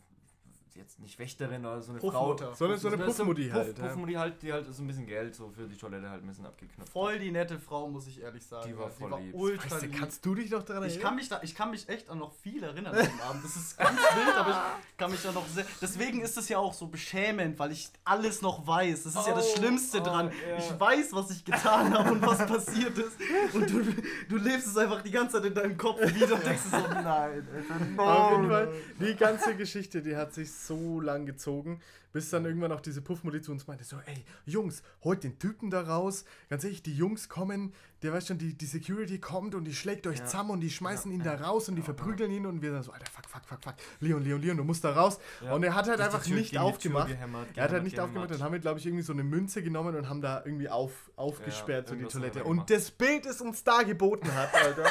[0.76, 2.48] jetzt nicht Wächterin oder so eine Puffmutter.
[2.48, 2.54] Frau.
[2.56, 3.76] So eine, so eine Puffmutti Puff, halt.
[3.76, 6.46] Puffmutti halt, die halt so ein bisschen Geld so für die Toilette halt ein bisschen
[6.46, 6.92] abgeknüpft.
[6.92, 8.68] Voll die nette Frau, muss ich ehrlich sagen.
[8.70, 9.34] Die war voll lieb.
[9.36, 10.00] ultra Weißt du, lieb.
[10.00, 11.08] kannst du dich noch daran Ich erinnern?
[11.08, 13.44] kann, mich da, ich kann mich echt an noch viel erinnern an Abend.
[13.44, 14.50] Das ist ganz wild, aber
[14.90, 15.66] ich kann mich da noch sehr.
[15.82, 19.04] Deswegen ist es ja auch so beschämend, weil ich alles noch weiß.
[19.04, 20.32] Das ist ja das Oh, Schlimmste oh, dran.
[20.50, 20.58] ja.
[20.58, 23.18] Ich weiß, was ich getan habe und was passiert ist.
[23.54, 23.84] Und du,
[24.30, 27.04] du lebst es einfach die ganze Zeit in deinem Kopf wieder und denkst so, nein,
[27.06, 28.50] Alter, Auf jeden no.
[28.50, 31.80] Fall, die ganze Geschichte, die hat sich so lang gezogen,
[32.12, 35.70] bis dann irgendwann auch diese Puffmutti zu uns meinte, so, ey, Jungs, holt den Typen
[35.72, 36.26] da raus.
[36.50, 40.06] Ganz ehrlich, die Jungs kommen, der weiß schon, die, die Security kommt und die schlägt
[40.06, 40.26] euch Ja.
[40.26, 42.92] zusammen und die schmeißen ihn da raus und die verprügeln ihn und wir dann so,
[42.92, 45.18] Alter, fuck, fuck, fuck, fuck, Leon, Leon, Leon, du musst da raus.
[45.44, 45.54] Ja.
[45.54, 47.08] Und er hat halt einfach Tür- nicht aufgemacht.
[47.08, 49.24] gehämmert, er hat halt gehämmert, nicht aufgemacht, dann haben wir, glaube ich, irgendwie so eine
[49.24, 52.44] Münze genommen und haben da irgendwie auf, aufgesperrt, so die Toilette.
[52.44, 54.86] Und das Bild, das uns da geboten hat, Alter.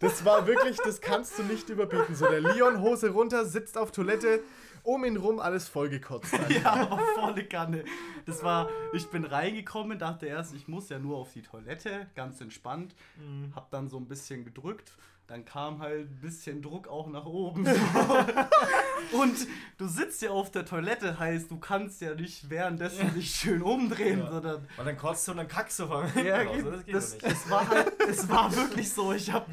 [0.00, 2.14] Das war wirklich, das kannst du nicht überbieten.
[2.14, 4.40] So der Leon, Hose runter, sitzt auf Toilette,
[4.82, 6.32] um ihn rum alles vollgekotzt.
[6.48, 7.84] Ja, aber volle Kanne.
[8.26, 12.40] Das war, ich bin reingekommen, dachte erst, ich muss ja nur auf die Toilette, ganz
[12.40, 12.94] entspannt.
[13.16, 13.54] Mhm.
[13.54, 14.92] Hab dann so ein bisschen gedrückt.
[15.26, 17.66] Dann kam halt ein bisschen Druck auch nach oben.
[19.12, 23.62] Und du sitzt ja auf der Toilette, heißt, du kannst ja nicht währenddessen dich schön
[23.62, 26.56] umdrehen, sondern Und dann kotzt du und dann kackst du von ja, raus.
[26.64, 27.24] Das geht das, nicht.
[27.24, 29.46] es war halt, es war wirklich so, ich hab,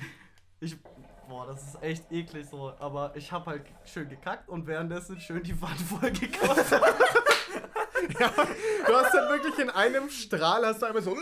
[0.60, 0.78] ich,
[1.28, 5.44] boah, das ist echt eklig so, aber ich hab halt schön gekackt und währenddessen schön
[5.44, 6.74] die Wand voll gekotzt.
[8.08, 11.18] Du hast dann wirklich in einem Strahl, hast du einmal so,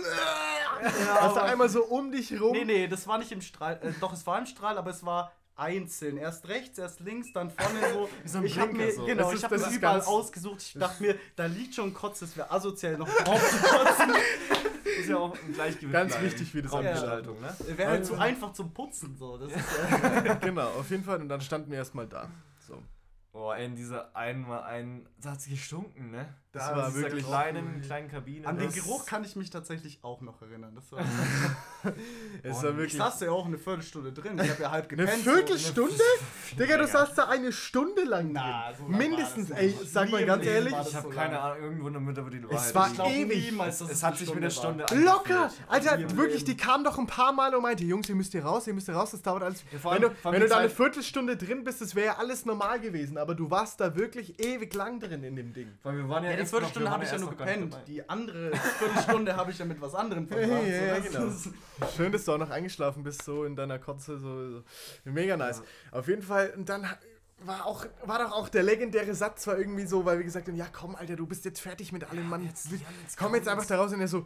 [1.22, 2.51] hast du einmal so um dich rum.
[2.51, 3.80] Nee, nee, das war nicht im Strahl.
[3.82, 6.18] Äh, doch, es war im Strahl, aber es war einzeln.
[6.18, 8.10] Erst rechts, erst links, dann vorne so.
[8.26, 9.06] so ich habe mir, so.
[9.06, 10.62] genau, Das ich ist- habe das mir überall ausgesucht.
[10.62, 14.14] Ich dachte mir, da liegt schon Kotz, das wäre asozial noch drauf zu kotzen.
[15.00, 15.91] ist ja auch ein Gleichgewicht.
[15.91, 16.26] Ganz bleiben.
[16.26, 17.56] wichtig, wie das Raumgestaltung, ne?
[17.76, 19.16] Wäre halt zu einfach zum Putzen.
[19.18, 19.38] So.
[19.38, 19.66] Das ist,
[20.41, 21.22] Genau, auf jeden Fall.
[21.22, 22.30] Und dann standen wir erstmal da.
[22.60, 22.82] So.
[23.32, 25.08] Boah, ey, in dieser einmal ein.
[25.22, 26.36] Da hat es gestunken, ne?
[26.54, 28.47] Das war dieser wirklich- kleinen, kleinen Kabine.
[28.47, 30.74] an den Geruch kann ich mich tatsächlich auch noch erinnern.
[30.76, 30.99] Das war,
[32.43, 32.93] Es war ich wirklich.
[32.97, 34.39] saß ja auch eine Viertelstunde drin.
[34.41, 35.24] Ich habe ja halb Eine gepennt.
[35.24, 35.32] so.
[35.32, 36.04] Viertelstunde?
[36.60, 38.34] Digga, du saßt da eine Stunde lang drin.
[38.34, 39.91] Na, so lang Mindestens, ey, nicht.
[39.91, 40.74] sag mal ganz Leben ehrlich.
[40.88, 41.39] Ich habe so keine.
[41.39, 43.45] Ahnung, irgendwo in der Mitte, aber die Es war Ich glaub ewig.
[43.51, 44.86] niemals, Es, eine hat sich wie eine Stunde.
[44.93, 45.49] Locker!
[45.68, 48.68] Alter, wirklich, die kam doch ein paar Mal und meinte, Jungs, ihr müsst hier raus,
[48.68, 49.64] ihr müsst hier raus, das dauert alles.
[49.72, 52.06] Ja, vor wenn allem- du, allem wenn du da eine Viertelstunde drin bist, das wäre
[52.08, 55.68] ja alles normal gewesen, aber du warst da wirklich ewig lang drin in dem Ding.
[55.82, 57.78] Weil wir waren ja, Ja, noch- Viertelstunde habe ich ja nur gepennt.
[57.88, 60.50] Die andere Viertelstunde habe ich ja mit was anderem verbracht.
[60.68, 61.89] Ja, ja, So, genau.
[61.96, 64.64] Schön, dass du auch noch eingeschlafen bist, so in deiner Kotze, so, so.
[65.06, 65.62] mega nice.
[65.91, 66.88] Auf jeden Fall, und dann
[67.46, 70.56] war auch, war doch auch der legendäre Satz, war irgendwie so, weil wir gesagt haben,
[70.56, 72.44] ja komm, Alter, du bist jetzt fertig mit allem, Mann.
[72.46, 74.26] jetzt, Jan, jetzt komm jetzt einfach da raus und er so,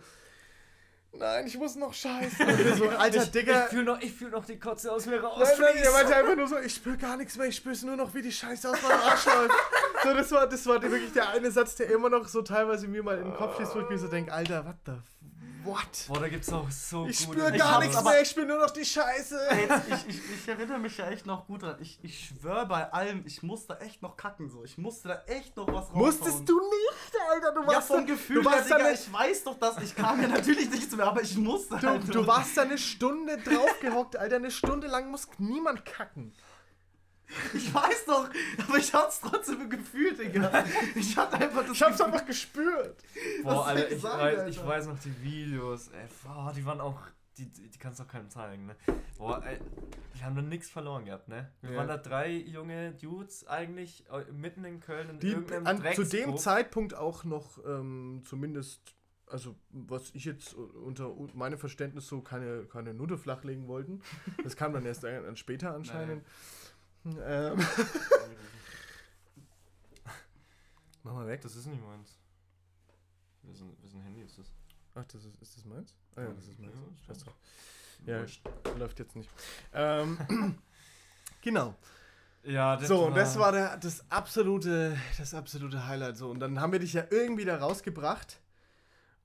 [1.14, 2.46] nein, ich muss noch scheißen.
[2.78, 3.64] So, Alter, Digga.
[3.64, 5.40] Ich fühle noch, ich fühl noch die Kotze aus mir raus.
[5.40, 5.86] Nein, nein, please.
[5.88, 8.22] er meinte einfach nur so, ich spüre gar nichts mehr, ich spüre nur noch, wie
[8.22, 9.56] die Scheiße aus meinem Arsch läuft.
[10.04, 13.04] So, das war, das war wirklich der eine Satz, der immer noch so teilweise mir
[13.04, 16.06] mal in den Kopf schießt, wo ich mir so denke, Alter, what the, f- what?
[16.08, 18.86] Boah, da gibt's auch so Ich spüre gar nichts mehr, ich spüre nur noch die
[18.86, 19.40] Scheiße.
[19.90, 21.76] Ich, ich, ich erinnere mich ja echt noch gut dran.
[21.82, 24.64] Ich, ich schwöre bei allem, ich musste echt noch kacken so.
[24.64, 26.00] Ich musste da echt noch was raushauen.
[26.06, 29.12] Musstest du nicht, Alter, du Ja, warst vom da- Gefühl du warst da Digga, ich
[29.12, 32.26] weiß doch, dass ich kam ja natürlich nichts mehr, aber ich musste du, halt du
[32.28, 36.34] warst da eine Stunde draufgehockt, Alter, eine Stunde lang muss niemand kacken.
[37.54, 38.30] Ich weiß doch,
[38.68, 40.64] aber ich hab's trotzdem gefühlt, Digga.
[40.96, 43.04] Ich hatte einfach das Ich hab's Gefühl- einfach gespürt.
[43.44, 44.48] Boah, Alter, ich sagen, weiß, Alter?
[44.50, 47.02] ich weiß noch die Videos, ey, boah, die waren auch,
[47.38, 48.76] die, die, kannst du auch keinem zeigen, ne?
[49.18, 49.60] Boah, ey,
[50.14, 51.52] wir haben da nichts verloren gehabt, ne?
[51.62, 51.78] Wir Ja.
[51.78, 56.04] waren da drei junge Dudes eigentlich äh, mitten in Köln in Die irgendeinem an, zu
[56.06, 56.38] dem.
[56.38, 58.96] Zeitpunkt auch noch ähm, zumindest,
[59.30, 64.02] also was ich jetzt unter meinem Verständnis so keine, keine Nutte flachlegen wollten.
[64.44, 66.24] Das kam dann erst dann später anscheinend.
[67.26, 67.58] Ähm.
[71.04, 71.42] Mach mal weg.
[71.42, 72.18] Das ist nicht meins.
[73.44, 74.52] Wessen, wessen Handy ist das?
[74.96, 75.96] Ach, das ist, ist das meins?
[76.16, 76.74] Ah ja, das ist meins.
[76.76, 77.36] Ja, Scheiß drauf.
[78.06, 78.26] Ja,
[78.76, 79.30] läuft jetzt nicht.
[79.74, 80.18] Ähm,
[81.42, 81.76] genau.
[82.44, 86.18] Ja, das So, und das war der, das absolute, das absolute Highlight.
[86.18, 88.40] So, und dann haben wir dich ja irgendwie da rausgebracht.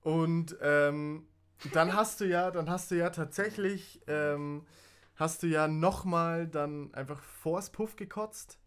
[0.01, 1.25] Und ähm,
[1.71, 4.65] dann hast du ja, dann hast du ja tatsächlich, ähm,
[5.15, 8.59] hast du ja nochmal dann einfach vors Puff gekotzt.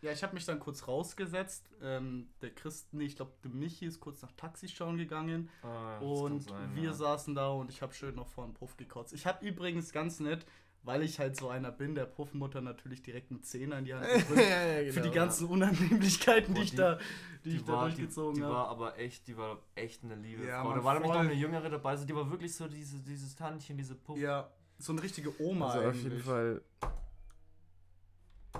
[0.00, 1.70] Ja, ich habe mich dann kurz rausgesetzt.
[1.82, 5.48] Ähm, der Christ, nee, ich glaube, der Michi ist kurz nach Taxi schauen gegangen.
[5.62, 6.92] Ah, das kann Und sein, wir ja.
[6.92, 9.12] saßen da und ich habe schön noch vor den Puff gekotzt.
[9.12, 10.46] Ich habe übrigens ganz nett,
[10.84, 14.06] weil ich halt so einer bin, der Puffmutter natürlich direkt einen Zehner in die Hand
[14.06, 14.40] gedrückt.
[14.86, 16.98] ja, Für die ganzen Unannehmlichkeiten, die Boah, ich die- da,
[17.44, 18.54] die ich da war, durchgezogen die, die habe.
[18.54, 20.74] war aber echt, die war echt eine liebe Ja, Frau.
[20.74, 23.76] Da war nämlich noch eine jüngere dabei, also die war wirklich so diese, dieses Tantchen,
[23.76, 24.16] diese Puff.
[24.16, 24.48] Ja,
[24.78, 25.96] so eine richtige Oma Also eigentlich.
[25.96, 26.62] auf jeden Fall.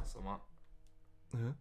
[0.05, 0.41] Sag mal.
[1.33, 1.55] Ja.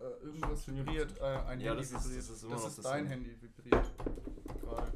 [0.00, 2.18] Äh, irgendwas vibriert, äh, ein Ja, Handy das ist- vibriert.
[2.22, 3.30] das ist immer noch das dein Handy.
[3.30, 3.92] Handy vibriert.
[4.60, 4.92] Gerade.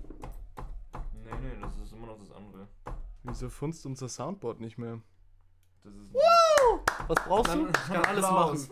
[1.13, 2.69] Nee, nee, das ist immer noch das andere.
[3.23, 5.01] Wieso funzt unser Soundboard nicht mehr?
[5.83, 7.67] Das ist Was brauchst du?
[7.69, 8.69] Ich kann alles machen.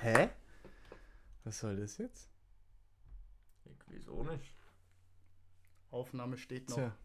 [0.00, 0.30] Hä?
[1.44, 2.28] Was soll das jetzt?
[3.64, 4.54] Ich weiß auch nicht.
[5.90, 6.76] Aufnahme steht noch.
[6.76, 6.96] Tja.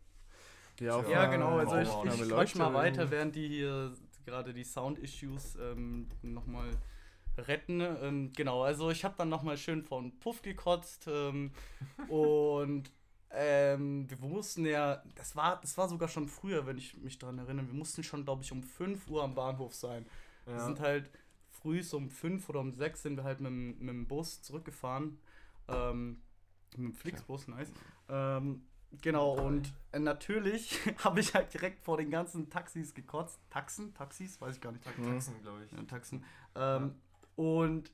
[0.80, 1.57] Die Ja, Aufnahme, Ja, genau.
[1.57, 3.93] Also ich, ich quatsch mal weiter, während die hier
[4.25, 6.69] gerade die Sound-Issues ähm, nochmal
[7.38, 7.82] retten.
[7.82, 11.51] Ähm, genau, also ich habe dann nochmal schön von Puff gekotzt ähm,
[12.09, 12.91] und
[13.32, 17.38] ähm, wir mussten ja, das war, das war sogar schon früher, wenn ich mich daran
[17.38, 20.05] erinnere, wir mussten schon, glaube ich, um 5 Uhr am Bahnhof sein.
[20.45, 20.65] Wir Ja.
[20.65, 21.09] sind halt
[21.49, 24.41] früh so um 5 oder um 6 sind wir halt mit, dem- mit dem Bus
[24.41, 25.19] zurückgefahren.
[25.67, 26.21] Ähm,
[26.75, 27.71] mit dem Flixbus, nice.
[28.09, 28.63] Ähm,
[29.02, 33.40] genau, und äh, natürlich habe ich halt direkt vor den ganzen Taxis gekotzt.
[33.50, 33.94] Taxen?
[33.94, 34.40] Taxis?
[34.42, 34.84] Weiß ich gar nicht.
[34.84, 35.72] Taxen, glaube ich.
[35.72, 36.24] Ja, Taxen.
[36.56, 36.96] Ähm,
[37.36, 37.92] Und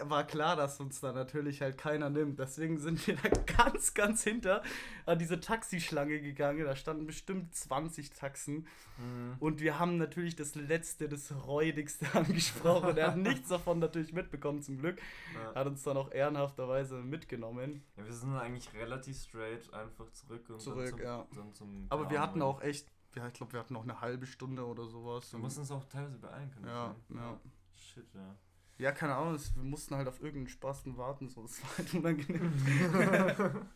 [0.00, 2.38] war klar, dass uns da natürlich halt keiner nimmt.
[2.38, 3.28] Deswegen sind wir da
[3.64, 4.62] ganz, ganz hinter
[5.06, 6.64] an diese Taxischlange gegangen.
[6.64, 8.66] Da standen bestimmt 20 Taxen.
[8.98, 9.36] Mhm.
[9.38, 12.96] Und wir haben natürlich das Letzte, das Räudigste angesprochen.
[12.96, 15.00] Er hat nichts davon natürlich mitbekommen, zum Glück.
[15.34, 15.54] Ja.
[15.54, 17.82] Hat uns dann auch ehrenhafterweise mitgenommen.
[17.96, 21.86] Ja, wir sind eigentlich relativ straight einfach zurück und Zurück, dann zum, ja.
[21.90, 24.86] Aber wir hatten auch echt, ja, ich glaube, wir hatten noch eine halbe Stunde oder
[24.86, 25.32] sowas.
[25.32, 26.66] Wir mussten uns auch teilweise beeilen können.
[26.66, 27.40] Ja, ja.
[27.74, 28.36] Shit, ja.
[28.78, 31.94] Ja, keine Ahnung, es- wir mussten halt auf irgendeinen Spasten warten, so, das war halt
[31.94, 32.52] unangenehm.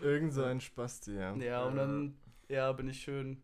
[0.00, 1.34] Irgend so ein Spasti, ja.
[1.36, 2.16] Ja, und dann,
[2.48, 3.42] ja, bin ich schön.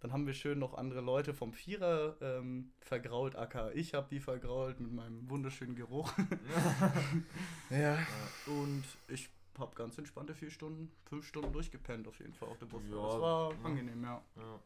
[0.00, 4.20] Dann haben wir schön noch andere Leute vom Vierer ähm, vergrault, aka ich habe die
[4.20, 6.12] vergrault mit meinem wunderschönen Geruch.
[7.70, 7.98] Ja.
[8.46, 12.68] Und ich habe ganz entspannte vier Stunden, fünf Stunden durchgepennt auf jeden Fall auf dem
[12.68, 12.82] Bus.
[12.88, 13.64] Ja, das war ne.
[13.64, 14.22] angenehm, ja.
[14.36, 14.60] ja.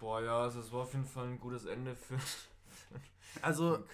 [0.00, 2.18] Boah, ja, also es war auf jeden Fall ein gutes Ende für,
[3.42, 3.84] Also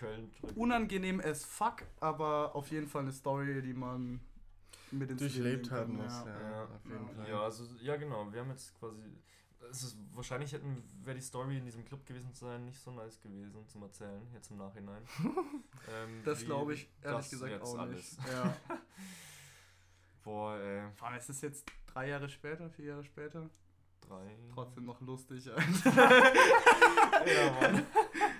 [0.54, 4.20] unangenehm as fuck, aber auf jeden Fall eine Story, die man
[4.90, 6.40] mit ins Durchlebt haben kann, muss, ja.
[6.40, 6.50] ja.
[6.50, 7.08] Ja, auf jeden.
[7.14, 7.28] Fall.
[7.28, 9.02] Ja, also, ja genau, wir haben jetzt quasi.
[9.70, 12.90] Es ist, wahrscheinlich hätten wäre die Story in diesem Club gewesen zu sein nicht so
[12.92, 15.02] nice gewesen zum Erzählen, jetzt im Nachhinein.
[15.22, 18.16] ähm, Das glaube ich ehrlich gesagt jetzt auch alles.
[18.16, 18.28] nicht.
[18.32, 18.56] Ja.
[20.22, 23.50] Boah, ey, Vor allem, es ist jetzt drei Jahre später, vier Jahre später.
[24.00, 24.36] drei.
[24.54, 25.44] Trotzdem noch lustig.
[25.44, 25.56] Ja,
[27.60, 27.86] Mann.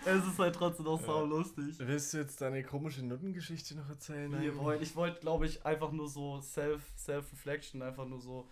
[0.06, 1.06] Es ist halt trotzdem noch Ja.
[1.06, 1.76] sau lustig.
[1.78, 4.30] Willst du jetzt deine komische Nuttengeschichte noch erzählen?
[4.32, 4.56] Wir eigentlich?
[4.56, 8.48] wollen, ich wollte, glaube ich, einfach nur so Self, Self-Reflection, einfach nur so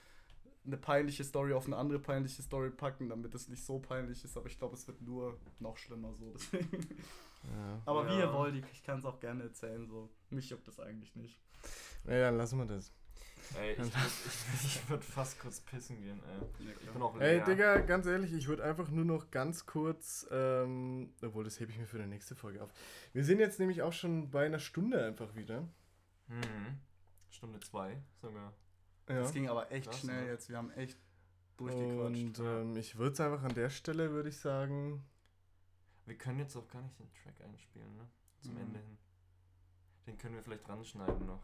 [0.66, 4.36] eine peinliche Story auf eine andere peinliche Story packen, damit es nicht so peinlich ist.
[4.36, 6.32] Aber ich glaube, es wird nur noch schlimmer so.
[6.32, 6.80] Deswegen.
[7.44, 7.82] Ja.
[7.84, 8.20] Aber wie Ja.
[8.20, 9.86] ihr wollt, ich, ich kann es auch gerne erzählen.
[9.86, 10.08] So.
[10.30, 11.38] Mich juckt das eigentlich nicht.
[12.04, 12.92] Nee, dann lassen wir das.
[13.56, 13.90] Ey, ich würde
[14.54, 16.66] ich, ich würd fast kurz pissen gehen, ey.
[16.82, 17.44] Ich bin auch Ey, leer.
[17.44, 21.78] Digga, ganz ehrlich, ich würde einfach nur noch ganz kurz, ähm, obwohl das hebe ich
[21.78, 22.70] mir für die nächste Folge auf.
[23.12, 25.68] Wir sind jetzt nämlich auch schon bei einer Stunde einfach wieder.
[26.26, 26.80] Mhm.
[27.30, 28.52] Stunde zwei sogar.
[29.08, 29.20] Ja.
[29.20, 30.30] Das ging aber echt Krass, schnell ne?
[30.30, 30.48] jetzt.
[30.48, 30.98] Wir haben echt
[31.58, 32.38] Und durchgequatscht.
[32.40, 35.04] ähm, ich würde es einfach an der Stelle, würde ich sagen,
[36.06, 38.08] Wir können jetzt auch gar nicht den Track einspielen, ne?
[38.40, 38.60] Zum Mhm.
[38.60, 38.98] Ende hin.
[40.06, 41.42] Den können wir vielleicht dran schneiden noch.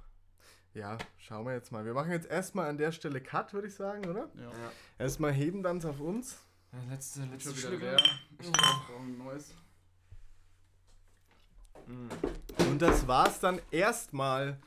[0.74, 1.84] Ja, schauen wir jetzt mal.
[1.84, 4.28] Wir machen jetzt erstmal an der Stelle Cut, würde ich sagen, oder?
[4.36, 4.50] ja.
[4.98, 6.38] Erstmal heben dann auf uns.
[6.72, 8.02] Ja, letzte, letzte Schon wieder leer.
[8.38, 9.54] Ich brauche ein neues.
[11.86, 12.08] Mhm.
[12.68, 14.58] Und das war's dann erstmal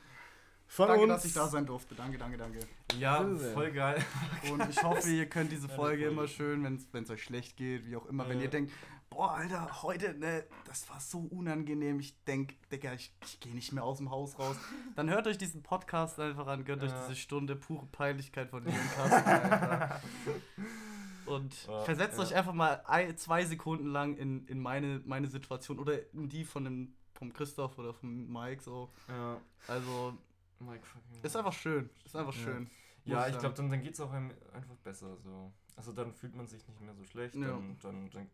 [0.66, 1.12] von Danke, uns.
[1.12, 1.94] dass ich da sein durfte.
[1.94, 2.58] Danke, danke, danke.
[2.98, 3.24] Ja,
[3.54, 4.04] voll geil.
[4.50, 6.06] Und ich hoffe, ihr könnt diese Folge Folge.
[6.06, 8.44] immer schön, wenn es euch schlecht geht, wie auch immer, wenn Ja.
[8.44, 8.72] ihr denkt,
[9.14, 13.72] boah, Alter, heute, ne, das war so unangenehm, ich denk, Digga, ich, ich gehe nicht
[13.72, 14.56] mehr aus dem Haus raus.
[14.96, 17.02] Dann hört euch diesen Podcast einfach an, gönnt euch Ja.
[17.06, 20.00] diese Stunde pure Peinlichkeit von Leon Kasten, Alter.
[21.26, 22.24] Und Ja, versetzt ja.
[22.24, 26.44] euch einfach mal ein, zwei Sekunden lang in, in meine, meine Situation oder in die
[26.44, 28.90] von dem, vom Christoph oder vom Mike so.
[29.08, 30.18] Ja, Also,
[30.58, 31.22] Mike fucking.
[31.22, 31.88] ist einfach schön.
[32.04, 32.42] Ist einfach Ja.
[32.42, 32.70] schön.
[33.06, 35.16] Ja, ich glaube, dann, dann geht es auch einfach besser.
[35.22, 35.52] So.
[35.76, 37.34] Also dann fühlt man sich nicht mehr so schlecht.
[37.36, 37.48] Ja.
[37.48, 38.30] Dann, dann, dann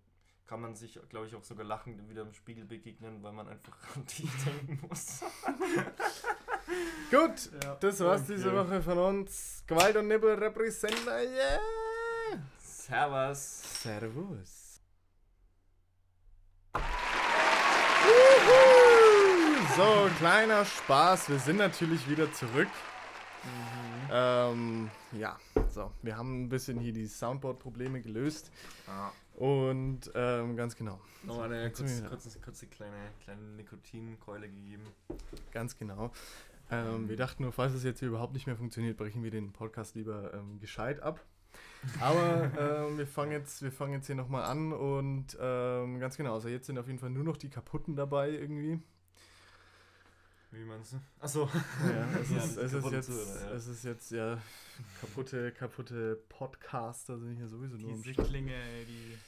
[0.51, 3.73] kann man sich, glaube ich, auch sogar lachend wieder im Spiegel begegnen, weil man einfach
[3.95, 5.21] an die denken muss.
[7.11, 7.77] Gut, Ja.
[7.77, 8.35] das war's Okay.
[8.35, 9.63] diese Woche von uns.
[9.69, 11.61] Gewalt und Nippel Representer, yeah!
[12.59, 13.63] Servus.
[13.83, 14.81] Servus.
[19.77, 21.29] So, kleiner Spaß.
[21.29, 22.69] Wir sind natürlich wieder zurück.
[24.11, 25.39] Ähm, ja,
[25.71, 25.93] so.
[26.03, 28.51] Wir haben ein bisschen hier die Soundboard-Probleme gelöst.
[28.89, 29.11] Ah.
[29.35, 31.01] Und ähm, ganz genau.
[31.23, 34.85] Nochmal eine kurze, kurze, kurze kleine, kleine Nikotinkeule gegeben.
[35.53, 36.13] Ganz genau.
[36.71, 39.53] Ähm, wir dachten nur, falls es jetzt hier überhaupt nicht mehr funktioniert, brechen wir den
[39.53, 41.21] Podcast lieber ähm, gescheit ab.
[42.01, 42.51] Aber
[42.89, 46.49] ähm, wir fangen jetzt, wir fangen jetzt hier nochmal an und ähm, ganz genau, also
[46.49, 48.81] jetzt sind auf jeden Fall nur noch die kaputten dabei irgendwie.
[50.53, 51.01] Wie meinst du?
[51.21, 51.49] Achso.
[51.87, 53.51] Ja, es, Ja, ist, es, ist jetzt, Zuhörer, ja.
[53.53, 54.39] es ist jetzt ja
[55.01, 58.17] kaputte, kaputte Podcaster sind hier sowieso nur Die am Start.
[58.17, 59.19] Sichtlinge, ey, die,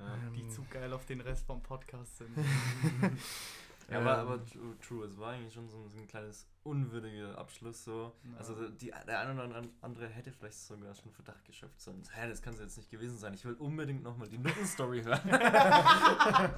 [0.00, 0.16] Ja.
[0.34, 2.30] die zu geil auf den Rest vom Podcast sind.
[3.92, 6.46] Ja, aber, Ähm, aber true, true, es war eigentlich schon so ein, so ein kleines
[6.64, 8.12] unwürdiger Abschluss so.
[8.24, 8.38] Ja.
[8.38, 11.80] Also die, der eine oder an- andere hätte vielleicht sogar schon Verdacht geschöpft.
[11.80, 13.34] So, hä, das kann es jetzt nicht gewesen sein.
[13.34, 15.20] Ich will unbedingt nochmal die Nutten-Story hören.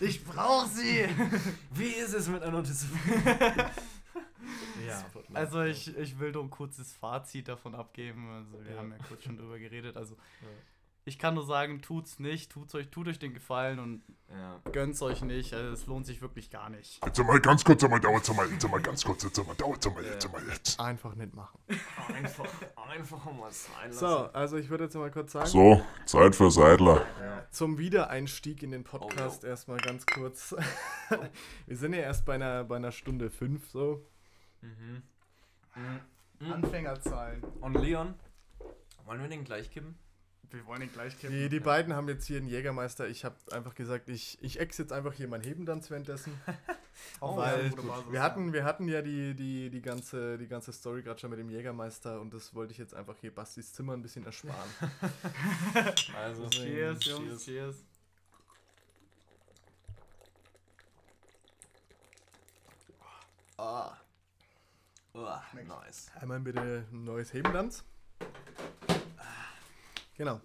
[0.00, 1.08] Ich brauch sie!
[1.72, 2.86] Wie ist es mit einer Notiz?
[4.86, 5.04] Ja,
[5.34, 8.28] Also ich, ich will nur ein kurzes Fazit davon abgeben.
[8.30, 8.78] Also wir Ja.
[8.78, 9.96] haben ja kurz schon drüber geredet.
[9.96, 10.48] Also Ja.
[11.08, 14.60] Ich kann nur sagen, tut's nicht, tut's euch, tut euch den Gefallen und Ja.
[14.72, 15.54] gönnt's euch nicht.
[15.54, 17.04] Also es lohnt sich wirklich gar nicht.
[17.04, 20.04] Jetzt mal ganz kurz, einmal dauert mal, jetzt mal ganz kurz, jetzt mal dauert mal,
[20.04, 20.78] jetzt mal jetzt.
[20.78, 21.58] einfach nicht machen.
[22.14, 22.46] Einfach,
[22.76, 23.98] einfach mal sein lassen.
[23.98, 27.06] So, also ich würde jetzt mal kurz sagen, So, Zeit für Seidler.
[27.50, 30.54] zum Wiedereinstieg in den Podcast erstmal ganz kurz.
[31.66, 34.06] wir sind ja erst bei einer, bei einer Stunde fünf so.
[34.60, 35.02] Mhm.
[36.40, 36.52] Mhm.
[36.52, 37.42] Anfängerzahlen.
[37.60, 38.14] Und Leon,
[39.06, 39.96] wollen wir den gleich kippen?
[40.50, 41.36] Wir wollen ihn gleich kippen.
[41.36, 43.06] Die, die beiden haben jetzt hier einen Jägermeister.
[43.06, 46.32] Ich habe einfach gesagt, ich, ich ex jetzt einfach hier mein Hebendanz währenddessen.
[47.20, 51.02] Auch weil ja, wir hatten, wir hatten ja die, die, die, ganze, die ganze Story
[51.02, 54.02] gerade schon mit dem Jägermeister und das wollte ich jetzt einfach hier Bastis Zimmer ein
[54.02, 54.70] bisschen ersparen.
[56.16, 56.48] Also.
[56.48, 57.84] Cheers, Jungs, cheers.
[63.58, 63.96] Ah.
[65.14, 66.10] Ah, nice.
[66.20, 67.84] Einmal bitte ein neues Hebendanz.
[70.18, 70.40] Genau.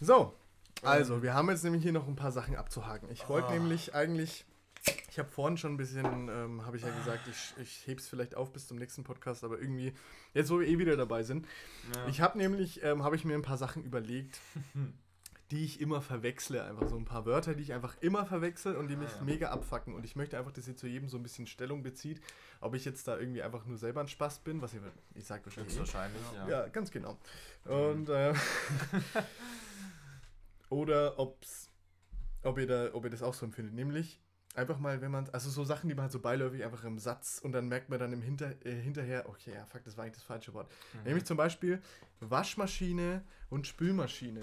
[0.00, 0.34] So,
[0.82, 3.08] also wir haben jetzt nämlich hier noch ein paar Sachen abzuhaken.
[3.12, 3.52] Ich wollte Ah.
[3.52, 4.44] nämlich eigentlich,
[5.10, 8.34] ich habe vorhin schon ein bisschen, ähm, habe ich ja gesagt, ich, ich heb's vielleicht
[8.34, 9.92] auf bis zum nächsten Podcast, aber irgendwie,
[10.34, 11.46] jetzt wo wir eh wieder dabei sind,
[11.94, 12.06] Ja.
[12.08, 14.40] ich habe nämlich, ähm, habe ich mir ein paar Sachen überlegt,
[15.52, 16.64] die ich immer verwechsle.
[16.64, 19.94] Einfach so ein paar Wörter, die ich einfach immer verwechsel und die mich mega abfacken.
[19.94, 22.22] Und ich möchte einfach, dass ihr zu jedem so ein bisschen Stellung bezieht.
[22.60, 24.80] Ob ich jetzt da irgendwie einfach nur selber ein Spaß bin, was ihr,
[25.14, 25.78] ich sag wahrscheinlich.
[25.78, 26.48] Höchstwahrscheinlich, ja.
[26.48, 27.18] Ja, ganz genau.
[27.66, 28.32] Und äh,
[30.70, 31.70] oder ob's,
[32.42, 33.74] ob ihr da, ob ihr das auch so empfindet.
[33.74, 34.22] Nämlich
[34.54, 37.40] einfach mal, wenn man, also so Sachen, die man halt so beiläufig einfach im Satz
[37.42, 40.14] und dann merkt man dann im Hinter, äh, hinterher, okay, ja, fuck, das war eigentlich
[40.14, 40.70] das falsche Wort.
[40.94, 41.02] Mhm.
[41.04, 41.82] Nämlich zum Beispiel
[42.20, 44.40] Waschmaschine und Spülmaschine.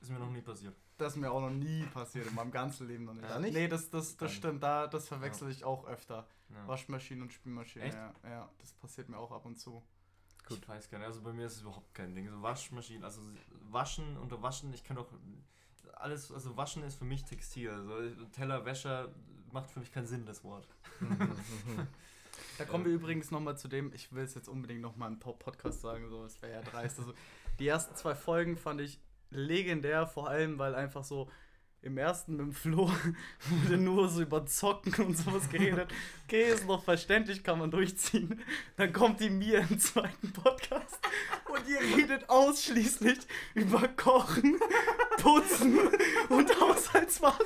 [0.00, 0.74] Ist mir noch nie passiert.
[0.96, 3.28] Das ist mir auch noch nie passiert, in meinem ganzen Leben noch nicht.
[3.28, 3.54] Gar nicht?
[3.54, 6.26] Nee, das, das, das stimmt, da, das verwechsel ich auch öfter.
[6.50, 6.66] Ja.
[6.66, 7.94] Waschmaschine und Spülmaschine, Echt?
[7.96, 8.14] ja.
[8.24, 9.82] Ja, das passiert mir auch ab und zu.
[10.48, 10.58] Gut.
[10.62, 11.06] Ich weiß gar nicht.
[11.06, 12.28] Also bei mir ist es überhaupt kein Ding.
[12.28, 13.20] So Waschmaschinen, also
[13.70, 15.12] waschen, unter Waschen, ich kann doch
[15.94, 17.70] alles, also waschen ist für mich Textil.
[17.70, 19.14] Also Teller, Wäscher
[19.52, 20.66] macht für mich keinen Sinn, das Wort.
[22.56, 25.80] Da kommen wir übrigens nochmal zu dem, ich will es jetzt unbedingt nochmal im Podcast
[25.80, 26.98] sagen, so, es wäre ja dreist.
[26.98, 27.12] Also,
[27.58, 29.00] die ersten zwei Folgen fand ich
[29.30, 31.30] legendär, vor allem, weil einfach so
[31.80, 32.90] im ersten mit dem Flo
[33.48, 35.88] wurde nur so über Zocken und sowas geredet.
[36.24, 38.40] Okay, ist noch verständlich, kann man durchziehen.
[38.76, 40.98] Dann kommt die mir im zweiten Podcast
[41.48, 43.18] und ihr redet ausschließlich
[43.54, 44.58] über Kochen,
[45.18, 45.78] Putzen
[46.28, 47.38] und Haushaltsware.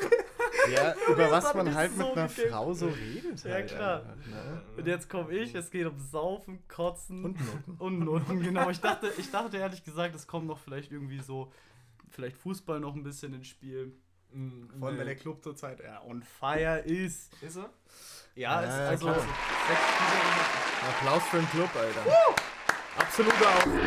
[0.73, 2.49] Ja, über was man halt so mit einer gekickt.
[2.49, 3.45] Frau so redet.
[3.45, 4.01] Ja, halt klar.
[4.01, 4.63] einfach, ne?
[4.79, 7.77] Und jetzt komme ich, es geht um Saufen, Kotzen Und Noten.
[7.79, 8.71] und Noten, genau.
[8.71, 11.53] Ich dachte, ich dachte ehrlich gesagt, es kommt noch vielleicht irgendwie so,
[12.13, 13.93] vielleicht Fußball noch ein bisschen ins Spiel.
[14.79, 17.33] Vor allem, weil der Club zurzeit ja, on fire ist.
[17.43, 17.71] Ist er?
[18.35, 19.27] Ja, Ja, ist also Spiele
[20.89, 22.03] Applaus für den Club, Alter.
[22.99, 23.81] Absoluter Aufruhr.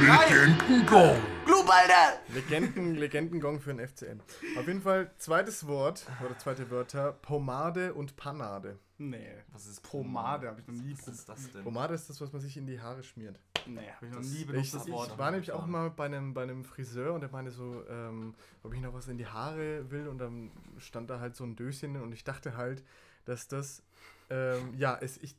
[0.00, 1.16] Legendengong.
[1.44, 2.20] Club, Alter!
[2.28, 4.20] Legenden, Legendengong für den FCN.
[4.58, 8.78] Auf jeden Fall, zweites Wort, oder zweite Wörter, Pomade und Panade.
[8.96, 11.64] Nee, Was ist Pomade habe ich noch nie Was ist das denn?
[11.64, 13.40] Pomade ist das, was man sich in die Haare schmiert.
[13.66, 15.18] Nee, habe ich noch Das- nie Ich, benutzt, ich das Wort.
[15.18, 18.72] war nämlich auch mal bei einem, bei einem Friseur und der meinte so, ähm, ob
[18.72, 21.96] ich noch was in die Haare will und dann stand da halt so ein Döschen
[22.00, 22.84] und ich dachte halt,
[23.24, 23.82] dass das,
[24.30, 25.34] ähm, ja, es, ich,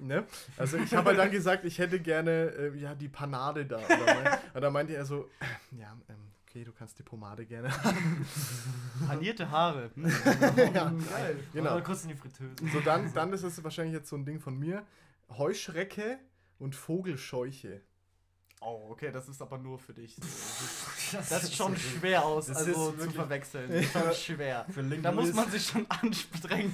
[0.00, 0.24] ne?
[0.56, 3.76] Also ich habe halt dann gesagt, ich hätte gerne, äh, ja, die Panade da.
[3.78, 6.16] Und dann, mein, und dann meinte er so, äh, ja, ähm,
[6.58, 8.26] okay, du kannst die Pomade gerne haben.
[9.06, 9.90] Panierte Haare.
[9.96, 11.44] ja, Geil.
[11.52, 11.70] genau.
[11.70, 12.50] Mal kurz in die Fritteuse.
[12.72, 14.84] So, dann, dann ist es wahrscheinlich jetzt so ein Ding von mir.
[15.30, 16.18] Heuschrecke
[16.58, 17.82] und Vogelscheuche.
[18.60, 20.16] Oh, okay, das ist aber nur für dich.
[21.10, 23.70] Das, Das ist schon schwer aus, also ist zu verwechseln.
[23.70, 24.66] Das ist schon schwer.
[24.68, 26.70] Für Da muss man sich schon anstrengen.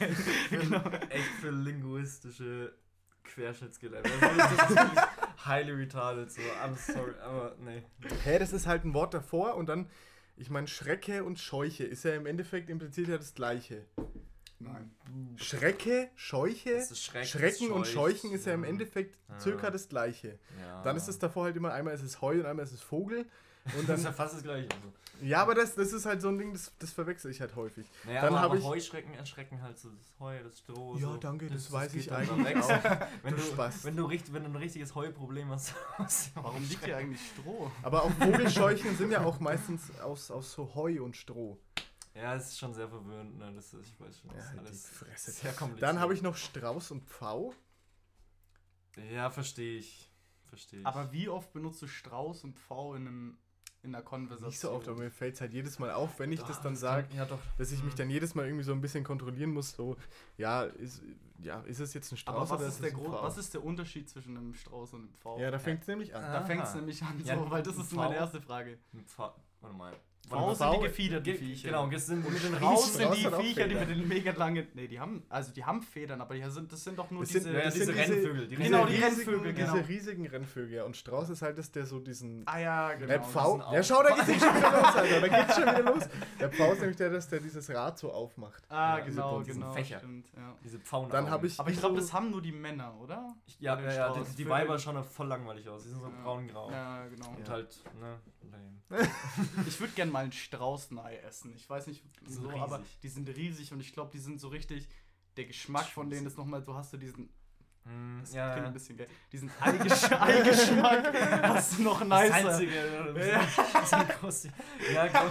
[0.50, 0.82] genau.
[1.08, 2.74] echt für linguistische
[3.22, 4.10] Querschnittsgelähmte.
[4.10, 7.82] Also ist highly retarded, so, I'm sorry, aber nee.
[8.24, 9.88] Hä, das ist halt ein Wort davor und dann,
[10.36, 13.84] ich meine, Schrecke und Scheuche ist ja im Endeffekt impliziert ja das Gleiche.
[14.60, 14.90] Nein.
[15.36, 18.70] Schrecke, Scheuche, Das ist Schreck, Schrecken und Scheuch, Scheuchen ist ja im ja.
[18.70, 19.38] Endeffekt Ja.
[19.40, 20.38] circa das Gleiche.
[20.60, 20.82] Ja.
[20.82, 23.26] Dann ist es davor halt immer, einmal ist es Heu und einmal ist es Vogel.
[23.78, 24.68] Und das ist ja dann, fast das gleiche.
[24.70, 24.92] Also.
[25.26, 27.86] ja, aber das, das ist halt so ein Ding, das, das verwechsel ich halt häufig.
[28.04, 30.96] Naja, Dann aber, ich- Heuschrecken erschrecken halt so das Heu, das Stroh.
[30.96, 31.16] Ja, so.
[31.16, 32.84] danke, das weiß geht ich dann eigentlich auch.
[33.22, 33.84] Wenn Du Spast.
[33.84, 35.74] wenn, du richtig, wenn du ein richtiges Heuproblem hast.
[36.34, 37.70] Warum liegt hier eigentlich Stroh?
[37.82, 41.58] Aber auch Vogelscheuchen sind ja auch meistens aus, aus so Heu und Stroh.
[42.14, 43.50] Ja, es ist schon sehr verwirrend, ne?
[43.56, 45.30] Das ist, ich weiß schon, das Ja, ist alles die Fresse.
[45.32, 45.82] sehr kompliziert.
[45.88, 47.52] Dann habe ich noch Strauß und Pfau.
[49.12, 50.10] Ja, verstehe ich.
[50.46, 50.86] Verstehe ich.
[50.86, 53.38] Aber wie oft benutzt du Strauß und Pfau in, einem,
[53.84, 54.48] in einer Konversation?
[54.48, 56.60] Nicht so oft, aber mir fällt es halt jedes Mal auf, wenn ich Doch, das
[56.60, 57.26] dann sage, Ja,
[57.58, 57.98] dass ich mich Mhm.
[57.98, 59.72] dann jedes Mal irgendwie so ein bisschen kontrollieren muss.
[59.72, 59.96] So,
[60.36, 61.02] ja, ist,
[61.38, 63.22] ja, ist es jetzt ein Strauß Aber was oder ist, der es ein Pfau?
[63.22, 65.38] was ist der Unterschied zwischen einem Strauß und einem Pfau?
[65.38, 66.22] Ja, da fängt es nämlich an.
[66.22, 68.78] da fängt es nämlich an, so, Ja, weil das ist Pfau- meine erste Frage.
[68.92, 69.92] Ein Pfa warte mal.
[70.28, 71.68] Pfau sind Pfau- die gefiederten Ge- Viecher.
[71.68, 74.66] Genau, das sind mit den riesen- sind die Viecher, die mit den mega langen.
[74.74, 75.22] Nee, die haben.
[75.28, 77.44] Also die haben Federn, aber die sind, das sind doch nur Das diese.
[77.44, 79.72] sind, ja, das diese sind Rennvögel, die Genau, die riesigen- Rennvögel, genau.
[79.74, 80.84] Diese riesigen Rennvögel, ja.
[80.84, 82.42] Und Strauß ist halt das, der so diesen.
[82.46, 83.22] ah ja, Der genau.
[83.24, 83.58] Pfau.
[83.58, 85.20] das sind Ja, schau, da geht's schon wieder los, Alter.
[85.20, 86.04] Da geht's schon wieder los.
[86.40, 88.62] Der Pfau ist nämlich der, das, der dieses Rad so aufmacht.
[88.68, 89.72] Ah, Ja, diese genau, genau.
[89.72, 89.98] Fächer.
[89.98, 90.54] Stimmt, ja.
[90.64, 91.10] Diese Pfauen.
[91.10, 91.58] Dann habe ich.
[91.60, 93.34] Aber ich glaube, das haben nur die Männer, oder?
[93.60, 95.82] Ja, ja, die, Weiber schauen voll langweilig aus.
[95.84, 96.70] Die sind so braun-grau.
[96.70, 97.28] Ja, genau.
[97.36, 98.18] Und halt, ne,
[98.50, 98.74] lame.
[99.66, 101.52] Ich würde gerne mal ein Straußenei essen.
[101.56, 102.60] Ich weiß nicht, so, riesig.
[102.60, 104.88] aber die sind riesig und ich glaube, die sind so richtig.
[105.36, 107.28] Der Geschmack von denen ist nochmal, so hast du diesen.
[107.84, 108.70] Mm, Das ja, klingt ja.
[108.70, 109.08] ein bisschen geil.
[109.32, 111.12] Diesen Eigesch Eigeschmack
[111.42, 112.34] hast du noch Das nicer.
[112.50, 113.40] einzige, äh,
[113.84, 114.44] so ein groß,
[114.94, 115.08] ja,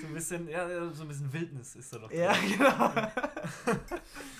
[0.00, 2.10] so ein bisschen, ja, so ein bisschen Wildnis ist da doch.
[2.12, 2.52] Ja, drin.
[2.58, 2.92] genau.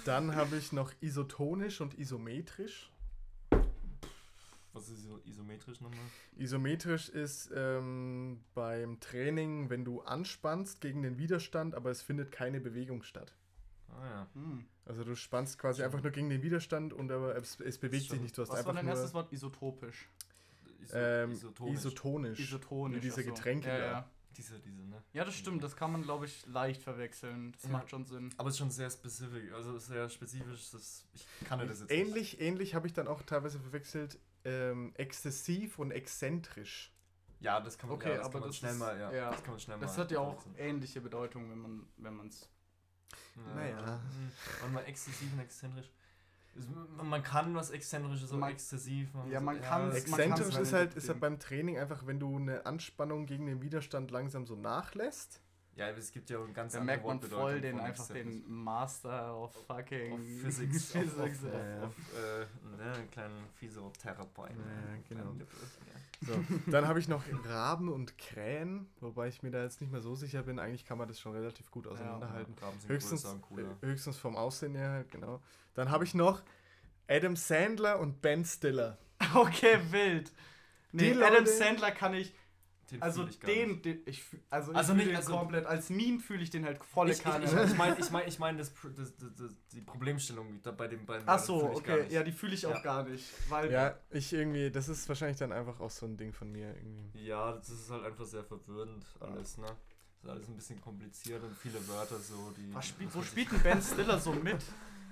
[0.04, 2.90] Dann habe ich noch isotonisch und isometrisch.
[4.74, 6.04] Was ist so isometrisch nochmal?
[6.36, 12.60] Isometrisch ist ähm, beim Training, wenn du anspannst gegen den Widerstand, aber es findet keine
[12.60, 13.32] Bewegung statt.
[13.88, 14.26] Ah ja.
[14.34, 14.64] Hm.
[14.84, 18.20] Also du spannst quasi einfach nur gegen den Widerstand und aber es, es bewegt sich
[18.20, 18.36] nicht.
[18.36, 19.32] Du hast Was war einfach dein nur erstes Wort?
[19.32, 20.08] Isotopisch.
[20.82, 21.78] Iso, ähm, isotonisch.
[21.78, 22.40] isotonisch.
[22.40, 22.96] Isotonisch.
[22.96, 23.30] Wie diese ach so.
[23.32, 23.84] Getränke Ja, da.
[23.84, 24.10] ja.
[24.36, 25.00] Diese, diese, ne?
[25.12, 25.62] ja, das stimmt.
[25.62, 27.52] Das kann man, glaube ich, leicht verwechseln.
[27.52, 27.68] Das Ja.
[27.70, 28.30] macht schon Sinn.
[28.36, 30.70] Aber es ist schon sehr spezifisch, also sehr spezifisch.
[30.72, 35.78] Das, ich kannte das jetzt Ähnlich, ähnlich habe ich dann auch teilweise verwechselt ähm, exzessiv
[35.78, 36.92] und exzentrisch.
[37.40, 39.12] Ja, das kann man, Okay, ja, das aber kann man das schnell ist- mal, ja,
[39.12, 39.30] ja.
[39.30, 40.54] Das kann man schnell Das mal hat ja auch verwechseln.
[40.68, 42.48] ähnliche Bedeutung, wenn man wenn man es.
[43.54, 43.78] Naja.
[43.78, 44.30] Hm,
[44.60, 45.90] Warte mal, exzessiv und exzentrisch.
[47.02, 49.10] Man kann was Exzentrisches, aber Man- exzessiv.
[49.28, 52.06] Ja, man kann es- das- man Exzentrisch ist mal halt, ist halt beim Training einfach,
[52.06, 55.40] wenn du eine Anspannung gegen den Widerstand langsam so nachlässt.
[55.76, 60.12] Ja, es gibt ja ganz Da merkt man voll den einfach den Master of fucking
[60.12, 61.68] Auf Physics, auf, Physics, auf, ja.
[61.68, 61.78] ja.
[61.78, 64.50] auf, auf äh, ne, einen kleinen Physiotherapeut.
[64.50, 65.32] Ja, genau.
[65.32, 65.44] Ja.
[66.26, 66.32] So,
[66.70, 70.14] dann habe ich noch Raben und Krähen, wobei ich mir da jetzt nicht mehr so
[70.14, 70.58] sicher bin.
[70.58, 72.54] Eigentlich kann man das schon relativ gut auseinanderhalten.
[72.54, 73.76] Graben sind höchstens, und cooler.
[73.82, 75.42] äh, höchstens vom Aussehen her, halt, genau.
[75.74, 76.42] Dann habe ich noch
[77.08, 78.98] Adam Sandler und Ben Stiller.
[79.34, 80.30] Okay, wild.
[80.92, 82.32] Nee, Adam Sandler kann ich,
[82.90, 83.84] Den also ich gar den, nicht.
[83.84, 86.64] den ich, fühl- also ich Also nicht- den also- komplett, als Meme fühle ich den
[86.64, 87.44] halt volle Ich, ich, Kanne.
[87.46, 90.86] ich, ich meine ich mein, ich mein das, das, das, das, die Problemstellung da bei
[90.86, 91.24] den beiden.
[91.26, 92.80] Ach so, ich gar okay, ja, die fühle ich auch Ja.
[92.82, 96.32] gar nicht, weil Ja, ich irgendwie, das ist wahrscheinlich dann einfach auch so ein Ding
[96.32, 97.24] von mir irgendwie.
[97.26, 99.66] Ja, das ist halt einfach sehr verwirrend alles, ne?
[99.66, 102.74] Das ist alles ein bisschen kompliziert und viele Wörter so, die.
[102.74, 104.56] was spielt, wo spielt denn Ben Stiller so mit?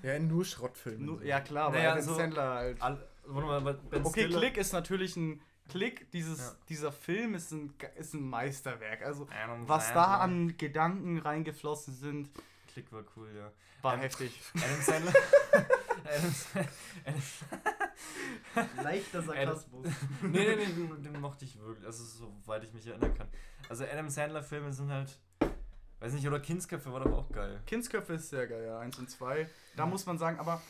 [0.02, 1.04] Ja, nur Schrottfilme.
[1.04, 2.82] Nur, ja klar, aber Naja, Adam so- Sandler halt.
[2.82, 6.52] All, warte mal, weil Ben Okay, Stiller- Klick ist natürlich ein Klick, dieses, Ja.
[6.68, 9.02] dieser Film ist ein, ist ein Meisterwerk.
[9.02, 10.18] Also Ja, muss was sagen, da ja.
[10.20, 12.30] an Gedanken reingeflossen sind,
[12.72, 13.50] Klick war cool, ja.
[13.82, 14.40] war Ähm, heftig.
[14.54, 15.12] Adam Sandler.
[16.04, 16.34] Adam,
[17.04, 17.22] Adam,
[18.84, 19.86] Leichter Sarkasmus.
[20.22, 21.86] nee, nee, nee, den, den mochte ich wirklich.
[21.86, 23.28] Also, soweit ich mich erinnern kann.
[23.68, 25.18] Also, Adam Sandler-Filme sind halt.
[26.00, 27.60] Weiß nicht, oder Kindsköpfe war doch auch geil.
[27.66, 29.48] Kindsköpfe ist sehr geil, ja, 1 und 2.
[29.76, 30.60] Da muss man sagen, aber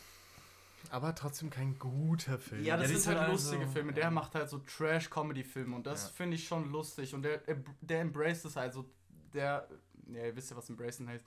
[0.90, 2.64] Aber trotzdem kein guter Film.
[2.64, 3.92] ja, das die sind sind halt alle lustige Filme.
[3.92, 4.10] Der ja.
[4.10, 6.08] macht halt so Trash-Comedy-Filme und das Ja.
[6.10, 7.14] finde ich schon lustig.
[7.14, 7.40] Und der,
[7.80, 8.84] der embraced es halt so.
[9.32, 9.66] Der,
[10.12, 11.24] ja, ihr wisst ja, was embracen heißt.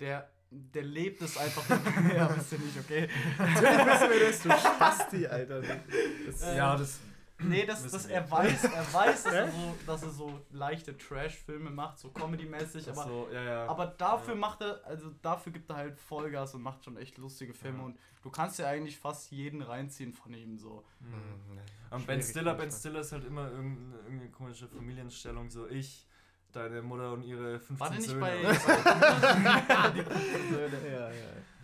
[0.00, 1.64] Der, der lebt es einfach.
[2.16, 3.08] ja, wisst ihr nicht, okay.
[3.38, 5.62] Natürlich wissen wir das, du Spasti, Alter.
[5.62, 6.98] Das, Ja, das.
[7.38, 11.68] Nee, das, das, er weiß, er weiß, dass er so, dass er so leichte Trash-Filme
[11.70, 13.66] macht, so Comedy-mäßig, aber, so, ja, ja.
[13.66, 14.40] aber dafür Ja.
[14.40, 17.84] macht er, also dafür gibt er halt Vollgas und macht schon echt lustige Filme Ja.
[17.84, 20.82] und du kannst ja eigentlich fast jeden reinziehen von ihm so.
[21.00, 21.60] Mhm.
[21.90, 22.70] Und Ben Stiller, Ben.
[22.72, 26.06] Stiller ist halt immer irgendeine, irgendeine komische Familienstellung, so ich,
[26.52, 28.20] deine Mutter und ihre 15 War der nicht Söhne.
[28.20, 28.42] bei,
[30.90, 31.10] ja.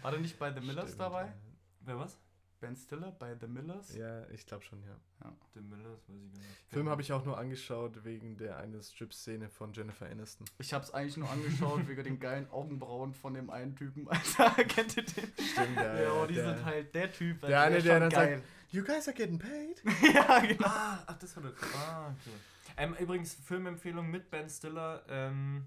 [0.03, 1.33] war der nicht bei The Millers Stimmt, dabei?
[1.81, 2.19] Wer was?
[2.63, 3.93] Ben Stiller bei The Millers?
[3.97, 4.97] Ja, ich glaube schon, ja.
[5.53, 6.59] Der Miller, das weiß ich gar nicht.
[6.69, 10.47] Film habe ich auch nur angeschaut wegen der eine Strip-Szene von Jennifer Aniston.
[10.59, 14.07] Ich hab's eigentlich nur angeschaut wegen den geilen Augenbrauen von dem einen Typen.
[14.39, 15.33] Alter, kennt ihr den?
[15.45, 16.03] Stimmt, ja.
[16.03, 17.41] Ja, die der, sind halt der Typ.
[17.41, 18.37] der eine, ist der dann geil.
[18.39, 19.83] sagt, You guys are getting paid?
[20.15, 20.69] ja, genau.
[20.69, 21.53] Ah, ach, das war der.
[21.77, 22.37] Ah, okay.
[22.77, 25.67] Ähm, übrigens, Filmempfehlung mit Ben Stiller: ähm,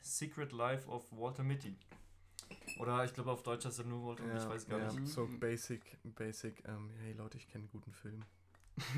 [0.00, 1.76] Secret Life of Walter Mitty.
[2.78, 5.06] Oder ich glaube auf Deutsch heißt er nur Walter Mitty, ich weiß gar ja, nicht.
[5.06, 8.22] So basic, basic, ähm, hey Leute, ich kenne einen guten Film.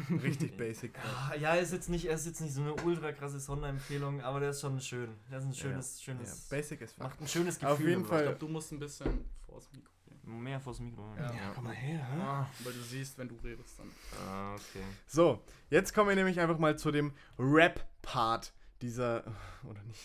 [0.23, 0.97] Richtig basic.
[1.01, 4.21] Ah, Ja, er ist jetzt nicht, er ist jetzt nicht so eine ultra krasse Sonderempfehlung,
[4.21, 5.11] aber der ist schon schön.
[5.31, 6.49] Der ist ein schönes, ja, schönes.
[6.49, 7.73] basic ist macht ein schönes Gefühl.
[7.73, 8.21] Auf jeden Fall.
[8.21, 10.43] Ich glaube, du musst ein bisschen vors Mikro gehen.
[10.43, 11.13] Mehr vors Mikro.
[11.17, 11.53] Ja.
[11.55, 12.07] komm mal her.
[12.21, 13.91] Ah, Weil du siehst, wenn du redest, dann.
[14.27, 14.85] ah, okay.
[15.09, 19.25] So, jetzt kommen wir nämlich einfach mal zu dem Rap-Part dieser,
[19.65, 20.03] oder nicht,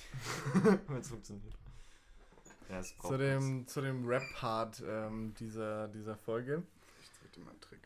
[0.95, 1.53] Jetzt funktioniert.
[2.69, 6.63] Ja, zu dem, zu dem Rap-Part ähm, dieser, dieser Folge.
[7.01, 7.79] Ich zeig dir mal einen Trick.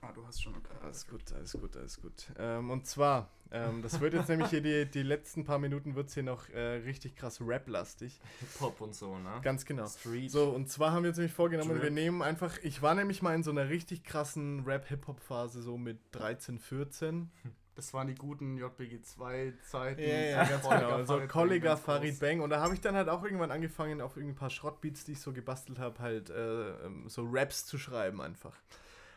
[0.00, 0.74] Ah, du hast schon okay.
[0.82, 2.32] Alles gut, alles gut, alles gut.
[2.38, 6.08] Ähm, und zwar, ähm, das wird jetzt nämlich hier die, die letzten paar Minuten wird
[6.08, 8.20] es hier noch äh, richtig krass Rap-lastig.
[8.40, 9.40] Hip-Hop und so, ne?
[9.42, 9.86] Ganz genau.
[9.86, 10.30] Street.
[10.30, 11.82] So, und zwar haben wir uns nämlich vorgenommen, Drip.
[11.84, 15.98] wir nehmen einfach, ich war nämlich mal in so einer richtig krassen Rap-Hip-Hop-Phase, so mit
[16.12, 17.30] 13, 14.
[17.74, 20.00] Das waren die guten JBG2-Zeiten.
[20.00, 20.98] Ja, ja, ganz genau.
[21.04, 22.20] So Farid Kollega, Farid.
[22.20, 22.40] Bang.
[22.40, 25.20] Und da habe ich dann halt auch irgendwann angefangen, auf ein paar Schrottbeats, die ich
[25.20, 28.56] so gebastelt habe, halt äh, ähm, so Raps zu schreiben einfach.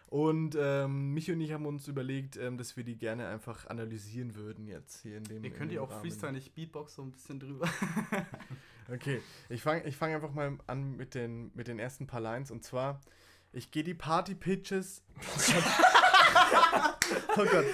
[0.07, 4.35] Und ähm, mich und ich haben uns überlegt, ähm, dass wir die gerne einfach analysieren
[4.35, 6.01] würden jetzt hier in dem Ihr könnt ihr auch Rahmen.
[6.01, 7.67] Freestyle nicht Beatbox so ein bisschen drüber.
[8.89, 12.51] Okay, ich fange ich fang einfach mal an mit den, mit den ersten paar Lines.
[12.51, 13.01] Und zwar,
[13.51, 15.03] ich gehe die Party-Pitches...
[17.37, 17.65] oh Gott.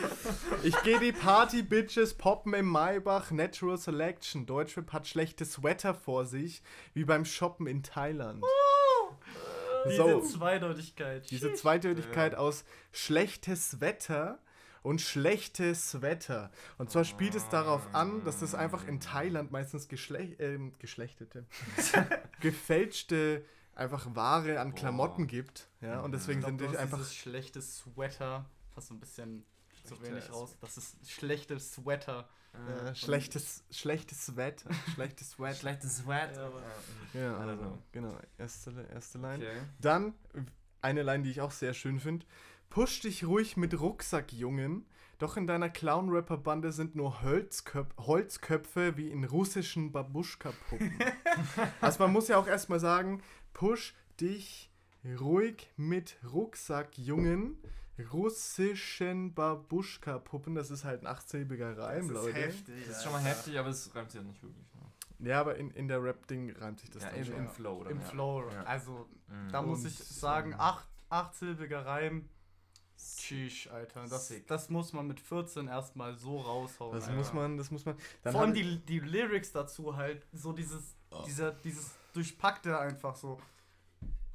[0.64, 4.46] Ich gehe die Party-Bitches poppen im Maybach Natural Selection.
[4.46, 6.62] Deutschrap hat schlechtes Wetter vor sich,
[6.94, 8.44] wie beim Shoppen in Thailand.
[9.86, 11.30] Diese So, Zweideutigkeit.
[11.30, 14.40] diese Zweideutigkeit aus schlechtes Wetter
[14.82, 16.52] und schlechtes Wetter.
[16.78, 21.46] Und zwar spielt es darauf an, dass es einfach in Thailand meistens geschlech ähm, geschlechtete,
[22.42, 23.44] gefälschte
[23.76, 25.70] einfach Ware an Klamotten gibt.
[25.82, 26.98] Ja, und deswegen Ich glaub, sind die einfach.
[26.98, 29.46] dieses schlechte Sweater, fast so ein bisschen
[29.84, 30.56] zu wenig raus.
[30.62, 32.28] Das ist schlechtes Sweater.
[32.54, 34.70] Äh, schlechtes, schlechtes Wetter.
[34.94, 35.56] Schlechtes Wetter.
[35.56, 36.36] Schlechtes Sweat.
[36.36, 36.62] Ja, aber-
[37.14, 37.80] Ja, I don't also, know.
[37.92, 38.18] genau.
[38.38, 39.38] Erste, erste Line.
[39.44, 39.62] Okay.
[39.82, 40.14] Dann
[40.82, 42.26] eine Line, die ich auch sehr schön finde.
[42.70, 44.86] Push dich ruhig mit Rucksack, Jungen.
[45.24, 51.00] Doch in deiner Clown-Rapper-Bande sind nur Holzköp Holzköpfe wie in russischen Babuschka-Puppen.
[51.80, 53.24] also man muss ja auch erstmal sagen,
[53.54, 54.70] push dich
[55.18, 57.56] ruhig mit Rucksack, Jungen.
[58.12, 62.54] Russischen Babuschka-Puppen, das ist halt ein achtsilbiger Reim, Leute.
[62.88, 64.68] Das ist schon mal heftig, aber es reimt sich ja nicht wirklich.
[64.76, 65.30] Ne?
[65.30, 67.36] Ja, aber in, in der Rap-Ding reimt sich das Ja, dann im, schon.
[67.36, 67.78] im Flow.
[67.78, 67.92] Oder?
[67.92, 68.06] Im ja.
[68.08, 68.44] Flow.
[68.52, 68.64] Ja.
[68.64, 69.52] Also, Mhm.
[69.54, 72.28] da muss Und, ich sagen, acht, achtsilbiger Reim.
[73.18, 74.06] Tschüss, Alter.
[74.08, 76.94] Das, das muss man mit 14 erstmal so raushauen.
[76.96, 77.18] Das Alter.
[77.18, 77.96] muss man, das muss man.
[78.24, 83.40] Vor allem die, die Lyrics dazu halt, so dieses, dieser, dieses durchpackte einfach so.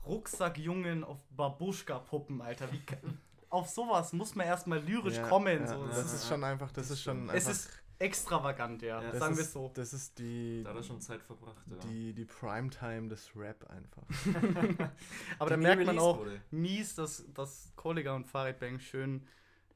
[0.06, 2.72] Rucksackjungen auf Babuschka-Puppen, Alter.
[2.72, 2.80] Wie,
[3.50, 5.60] auf sowas muss man erstmal lyrisch Ja, kommen.
[5.60, 5.86] ja, so.
[5.86, 9.02] das Das ist schon einfach, das ist schon es einfach, ist extravagant, ja.
[9.02, 9.70] Ja, das sagen wir ist, es so.
[9.74, 11.62] Das ist die, Da hat er schon Zeit verbracht.
[11.70, 11.76] Ja.
[11.88, 14.02] die, die Primetime des Rap einfach.
[15.38, 16.40] Aber da merkt man auch wurde.
[16.50, 19.26] mies, dass, dass Kollega und Farid Bang schön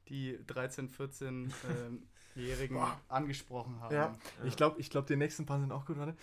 [0.09, 2.78] die 13-, 14-Jährigen
[3.09, 3.94] angesprochen haben.
[3.94, 6.16] Ja, ich glaube, ich glaub, die nächsten paar sind auch gut, warte.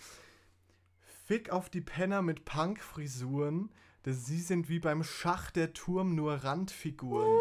[1.26, 3.70] Fick auf die Penner mit Punk-Frisuren,
[4.04, 7.30] denn sie sind wie beim Schach der Turm nur Randfiguren.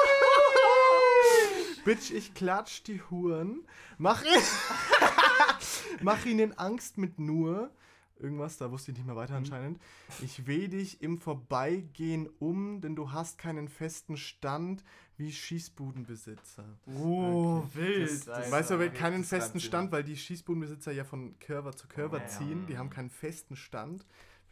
[1.86, 3.66] Bitch, ich klatsch die Huren.
[3.98, 4.22] Mach,
[6.02, 7.72] Mach ihnen Angst mit nur.
[8.18, 9.80] Irgendwas, da wusste ich nicht mehr weiter anscheinend.
[10.22, 14.84] Ich weh dich im Vorbeigehen um, denn du hast keinen festen Stand
[15.18, 16.64] wie Schießbudenbesitzer.
[16.98, 18.10] Oh, wild.
[18.10, 18.52] Das- das-.
[18.52, 22.26] Weißt du, aber okay, keinen festen Stand, weil die Schießbudenbesitzer ja von Curver zu Curver
[22.28, 22.66] ziehen.
[22.68, 24.06] Die haben keinen festen Stand.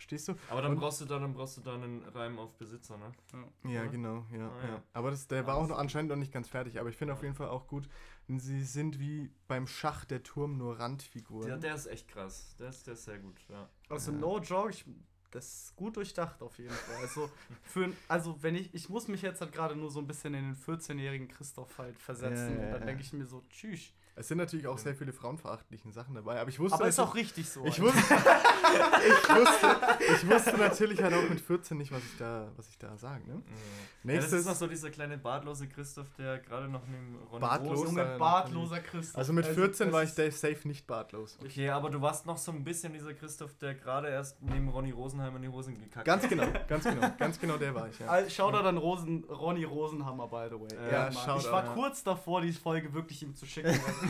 [0.03, 0.35] Verstehst du?
[0.49, 3.13] Aber dann Und- brauchst du da, dann brauchst du da einen Reim auf Besitzer, ne?
[3.63, 3.89] Ja, oder?
[3.89, 4.69] genau, ja, Ah, ja.
[4.73, 4.84] ja.
[4.91, 6.77] Aber das, der war auch noch anscheinend noch nicht ganz fertig.
[6.77, 7.88] Aber ich finde auf jeden Fall auch gut,
[8.27, 11.47] denn sie sind wie beim Schach der Turm nur Randfiguren.
[11.47, 12.53] Der, der ist echt krass.
[12.59, 13.69] Der ist, der ist sehr gut, ja.
[13.88, 14.85] Also no joke, ich
[15.31, 16.97] das ist gut durchdacht auf jeden Fall.
[16.97, 17.30] Also,
[17.63, 20.43] für, also wenn ich, ich muss mich jetzt halt gerade nur so ein bisschen in
[20.43, 22.55] den 14-jährigen Christoph halt versetzen.
[22.55, 22.85] Ja, ja, und dann ja.
[22.88, 23.93] denke ich mir so, tschüss.
[24.15, 27.10] Es sind natürlich auch sehr viele frauenverachtlichen Sachen dabei, aber ich wusste, Aber ist also-
[27.10, 27.65] auch richtig so.
[27.65, 27.98] Ich wusste,
[29.07, 29.77] ich wusste,
[30.15, 33.23] ich wusste natürlich halt auch mit 14 nicht, was ich da, was ich da sage.
[33.27, 33.34] Ne?
[33.34, 37.41] Ja, das Nächstes, ist noch so dieser kleine bartlose Christoph, der gerade noch neben Ronny
[37.41, 37.80] Bartlos?
[37.80, 39.18] Rose- Junge, bartloser Christoph.
[39.18, 41.38] also mit 14 das war ich safe nicht bartlos.
[41.44, 44.91] Okay, aber du warst noch so ein bisschen dieser Christoph, der gerade erst neben Ronny
[44.91, 47.98] Rosenheim in die Hosen gekackt Ganz genau, ganz genau, ganz genau der war ich.
[47.98, 48.07] Ja.
[48.07, 50.91] Al- Shoutout an Rosen, Ronny Rosenhammer, by the way.
[50.91, 51.14] Ja, Mann.
[51.14, 51.73] Shoutout, ich war ja.
[51.73, 53.73] kurz davor, die Folge wirklich ihm zu schicken.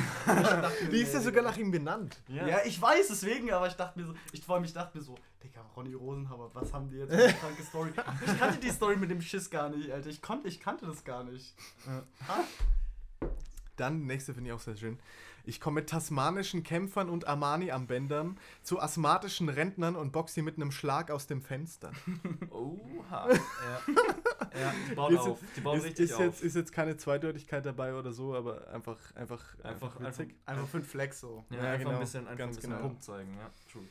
[0.91, 2.19] Die ist ja sogar nach ihm benannt.
[2.27, 2.47] Ja.
[2.47, 5.03] Ja, ich weiß deswegen, aber ich dachte mir so, ich vor allem, ich dachte mir
[5.03, 7.91] so, Digga, Ronny Rosenhammer, was haben die jetzt für eine kranke Story?
[8.25, 10.09] Ich kannte die Story mit dem Schiss gar nicht, Alter.
[10.09, 11.53] Ich, konnte, ich kannte das gar nicht.
[13.75, 14.99] Dann, nächste finde ich auch sehr schön.
[15.45, 20.71] Ich komme mit tasmanischen Kämpfern und Armani-Armbändern zu asthmatischen Rentnern und boxe sie mit einem
[20.71, 21.91] Schlag aus dem Fenster.
[22.49, 23.29] Oha.
[23.29, 23.39] ja.
[24.57, 25.41] ja, die bauen Ist auf.
[25.41, 26.21] jetzt- Die bauen ist, richtig ist, auf.
[26.21, 30.35] jetzt, ist jetzt keine Zweideutigkeit dabei oder so, aber einfach, einfach, Einfach- witzig.
[30.45, 31.43] Einfach für einen Flex so.
[31.49, 32.81] ja, ja, einfach genau, ein bisschen, einfach ganz ein bisschen genau.
[32.87, 33.37] Pump zeigen.
[33.37, 33.83] Ja, true.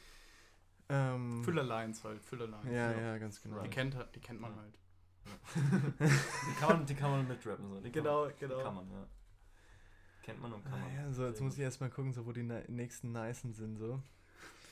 [0.88, 2.72] Ähm, Füllerlines halt, Füllerlines.
[2.72, 3.60] ja, ja, ganz genau.
[3.60, 4.78] Die kennt, die kennt man halt.
[6.00, 7.68] Die kann man, die kann man mitrappen.
[7.68, 7.76] So.
[7.80, 8.56] Die kann Genau, man, genau.
[8.58, 9.06] Die kann man, ja.
[10.22, 10.82] Kennt man und kann man.
[10.82, 13.76] Ah, ja, so, jetzt muss ich erstmal gucken, so, wo die ne- nächsten Nicen sind.
[13.76, 14.02] So.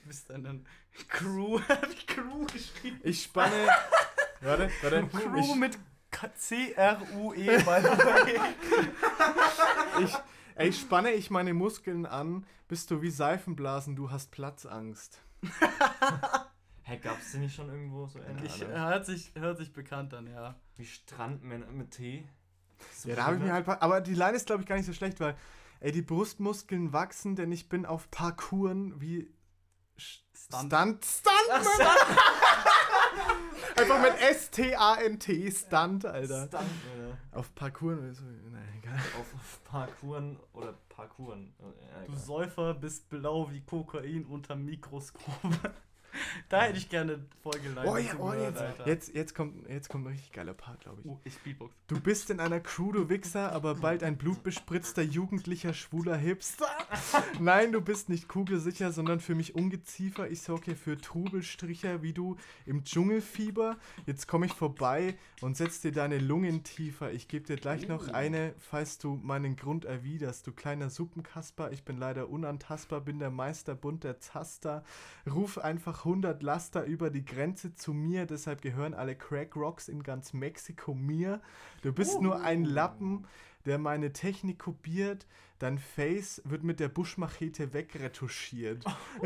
[0.03, 0.67] Du bist dann dann
[1.09, 3.01] Crew, hab ich Crew geschrieben.
[3.03, 3.69] Ich spanne.
[4.41, 5.07] warte, warte.
[5.09, 5.79] Crew Ich, mit
[6.37, 8.41] C-R-U-E, by the way.
[10.05, 10.15] ich,
[10.55, 15.23] ey, spanne ich meine Muskeln an, bist du wie Seifenblasen, du hast Platzangst.
[16.83, 18.61] Hey, gab's den nicht schon irgendwo so ähnlich?
[18.61, 20.57] Ich, hört, sich, hört sich bekannt an, ja.
[20.77, 22.27] Wie Strandmänner mit T?
[23.05, 23.69] Ja, da habe ich mir halt.
[23.69, 25.37] Aber die Line ist, glaube ich, gar nicht so schlecht, weil,
[25.81, 29.31] ey, die Brustmuskeln wachsen, denn ich bin auf Parkouren wie.
[29.97, 30.73] Stunt.
[30.73, 31.05] Stunt.
[31.05, 31.39] Stunt!
[33.77, 36.47] Einfach mit S-T-A-N-T, Stunt, Alter.
[36.47, 37.19] Stuntmänner.
[37.33, 38.13] Auf Parkouren.
[38.15, 38.99] So, nein, egal.
[39.19, 41.55] Auf, Parkouren oder Parkouren.
[41.61, 42.17] Ja, Du.
[42.17, 45.23] Säufer bist blau wie Kokain unter Mikroskop.
[46.49, 50.13] Da hätte ich gerne Folgeline Oh ja, oh, jetzt, jetzt, jetzt, kommt, jetzt kommt ein
[50.13, 51.07] richtig geiler Part, glaube ich.
[51.07, 51.75] Oh, ich Beatbox.
[51.87, 56.67] Du bist in einer Crew, du Wichser, aber bald ein blutbespritzter, jugendlicher, schwuler Hipster.
[57.41, 60.31] Nein, du bist nicht kugelsicher, sondern für mich Ungeziefer.
[60.31, 63.79] Ich sorge hier für Trubelstricher, wie du im Dschungelfieber.
[64.07, 67.13] Jetzt komme ich vorbei und setz dir deine Lungen tiefer.
[67.13, 70.47] Ich gebe dir gleich noch eine, falls du meinen Grund erwiderst.
[70.47, 74.85] Du kleiner Suppenkasper, ich bin leider unantastbar, bin der Meisterbund der Zaster.
[75.31, 80.03] Ruf einfach 100 Laster über die Grenze zu mir, deshalb gehören alle Crack Rocks in
[80.03, 81.41] ganz Mexiko mir.
[81.83, 83.27] Du bist nur ein Lappen,
[83.67, 85.27] der meine Technik kopiert.
[85.59, 88.85] Dein Face wird mit der Buschmachete wegretuschiert.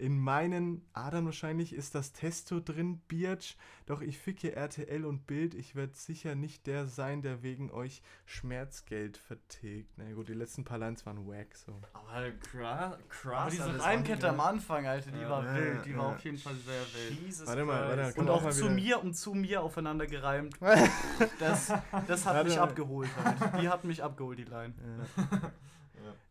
[0.00, 3.58] In meinen Adern wahrscheinlich ist das Testo drin, Birch.
[3.84, 5.54] Doch ich ficke RTL und Bild.
[5.54, 9.90] Ich werde sicher nicht der sein, der wegen euch Schmerzgeld vertilgt.
[9.98, 11.80] Na gut, die letzten paar Lines waren wack, so.
[11.92, 12.98] Aber krass.
[13.10, 14.40] krass Aber diese Reimkette am.
[14.40, 15.28] Anfang, Alter, die Ja.
[15.30, 15.84] war Ja, wild.
[15.84, 16.14] Die ja, war ja.
[16.16, 17.20] auf jeden Fall sehr wild.
[17.20, 18.70] Jesus Warte mal, warte, Und auch auch mal zu wieder.
[18.74, 20.56] mir und zu mir aufeinander gereimt.
[21.38, 21.72] Das,
[22.06, 22.62] das hat Warte mich mal.
[22.64, 23.10] abgeholt.
[23.22, 23.62] Halt.
[23.62, 24.72] Die hat mich abgeholt, die Line.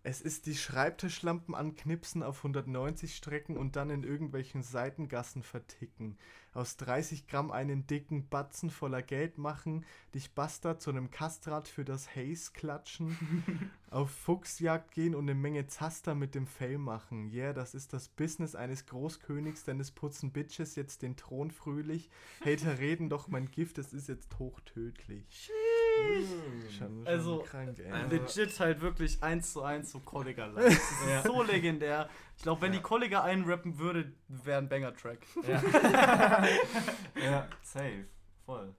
[0.03, 6.17] Es ist die Schreibtischlampen anknipsen auf 190 Strecken und dann in irgendwelchen Seitengassen verticken.
[6.53, 9.85] Aus 30 Gramm einen dicken Batzen voller Geld machen,
[10.15, 15.67] dich Bastard zu einem Kastrat für das Haze klatschen, auf Fuchsjagd gehen und eine Menge
[15.67, 17.31] Zaster mit dem Fell machen.
[17.31, 22.09] Yeah, das ist das Business eines Großkönigs, denn es putzen Bitches jetzt den Thron fröhlich.
[22.43, 25.51] Hater reden doch mein Gift, es ist jetzt hochtödlich.
[25.99, 27.91] Schon, schon Also, krank, ey.
[27.91, 30.47] Also- Legit halt wirklich eins zu eins so Kollega.
[30.49, 31.21] Das ist Ja.
[31.23, 32.09] so legendär.
[32.37, 35.19] Ich glaube, wenn die Kollega einrappen würde, wäre ein Banger-Track.
[35.47, 35.61] Ja.
[37.21, 38.05] ja, safe.
[38.45, 38.73] Voll.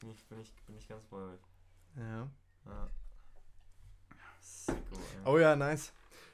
[0.00, 1.40] Bin ich, bin ich, bin ich ganz bei euch.
[1.96, 2.28] Ja.
[2.66, 2.90] Ja.
[4.40, 4.78] Sicko.
[5.24, 5.92] Oh ja, nice.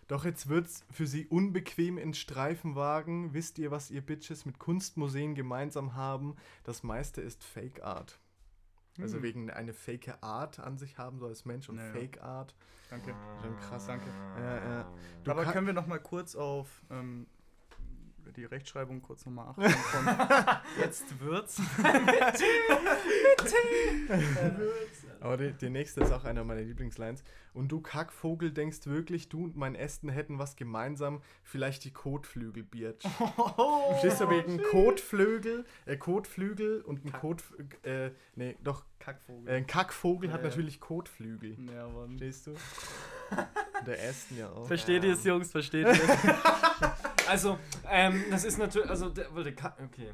[0.09, 3.33] Doch jetzt wird's für sie unbequem in Streifenwagen.
[3.35, 6.37] Wisst ihr, was ihr Bitches mit Kunstmuseen gemeinsam haben?
[6.65, 8.19] Das meiste ist Fake Art.
[9.01, 9.23] Also Hm.
[9.23, 11.93] wegen eine fake Art an sich haben, so als Mensch und Naja.
[11.93, 12.55] Fake Art.
[12.91, 13.15] Danke.
[13.43, 14.07] Schon krass, danke.
[14.39, 14.87] Ja.
[15.25, 17.27] Du Aber können wir noch mal kurz auf ähm,
[18.37, 20.07] die Rechtschreibung kurz nochmal achten von
[20.79, 21.57] jetzt wird's.
[25.23, 27.23] Aber die, die nächste ist auch einer meiner Lieblingslines.
[27.55, 32.63] Und du Kackvogel denkst wirklich, du und mein Ästen hätten was gemeinsam, vielleicht die Kotflügel,
[32.65, 32.97] Birch.
[33.99, 37.43] Stehst du wegen Kotflügel, äh, Kotflügel und ein Kot,
[37.85, 39.49] äh, nee, doch, Kackvogel.
[39.49, 40.49] äh, ein Kackvogel hat Ja, ja.
[40.51, 41.57] natürlich Kotflügel.
[41.73, 42.17] ja, Mann.
[42.17, 42.55] Stehst du?
[43.87, 44.67] Der Ästen ja auch.
[44.67, 45.51] Versteht ihr es, Jungs?
[45.51, 46.01] Versteht ihr es?
[47.29, 47.57] Also,
[47.89, 50.09] ähm, das ist natürlich, also, der, wollte Ka- okay.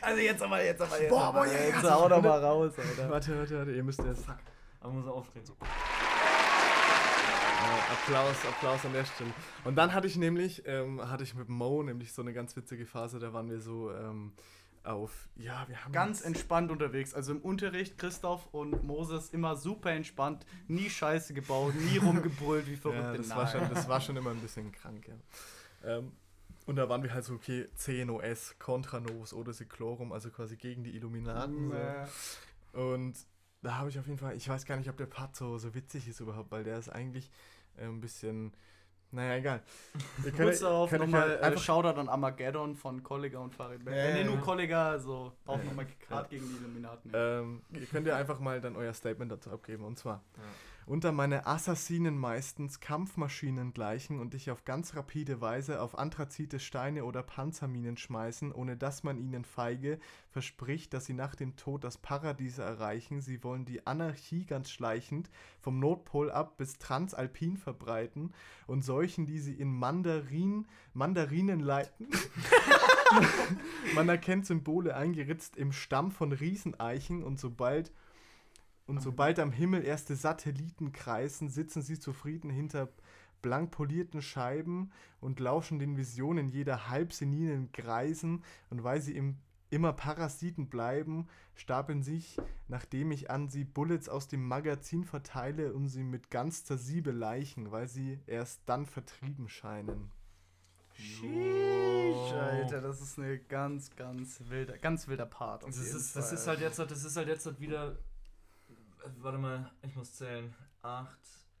[0.00, 1.40] Also jetzt aber, jetzt aber, jetzt Boah, aber.
[1.40, 2.28] boah, ja, jetzt hau doch ja.
[2.28, 3.10] mal raus, Alter.
[3.10, 4.24] Warte, warte, warte, ihr müsst erst.
[4.80, 5.44] Aber muss er aufdrehen.
[7.60, 9.30] Äh, Applaus, Applaus an der Stelle.
[9.64, 12.86] Und dann hatte ich nämlich, ähm, hatte ich mit Mo nämlich so eine ganz witzige
[12.86, 14.32] Phase, da waren wir so ähm,
[14.82, 17.12] auf, ja, wir haben Ganz entspannt unterwegs.
[17.14, 22.76] Also im Unterricht, Christoph und Moses immer super entspannt, nie Scheiße gebaut, nie rumgebrüllt wie
[22.76, 25.14] verrückte Ja, das war, schon, das war schon immer ein bisschen krank, ja.
[25.98, 26.12] Ähm,
[26.66, 30.84] und da waren wir halt so, okay, CNOS, Contra Novus, Odyssey Chlorum, also quasi gegen
[30.84, 31.72] die Illuminaten.
[32.72, 32.80] So.
[32.80, 33.14] Und
[33.62, 35.74] da habe ich auf jeden Fall, ich weiß gar nicht, ob der Part so, so
[35.74, 37.30] witzig ist überhaupt, weil der ist eigentlich
[37.76, 38.52] äh, ein bisschen,
[39.10, 39.62] naja, egal.
[40.24, 44.12] Ihr könnt- Kurz darauf nochmal halt äh, Shoutout an Armageddon von Kollega und Farid Äh,
[44.14, 44.38] nee, ja, nur.
[44.38, 47.10] Kollega, also auch Ja, nochmal gerade gegen die Illuminaten.
[47.12, 49.84] Ähm, ihr könnt ja einfach mal dann euer Statement dazu abgeben.
[49.84, 50.42] Und zwar, Ja.
[50.90, 57.04] Unter meine Assassinen meistens Kampfmaschinen gleichen und dich auf ganz rapide Weise auf Anthrazite Steine
[57.04, 60.00] oder Panzerminen schmeißen, ohne dass man ihnen feige
[60.30, 63.20] verspricht, dass sie nach dem Tod das Paradies erreichen.
[63.20, 65.30] Sie wollen die Anarchie ganz schleichend
[65.60, 68.32] vom Nordpol ab bis Transalpin verbreiten
[68.66, 72.08] und solchen, die sie in Mandarin, Mandarinen leiten.
[73.94, 77.92] Man erkennt Symbole eingeritzt im Stamm von Rieseneichen und sobald
[78.90, 82.88] und sobald am Himmel erste Satelliten kreisen, sitzen sie zufrieden hinter
[83.40, 84.90] blank polierten Scheiben
[85.20, 89.38] und lauschen den Visionen jeder halbseninen Greisen und weil sie im,
[89.70, 92.36] immer Parasiten bleiben, stapeln sich,
[92.68, 97.70] nachdem ich an sie Bullets aus dem Magazin verteile und sie mit ganz zersiebe leichen,
[97.70, 100.10] weil sie erst dann vertrieben scheinen.
[100.92, 105.64] Sheesh, Alter, das ist eine ganz, ganz wilder, ganz wilder Part.
[105.64, 106.34] auf Das jeden ist, das Fall.
[106.38, 107.96] ist halt jetzt, das ist halt jetzt wieder.
[109.20, 110.54] Warte mal, ich muss zählen.
[110.82, 111.18] Acht,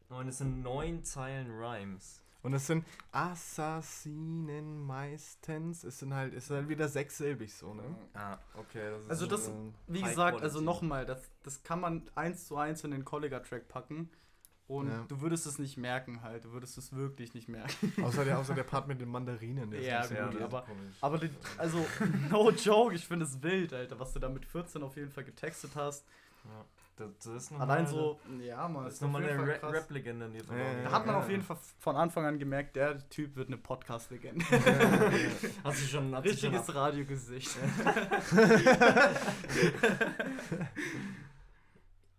[0.08, 2.22] neun, das sind neun Zeilen Rhymes.
[2.42, 5.84] Und es sind Assassinen meistens.
[5.84, 7.82] Es sind halt, es ist halt wieder sechssilbig so, ne?
[8.14, 8.90] Ah, okay.
[8.90, 10.44] Das ist Also das, Ähm, wie gesagt, Quality.
[10.44, 14.08] also nochmal, das, das kann man eins zu eins in den Kollega-Track packen.
[14.68, 15.04] Und Ja.
[15.08, 17.92] du würdest es nicht merken halt, du würdest es wirklich nicht merken.
[18.04, 19.70] außer, der, außer der Part mit den Mandarinen.
[19.70, 20.42] der ist Ja, so gut, gut.
[20.42, 20.96] aber- komisch.
[21.00, 21.84] Aber die, also,
[22.30, 25.24] no joke, ich finde es wild, Alter, was du da mit 14 auf jeden Fall
[25.24, 26.06] getextet hast.
[26.44, 26.64] Ja,
[26.96, 29.54] das, das ist noch Allein mal- so, ja, man, Das ist auf nochmal jeden eine
[29.54, 29.76] Fall Ra.
[29.78, 32.76] Rap-Legende in Ja, ja, Da hat man ja, auf jeden Fall von Anfang an gemerkt,
[32.76, 34.44] der Typ wird eine Podcast-Legende.
[35.64, 37.56] Hast du schon hat sich schon Richtiges Radiogesicht.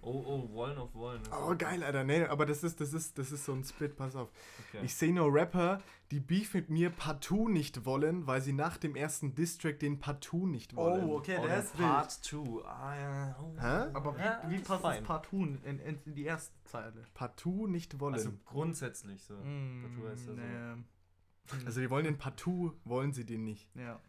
[0.09, 1.21] Oh, oh, Wollen auf Wollen.
[1.33, 2.03] Oh, geil, Alter.
[2.05, 4.31] Nee, aber das ist, das ist, das ist so ein Split, pass auf.
[4.71, 4.85] Okay.
[4.85, 8.97] Ich sehe nur Rapper, die Beef mit mir partout nicht wollen, weil sie nach dem
[8.97, 11.05] ersten Distrack den partout nicht wollen.
[11.09, 11.89] Oh, okay, oh, der ist wild.
[11.89, 12.65] Part 2.
[12.65, 13.37] Ah, ja.
[13.43, 13.61] Oh.
[13.61, 13.91] Hä?
[13.93, 17.05] Aber wie, Ja, wie passt das Partun in, in, in die erste Zeile?
[17.13, 18.15] Partout nicht wollen.
[18.15, 19.35] Also Also, grundsätzlich so.
[19.35, 21.67] Mm, Partout heißt ja so.
[21.75, 21.83] nee.
[21.85, 24.01] die wollen den partout, wollen sie den nicht, Ja.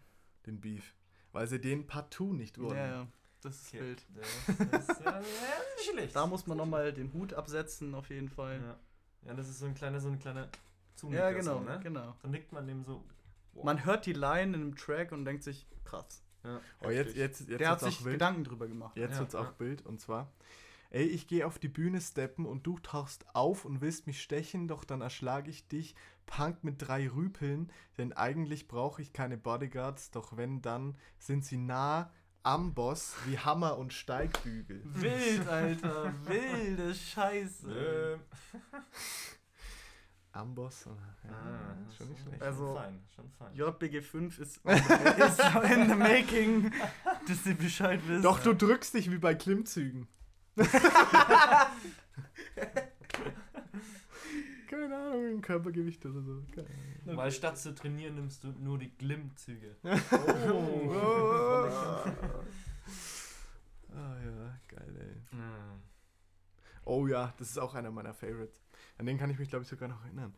[0.45, 0.95] den Beef.
[1.31, 2.75] Weil sie den partout nicht wollen.
[2.77, 3.07] ja, ja,
[3.41, 3.81] das ist Okay.
[3.81, 4.05] wild.
[4.71, 6.15] Das, das, ja, nicht schlecht.
[6.15, 8.59] Da muss man nochmal den Hut absetzen, auf jeden Fall.
[8.61, 9.29] Ja.
[9.29, 10.49] ja, das ist so ein kleiner, so ein kleiner
[10.95, 11.21] Zunicker.
[11.23, 11.79] Ja, genau, so, ne?
[11.83, 12.15] genau.
[12.21, 13.03] Dann nickt man dem so.
[13.53, 13.63] wow.
[13.63, 16.23] Man hört die Line in einem Track und denkt sich, krass.
[16.43, 16.59] Ja.
[16.81, 18.13] Oh, jetzt, jetzt, jetzt Der hat sich auch wild.
[18.15, 18.95] Gedanken drüber gemacht.
[18.95, 19.51] Jetzt Ja, wird's auch ja.
[19.57, 20.31] Bild und zwar.
[20.91, 24.67] Ey, ich gehe auf die Bühne steppen und du tauchst auf und willst mich stechen,
[24.67, 25.93] doch dann erschlage ich dich,
[26.25, 31.57] Punk mit drei Rüpeln, denn eigentlich brauche ich keine Bodyguards, doch wenn, dann sind sie
[31.57, 32.11] nah
[32.43, 34.81] am Boss wie Hammer und Steigbügel.
[34.85, 36.13] Wild, Alter.
[36.25, 38.15] Wilde Scheiße.
[38.15, 38.19] Ähm,
[40.31, 40.85] Am Boss?
[40.85, 42.41] Ja, ah, ist schon nicht schlecht.
[42.41, 43.53] Also- fein, schon fein.
[43.55, 45.39] JBG 5 ist, ist
[45.71, 46.71] in the making,
[47.27, 48.23] dass ihr Bescheid wisst.
[48.25, 50.07] Doch, du drückst dich wie bei Klimmzügen.
[54.69, 56.43] Keine Ahnung, ein Körpergewicht oder so.
[57.05, 59.75] Weil statt zu trainieren nimmst du nur die Glimmzüge.
[60.51, 60.93] Oh.
[63.91, 65.37] Ah ja, geil, ey.
[65.37, 65.81] Mm.
[66.85, 68.61] Oh ja, das ist auch einer meiner Favorites.
[68.99, 70.35] An den kann ich mich, glaube ich, sogar noch erinnern.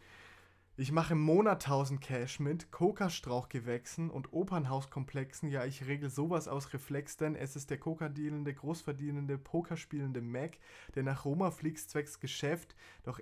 [0.78, 5.50] Ich mache im Monat 1000 Cash mit, Kokastrauchgewächsen und Opernhauskomplexen.
[5.50, 10.58] Ja, ich regel sowas aus Reflex, denn es ist der Kokadealende, großverdienende, Pokerspielende Mac,
[10.96, 13.20] der nach Roma fliegt zwecks Geschäft, doch,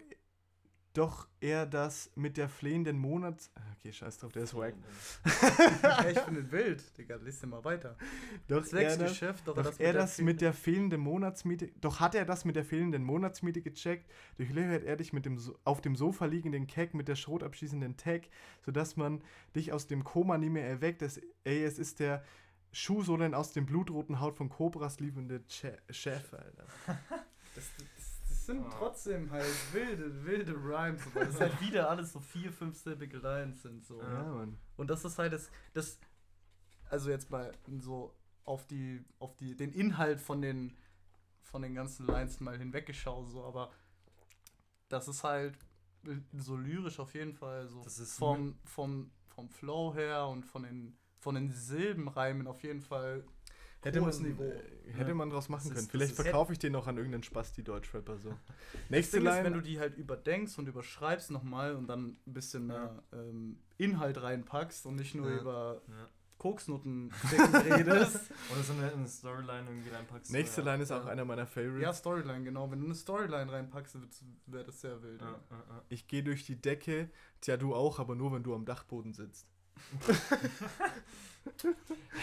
[0.94, 3.52] doch er das mit der flehenden Monats...
[3.56, 4.74] Ah, Okay, scheiß drauf, der ist wack.
[6.12, 7.16] Ich finde wild, Digga.
[7.16, 7.96] Lies mal weiter.
[8.50, 12.02] Doch Zwecks er das, Geschäft, doch, doch das der das mit der fehlenden Monatsmiete, doch
[12.02, 15.80] hat er das mit der fehlenden Monatsmiete gecheckt, durchlöchert er dich mit dem so auf
[15.80, 18.28] dem Sofa liegenden Keck mit der schrotabschließenden Tag,
[18.66, 19.24] sodass man
[19.56, 21.02] dich aus dem Koma nie mehr erweckt.
[21.02, 22.22] Es, ey, es ist der
[22.74, 26.66] Schuhsohlen aus dem blutroten Haut von Cobras liebende Che Chef, Alter.
[27.56, 27.66] Das,
[28.50, 33.62] sind trotzdem halt wilde, wilde Rhymes, weil es halt wieder alles so vier, fünfsilbige Lines
[33.62, 33.86] sind.
[33.86, 34.02] So.
[34.02, 34.58] Ja, Mann.
[34.76, 36.00] Und das ist halt das, das
[36.90, 38.16] also jetzt mal so
[38.46, 40.76] auf die, auf die, den Inhalt von den,
[41.44, 43.72] von den ganzen Lines mal hinweggeschaut, so, aber
[44.88, 45.56] das ist halt
[46.34, 51.36] so lyrisch auf jeden Fall, so vom, vom, vom Flow her und von den, von
[51.36, 53.24] den Silbenreimen auf jeden Fall
[53.82, 54.52] Hätte man, Niveau.
[54.92, 55.16] hätte Ja.
[55.16, 55.86] man draus machen Das können.
[55.86, 58.30] ist- Vielleicht ist- verkaufe ich den noch an irgendeinen Spasti Deutschrapper so.
[58.74, 59.46] Das Nächste Ding ist, Line.
[59.46, 64.22] wenn du die halt überdenkst und überschreibst nochmal und dann ein bisschen mehr ähm, Inhalt
[64.22, 65.40] reinpackst und nicht nur Ja.
[65.40, 66.10] über Ja.
[66.40, 67.12] Koksnoten
[67.66, 68.32] redest.
[68.52, 70.32] Oder so eine, Storyline irgendwie reinpackst.
[70.32, 70.62] Nächste.
[70.62, 71.82] Line ist auch einer meiner Favorites.
[71.82, 72.72] ja, Storyline, genau.
[72.72, 73.98] Wenn du eine Storyline reinpackst,
[74.46, 75.22] wäre das sehr wild.
[75.22, 75.32] Ja.
[75.32, 75.84] ja, ja.
[75.90, 77.10] Ich gehe durch die Decke,
[77.42, 79.48] tja du auch, aber nur wenn du am Dachboden sitzt.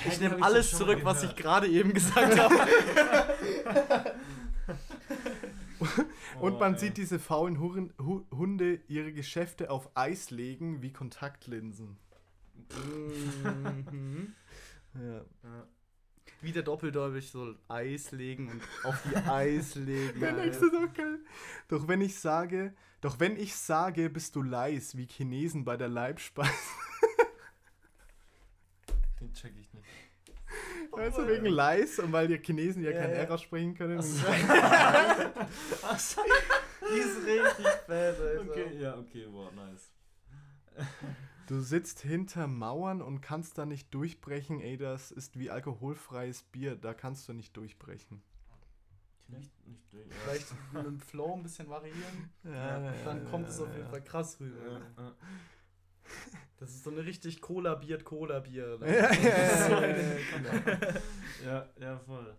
[0.09, 2.55] Ich nehme alles zurück, was ich gerade eben gesagt habe.
[6.41, 6.81] Und Oh, man ey.
[6.81, 11.97] sieht diese faulen Huren, Hu Hunde ihre Geschäfte auf Eis legen wie Kontaktlinsen.
[12.71, 14.35] mhm.
[14.95, 15.17] Ja.
[15.43, 15.67] Ja.
[16.41, 20.21] Wieder doppeldeutig so Eis legen und auf die Eis legen.
[20.21, 21.19] Der nächste ist auch geil.
[21.69, 25.89] Doch wenn ich sage, doch wenn ich sage, bist du leis wie Chinesen bei der
[25.89, 26.51] Leibspeise.
[29.37, 29.87] Check ich nicht.
[30.93, 33.17] Weißt du, wegen leis und weil die Chinesen ja, Ja, kein ja.
[33.17, 33.99] R sprechen können.
[33.99, 36.21] Achso.
[36.89, 38.41] Die ist richtig fett, Alter.
[38.43, 39.91] Okay, ja, okay, wow, nice.
[41.49, 44.61] Du sitzt hinter Mauern und kannst da nicht durchbrechen.
[44.61, 46.77] Ey, das ist wie alkoholfreies Bier.
[46.77, 48.23] Da kannst du nicht durchbrechen.
[49.29, 50.07] Nicht, nicht durch.
[50.07, 50.15] Ja.
[50.25, 52.31] Vielleicht mit dem Flow ein bisschen variieren.
[52.45, 54.81] Ja, Dann kommt es auf jeden Fall krass rüber.
[56.59, 57.99] Das ist so eine richtig Cola-Bier.
[58.81, 61.01] Ja, ja, ja, ja,
[61.45, 62.35] ja, ja, voll.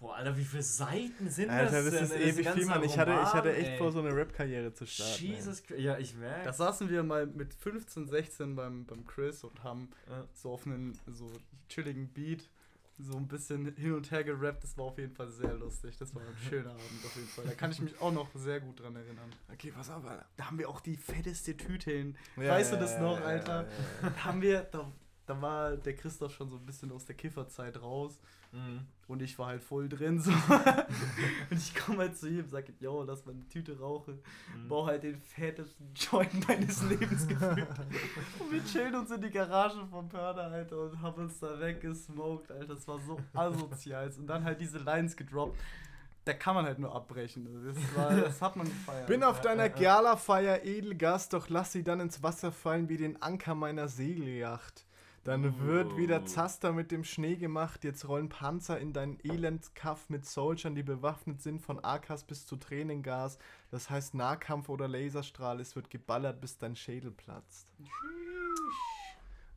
[0.00, 2.20] Boah, Alter, wie viele Seiten sind Alter, das das denn?
[2.20, 2.82] ist ewig viel, Mann.
[2.84, 3.78] Ich hatte, ich hatte echt ey.
[3.78, 5.24] vor, so eine Rap-Karriere zu starten.
[5.24, 5.80] Jesus Christ.
[5.80, 6.44] Ja, ich merke.
[6.44, 10.26] Da saßen wir mal mit 15, 16 beim, beim Chris und haben Ja.
[10.34, 11.32] so auf einen so
[11.70, 12.50] chilligen Beat
[12.98, 14.62] so ein bisschen hin und her gerappt.
[14.62, 15.96] Das war auf jeden Fall sehr lustig.
[15.98, 17.44] Das war ein schöner Abend auf jeden Fall.
[17.44, 19.30] Da kann ich mich auch noch sehr gut dran erinnern.
[19.52, 20.26] Okay, pass auf, Alter.
[20.36, 22.16] Da haben wir auch die fetteste Tüte hin.
[22.36, 23.62] Ja, weißt du das noch, Alter?
[23.62, 23.68] ja,
[24.02, 24.10] ja.
[24.10, 24.90] Da haben wir, da,
[25.26, 28.20] da war der Christoph schon so ein bisschen aus der Kifferzeit raus.
[28.54, 28.86] Mhm.
[29.06, 30.30] Und ich war halt voll drin so.
[31.50, 34.22] und ich komme halt zu ihm, sag, yo, lass mal eine Tüte rauchen.
[34.56, 34.68] Mhm.
[34.68, 37.68] Bau halt den fettesten Joint meines Lebens gefühlt.
[38.38, 42.50] und wir chillen uns in die Garage vom Pörner, Alter, und haben uns da weggesmoked,
[42.50, 42.74] Alter.
[42.74, 44.10] Das war so asozial.
[44.16, 45.58] Und dann halt diese Lines gedroppt.
[46.24, 47.46] Da kann man halt nur abbrechen.
[47.66, 49.06] Das, war, das hat man gefeiert.
[49.06, 49.68] Bin auf deiner.
[49.68, 54.83] Gala-Feier Edelgast, doch lass sie dann ins Wasser fallen wie den Anker meiner Segelyacht.
[55.24, 56.24] Dann wird wieder Oh.
[56.26, 61.40] Zaster mit dem Schnee gemacht, jetzt rollen Panzer in deinen Elendskaff mit Soldiern, die bewaffnet
[61.40, 63.38] sind von AKs bis zu Tränengas.
[63.70, 67.66] Das heißt Nahkampf oder Laserstrahl, es wird geballert, bis dein Schädel platzt.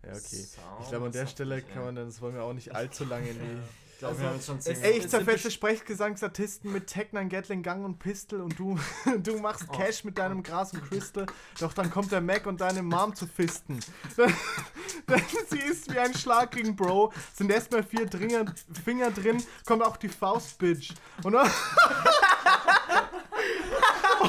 [0.04, 0.46] Ja, okay.
[0.82, 3.28] Ich glaube, an der Stelle kann man dann, das wollen wir auch nicht allzu lange
[3.30, 3.87] in die...
[3.98, 7.84] Ich glaube, wir haben jetzt schon zehn Ey, ich zerfetze Sprechgesangsartisten mit Technern, Gatling, Gang
[7.84, 8.78] und Pistol und du,
[9.24, 9.72] du machst Oh.
[9.72, 11.26] Cash mit deinem Gras und Crystal,
[11.60, 13.80] doch dann kommt der Mac und deine Mom zu fisten.
[15.50, 18.46] Sie ist wie ein Schlagring, Bro, sind erstmal vier Dringer,
[18.86, 20.94] Finger drin, kommt auch die Faust, Bitch.
[21.24, 21.34] Und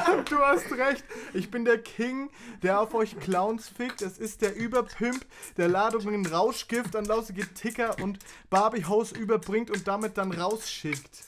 [0.29, 1.05] du hast recht,
[1.35, 2.31] ich bin der King,
[2.63, 4.03] der auf euch Clowns fickt.
[4.03, 5.25] Es ist der Überpimp,
[5.57, 8.19] der Ladungen Rauschgift an lausige Ticker und
[8.51, 11.25] Barbie-Hose überbringt und damit dann rausschickt.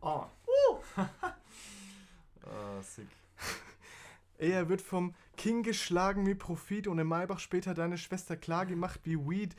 [0.00, 0.24] Oh.
[0.96, 3.08] ah, sick.
[4.38, 9.00] Er wird vom King geschlagen wie Profit und in Maybach später deine Schwester klar gemacht
[9.04, 9.54] wie Weed.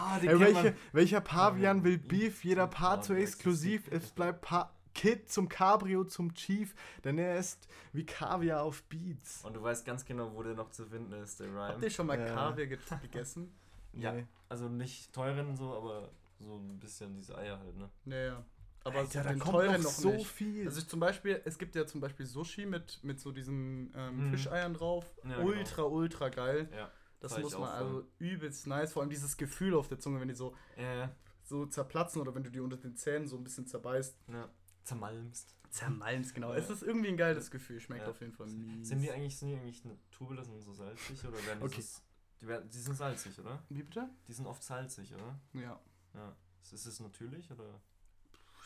[0.00, 2.44] Ah, kennt welche, welcher Pavian will Beef?
[2.44, 3.88] Jeder so Pavian, exklusiv.
[3.90, 6.74] Es bleibt pa Kid zum Cabrio zum Chief,
[7.04, 9.44] denn er ist wie Kaviar auf Beats.
[9.44, 11.90] Und du weißt ganz genau, wo der noch zu finden ist, der Habt ihr Rhyme.
[11.90, 12.26] schon mal Ja.
[12.34, 13.52] Kaviar ge gegessen?
[13.92, 14.12] Ja.
[14.12, 14.26] Nee.
[14.48, 17.88] Also nicht teuren so, aber so ein bisschen diese Eier halt, ne?
[18.04, 18.44] Naja.
[18.84, 20.26] Aber Alter, so da den kommt teuren noch so nicht.
[20.28, 20.66] viel.
[20.66, 24.26] Also ich zum Beispiel, es gibt ja zum Beispiel Sushi mit, mit so diesen ähm,
[24.26, 24.30] Mhm.
[24.30, 25.04] Fischeiern drauf.
[25.28, 26.68] Ja, ultra, ultra geil.
[26.74, 26.90] Ja.
[27.20, 27.68] Das muss man voll.
[27.70, 28.92] also übelst nice.
[28.92, 31.10] Vor allem dieses Gefühl auf der Zunge, wenn die so, ja.
[31.42, 34.16] so zerplatzen oder wenn du die unter den Zähnen so ein bisschen zerbeißt.
[34.32, 34.48] ja.
[34.86, 35.54] Zermalmst.
[35.70, 36.52] Zermalmst, genau.
[36.52, 36.58] Ja.
[36.58, 37.80] Es ist irgendwie ein geiles Gefühl.
[37.80, 38.10] Schmeckt Ja.
[38.10, 38.88] auf jeden Fall mies.
[38.88, 41.80] Sind die eigentlich, sind die eigentlich naturbelassen so salzig oder werden die Okay.
[41.82, 42.00] so,
[42.40, 43.62] die, werden, die sind salzig, oder?
[43.68, 44.08] Wie bitte?
[44.28, 45.38] Die sind oft salzig, oder?
[45.52, 45.80] Ja,
[46.14, 46.36] Ja.
[46.62, 47.80] Ist ist es natürlich oder?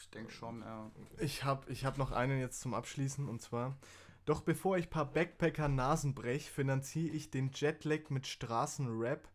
[0.00, 0.90] ich denke schon, ja.
[1.18, 3.76] Ich habe ich hab noch einen jetzt zum Abschließen und zwar.
[4.24, 9.28] Doch bevor ich paar Backpacker Nasen brech, finanziere ich den Jetlag mit Straßenrap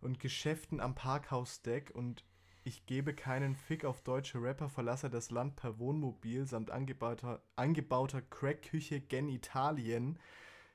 [0.00, 2.24] und Geschäften am Parkhausdeck und
[2.68, 8.20] ich gebe keinen Fick auf deutsche Rapper, verlasse das Land per Wohnmobil samt angebauter, eingebauter
[8.20, 10.18] Crackküche gen Italien.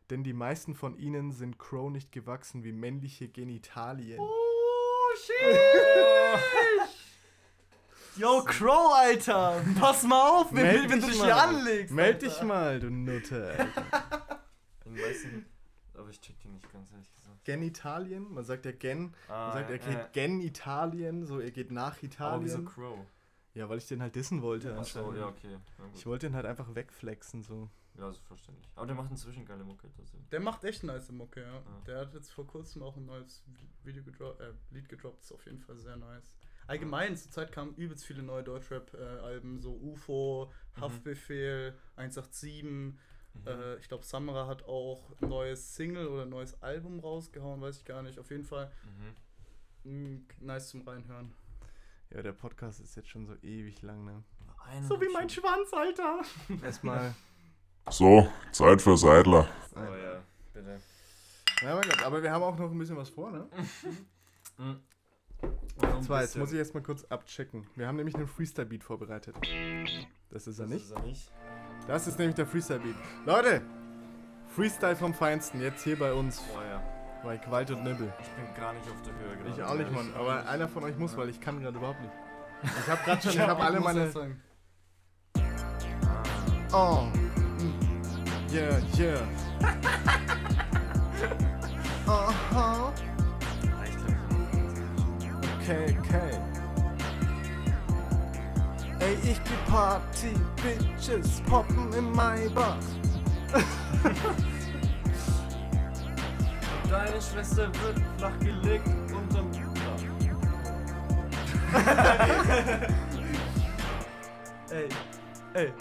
[0.09, 4.19] Denn die meisten von ihnen sind Crow nicht gewachsen wie männliche Genitalien.
[4.19, 4.29] Oh,
[5.15, 5.35] shit!
[8.15, 9.63] Yo, Crow, Alter!
[9.79, 11.25] Pass mal auf, wenn, wenn du dich dich mal.
[11.25, 11.93] hier anlegst.
[11.93, 12.27] Meld Alter.
[12.27, 13.49] dich mal, du Nutte.
[13.51, 14.39] Alter.
[14.85, 15.45] Den meisten,
[16.03, 17.43] aber ich check die nicht ganz ehrlich gesagt.
[17.45, 21.51] Genitalien, man sagt ja Gen, Ah, man sagt, er äh, geht gen Italien, so er
[21.51, 22.43] geht nach Aber Italien.
[22.45, 22.99] wieso Crow?
[23.53, 24.75] Ja, weil ich den halt dissen wollte.
[24.77, 25.19] Achso, anscheinend.
[25.19, 25.57] ja, okay.
[25.77, 25.89] Gut.
[25.95, 27.69] Ich wollte den halt einfach wegflexen, so.
[27.97, 28.67] Ja, ist verständlich.
[28.75, 29.87] Aber der macht inzwischen geile Mucke.
[30.31, 31.57] Der macht echt nice Mucke, ja.
[31.57, 31.81] Ah.
[31.85, 33.43] Der hat jetzt vor kurzem auch ein neues
[33.83, 36.35] Video gedroppt, äh, Lied gedroppt, ist auf jeden Fall sehr nice.
[36.65, 42.97] Allgemein, zur Zeit kamen übelst viele neue Deutschrap-Alben, so UFO, Haftbefehl, 187.
[43.33, 43.47] Mhm.
[43.47, 47.77] Äh, ich glaube, Samra hat auch ein neues Single oder ein neues Album rausgehauen, weiß
[47.77, 48.19] ich gar nicht.
[48.19, 48.71] Auf jeden Fall
[49.83, 50.13] Mhm.
[50.15, 51.33] mh, nice zum Reinhören.
[52.11, 54.23] Ja, der Podcast ist jetzt schon so ewig lang, ne?
[54.87, 56.21] So wie mein Schwanz, Alter!
[56.63, 57.13] Erstmal.
[57.89, 59.47] So, Zeit für Seidler.
[59.75, 60.23] Oh ja,
[60.53, 60.79] bitte.
[61.61, 63.49] Ja, mein Gott, aber wir haben auch noch ein bisschen was vor, ne?
[64.57, 64.79] Mhm.
[65.81, 67.67] Und zwar, jetzt muss ich erstmal kurz abchecken.
[67.75, 69.35] Wir haben nämlich einen Freestyle-Beat vorbereitet.
[70.29, 70.83] Das ist er Das nicht.
[70.85, 71.31] ist er nicht.
[71.87, 72.95] Das ist nämlich der Freestyle-Beat.
[73.25, 73.61] Leute!
[74.55, 76.81] Freestyle vom Feinsten, jetzt hier bei uns, Oh ja.
[77.23, 78.13] bei Qualt und Nibbel.
[78.21, 79.49] Ich bin gar nicht auf der Höhe gerade.
[79.49, 80.13] Ich auch nicht, Mann.
[80.15, 82.13] Aber einer von euch muss, weil ich kann gerade überhaupt nicht.
[82.79, 84.09] Ich habe gerade schon, ich habe alle meine...
[84.11, 84.41] sagen.
[86.71, 87.07] Oh.
[88.51, 89.19] Yeah, yeah.
[92.07, 92.93] Aha.
[95.59, 96.31] Okay, okay.
[99.13, 100.33] Ey, ich geh Party,
[100.63, 102.77] Bitches poppen im Maybach.
[106.89, 109.51] Deine Schwester wird flach gelegt unterm
[114.71, 114.89] Ey,
[115.53, 115.71] ey.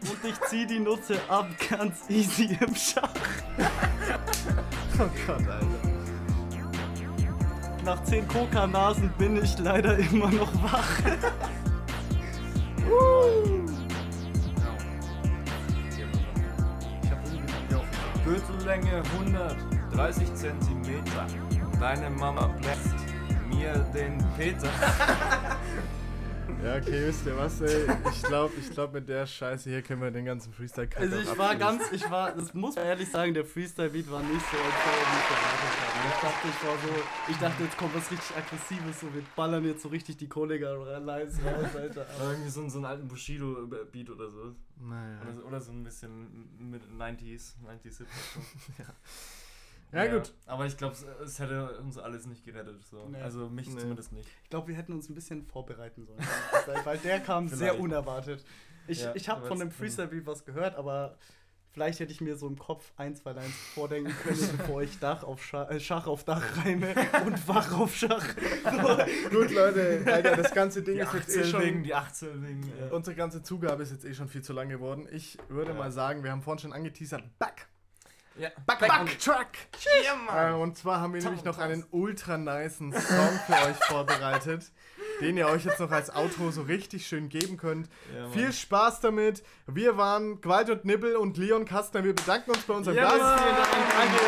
[0.00, 3.14] Und ich zieh die Nutze ab, ganz easy im Schach.
[5.00, 5.64] Oh Gott, Alter.
[7.84, 10.90] Nach 10 Coca-Nasen bin ich leider immer noch wach.
[18.24, 19.02] Gürtellänge
[19.92, 21.26] 130 Zentimeter.
[21.80, 22.94] Deine Mama bläst
[23.48, 24.68] mir den Peter.
[26.64, 27.86] Ja, okay, wisst ihr was, ey?
[28.10, 31.38] Ich glaube, ich glaub, mit der Scheiße hier können wir den ganzen freestyle Also ich
[31.38, 34.62] war ganz, ich war, das muss man ehrlich sagen, der Freestyle-Beat war nicht so ich
[34.64, 36.08] erwartet habe.
[36.08, 37.02] Ich dachte, ich war so,
[37.32, 41.38] ich dachte, jetzt kommt was richtig Aggressives, so wir ballern jetzt so richtig die Kollege-Lines
[41.44, 42.06] raus, Alter.
[42.18, 44.54] Aber Irgendwie so, so einen alten Bushido-Beat oder so.
[44.80, 45.20] Naja.
[45.22, 48.06] Oder, so- oder so ein bisschen mit 90s, 90s Hip
[48.36, 48.84] Hop.
[49.92, 50.34] Ja, gut.
[50.46, 50.94] Aber ich glaube,
[51.24, 52.84] es, hätte uns alles nicht gerettet.
[52.86, 53.08] So.
[53.08, 53.20] Nee.
[53.22, 53.80] Also mich Nee.
[53.80, 54.28] zumindest nicht.
[54.44, 56.20] ich glaube, wir hätten uns ein bisschen vorbereiten sollen.
[56.84, 57.80] Weil der kam sehr Vielleicht.
[57.80, 58.44] unerwartet.
[58.86, 61.16] Ich, Ja, ich habe von dem Freestyle-Beat was gehört, aber
[61.72, 65.22] vielleicht hätte ich mir so im Kopf ein, zwei Lines vordenken können, bevor ich Dach
[65.24, 66.94] auf Schach, äh, Schach auf Dach reime
[67.26, 68.24] und Wach auf Schach.
[69.30, 71.82] Gut, Leute, Alter, das ganze Ding Die ist jetzt eh 18 wegen, schon...
[71.84, 72.72] die 18 wegen.
[72.78, 75.06] Äh, Unsere ganze Zugabe ist jetzt eh schon viel zu lang geworden.
[75.10, 75.78] Ich würde Ja.
[75.78, 77.68] mal sagen, wir haben vorhin schon angeteasert, back!
[78.38, 78.50] Ja.
[78.66, 79.58] Back, back, track!
[80.34, 84.70] Äh, und zwar haben wir nämlich noch einen ultra nicen Song für euch vorbereitet,
[85.20, 87.88] den ihr euch jetzt noch als Outro so richtig schön geben könnt.
[88.14, 88.28] Ja.
[88.30, 89.42] Viel Spaß damit.
[89.66, 92.04] Wir waren Gewalt und Nibbel und Leon Kastner.
[92.04, 93.18] Wir bedanken uns bei unserem Ja, Gast.
[93.18, 93.38] Mann.
[93.38, 93.68] Vielen Dank.
[93.70, 94.18] Danke.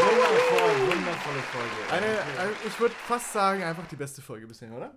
[0.00, 1.92] Wundervoll, wundervolle Folge.
[1.92, 2.06] Eine,
[2.40, 4.94] eine, ich würde fast sagen, einfach die beste Folge bisher, oder?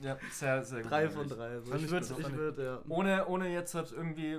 [0.00, 0.90] Ja, sehr, sehr gut.
[0.90, 1.48] Drei von drei.
[1.48, 2.78] Also würde, ich würde, ja.
[2.88, 4.38] Ohne, ohne jetzt halt irgendwie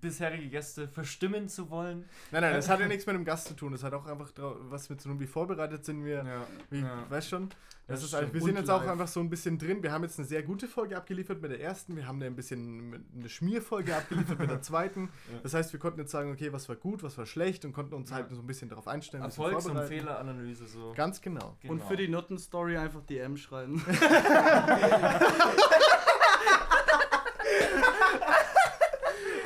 [0.00, 2.04] bisherige Gäste verstimmen zu wollen.
[2.30, 3.72] Nein, nein, das hat ja nichts mit dem Gast zu tun.
[3.72, 4.30] Das hat auch einfach
[4.68, 5.20] was mit zu tun.
[5.20, 6.24] Wie vorbereitet sind wir?
[6.24, 6.46] Ja.
[6.70, 7.04] Wie, ja.
[7.10, 7.48] Weißt schon?
[7.88, 8.90] Das Das ist einfach, wir Und sind jetzt auch live.
[8.90, 9.80] einfach so ein bisschen drin.
[9.82, 11.94] Wir haben jetzt eine sehr gute Folge abgeliefert mit der ersten.
[11.96, 15.08] Wir haben ein bisschen eine Schmierfolge abgeliefert mit der zweiten.
[15.32, 15.38] Ja.
[15.44, 17.94] Das heißt, wir konnten jetzt sagen, okay, was war gut, was war schlecht und konnten
[17.94, 19.22] uns halt so ein bisschen darauf einstellen.
[19.22, 19.78] Erfolgs- und.
[19.86, 20.92] Fehleranalyse so.
[20.96, 21.56] Ganz genau.
[21.62, 21.86] Und Genau.
[21.88, 23.80] für die Nutten-Story einfach DM schreiben.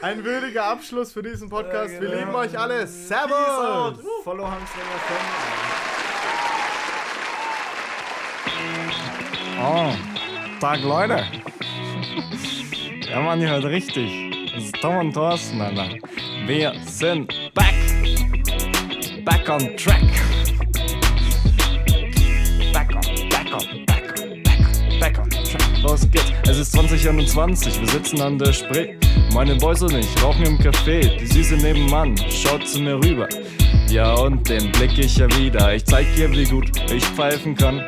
[0.03, 1.95] Ein würdiger Abschluss für diesen Podcast.
[1.95, 2.21] Ja, Wir genau.
[2.21, 2.87] lieben euch alle.
[2.87, 3.33] Servus!
[3.33, 3.99] out.
[4.25, 4.87] Follow Hamstringer.
[9.63, 9.93] Oh,
[10.61, 11.23] Tag Leute.
[13.11, 14.51] Ja, Mann, ihr hört richtig.
[14.55, 15.89] Das ist Tom und Thorsten, Alter.
[16.47, 17.75] Wir sind back.
[19.25, 20.01] Back on track.
[22.73, 25.83] Back on, back on, back on, back on, back on track.
[25.83, 26.33] Los geht's.
[26.49, 28.97] Es ist 2021, wir sitzen an der Spree.
[29.33, 31.17] Meine Boys und ich rauchen im Café.
[31.17, 33.29] Die Süße nebenan schaut zu mir rüber.
[33.89, 35.75] Ja, und den blick ich ja wieder.
[35.75, 37.85] Ich zeig ihr, wie gut ich pfeifen kann.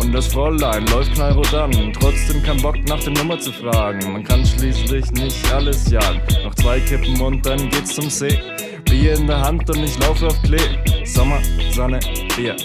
[0.00, 4.12] Und das Fräulein läuft knallrot an, trotzdem kein Bock nach der Nummer zu fragen.
[4.12, 6.20] Man kann schließlich nicht alles jagen.
[6.44, 8.38] Noch zwei Kippen und dann geht's zum See.
[8.84, 10.58] Bier in der Hand und ich laufe auf Klee.
[11.04, 11.40] Sommer,
[11.72, 11.98] Sonne,
[12.36, 12.56] Bier.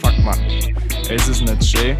[0.00, 0.38] Fuck man,
[1.08, 1.96] es ist nicht schön.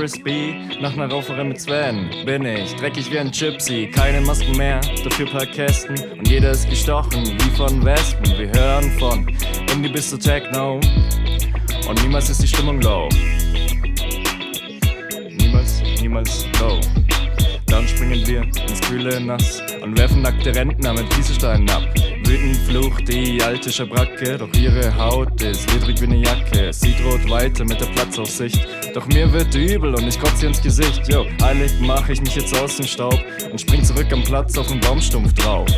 [0.00, 4.80] Frisbee, nach einer Rauferei mit Sven, bin ich dreckig wie ein Gypsy, keine Masken mehr,
[5.04, 8.38] dafür paar Kästen und jeder ist gestochen wie von Wespen.
[8.38, 9.28] Wir hören von
[9.70, 10.80] Indie bis zu Techno
[11.86, 13.10] und niemals ist die Stimmung low.
[15.28, 16.80] Niemals, niemals low.
[17.66, 21.82] Dann springen wir ins kühle Nass und werfen nackte Rentner mit Kieselsteinen ab.
[22.70, 26.68] Flucht die alte Schabracke, doch ihre Haut ist ledrig wie eine Jacke.
[26.68, 28.64] Es sieht rot weiter mit der Platzaussicht.
[28.94, 31.02] Doch mir wird übel und ich kotze ihr ins Gesicht.
[31.08, 33.18] Yo, eilig mach ich mich jetzt aus dem Staub
[33.50, 35.68] und spring zurück am Platz auf den Baumstumpf drauf.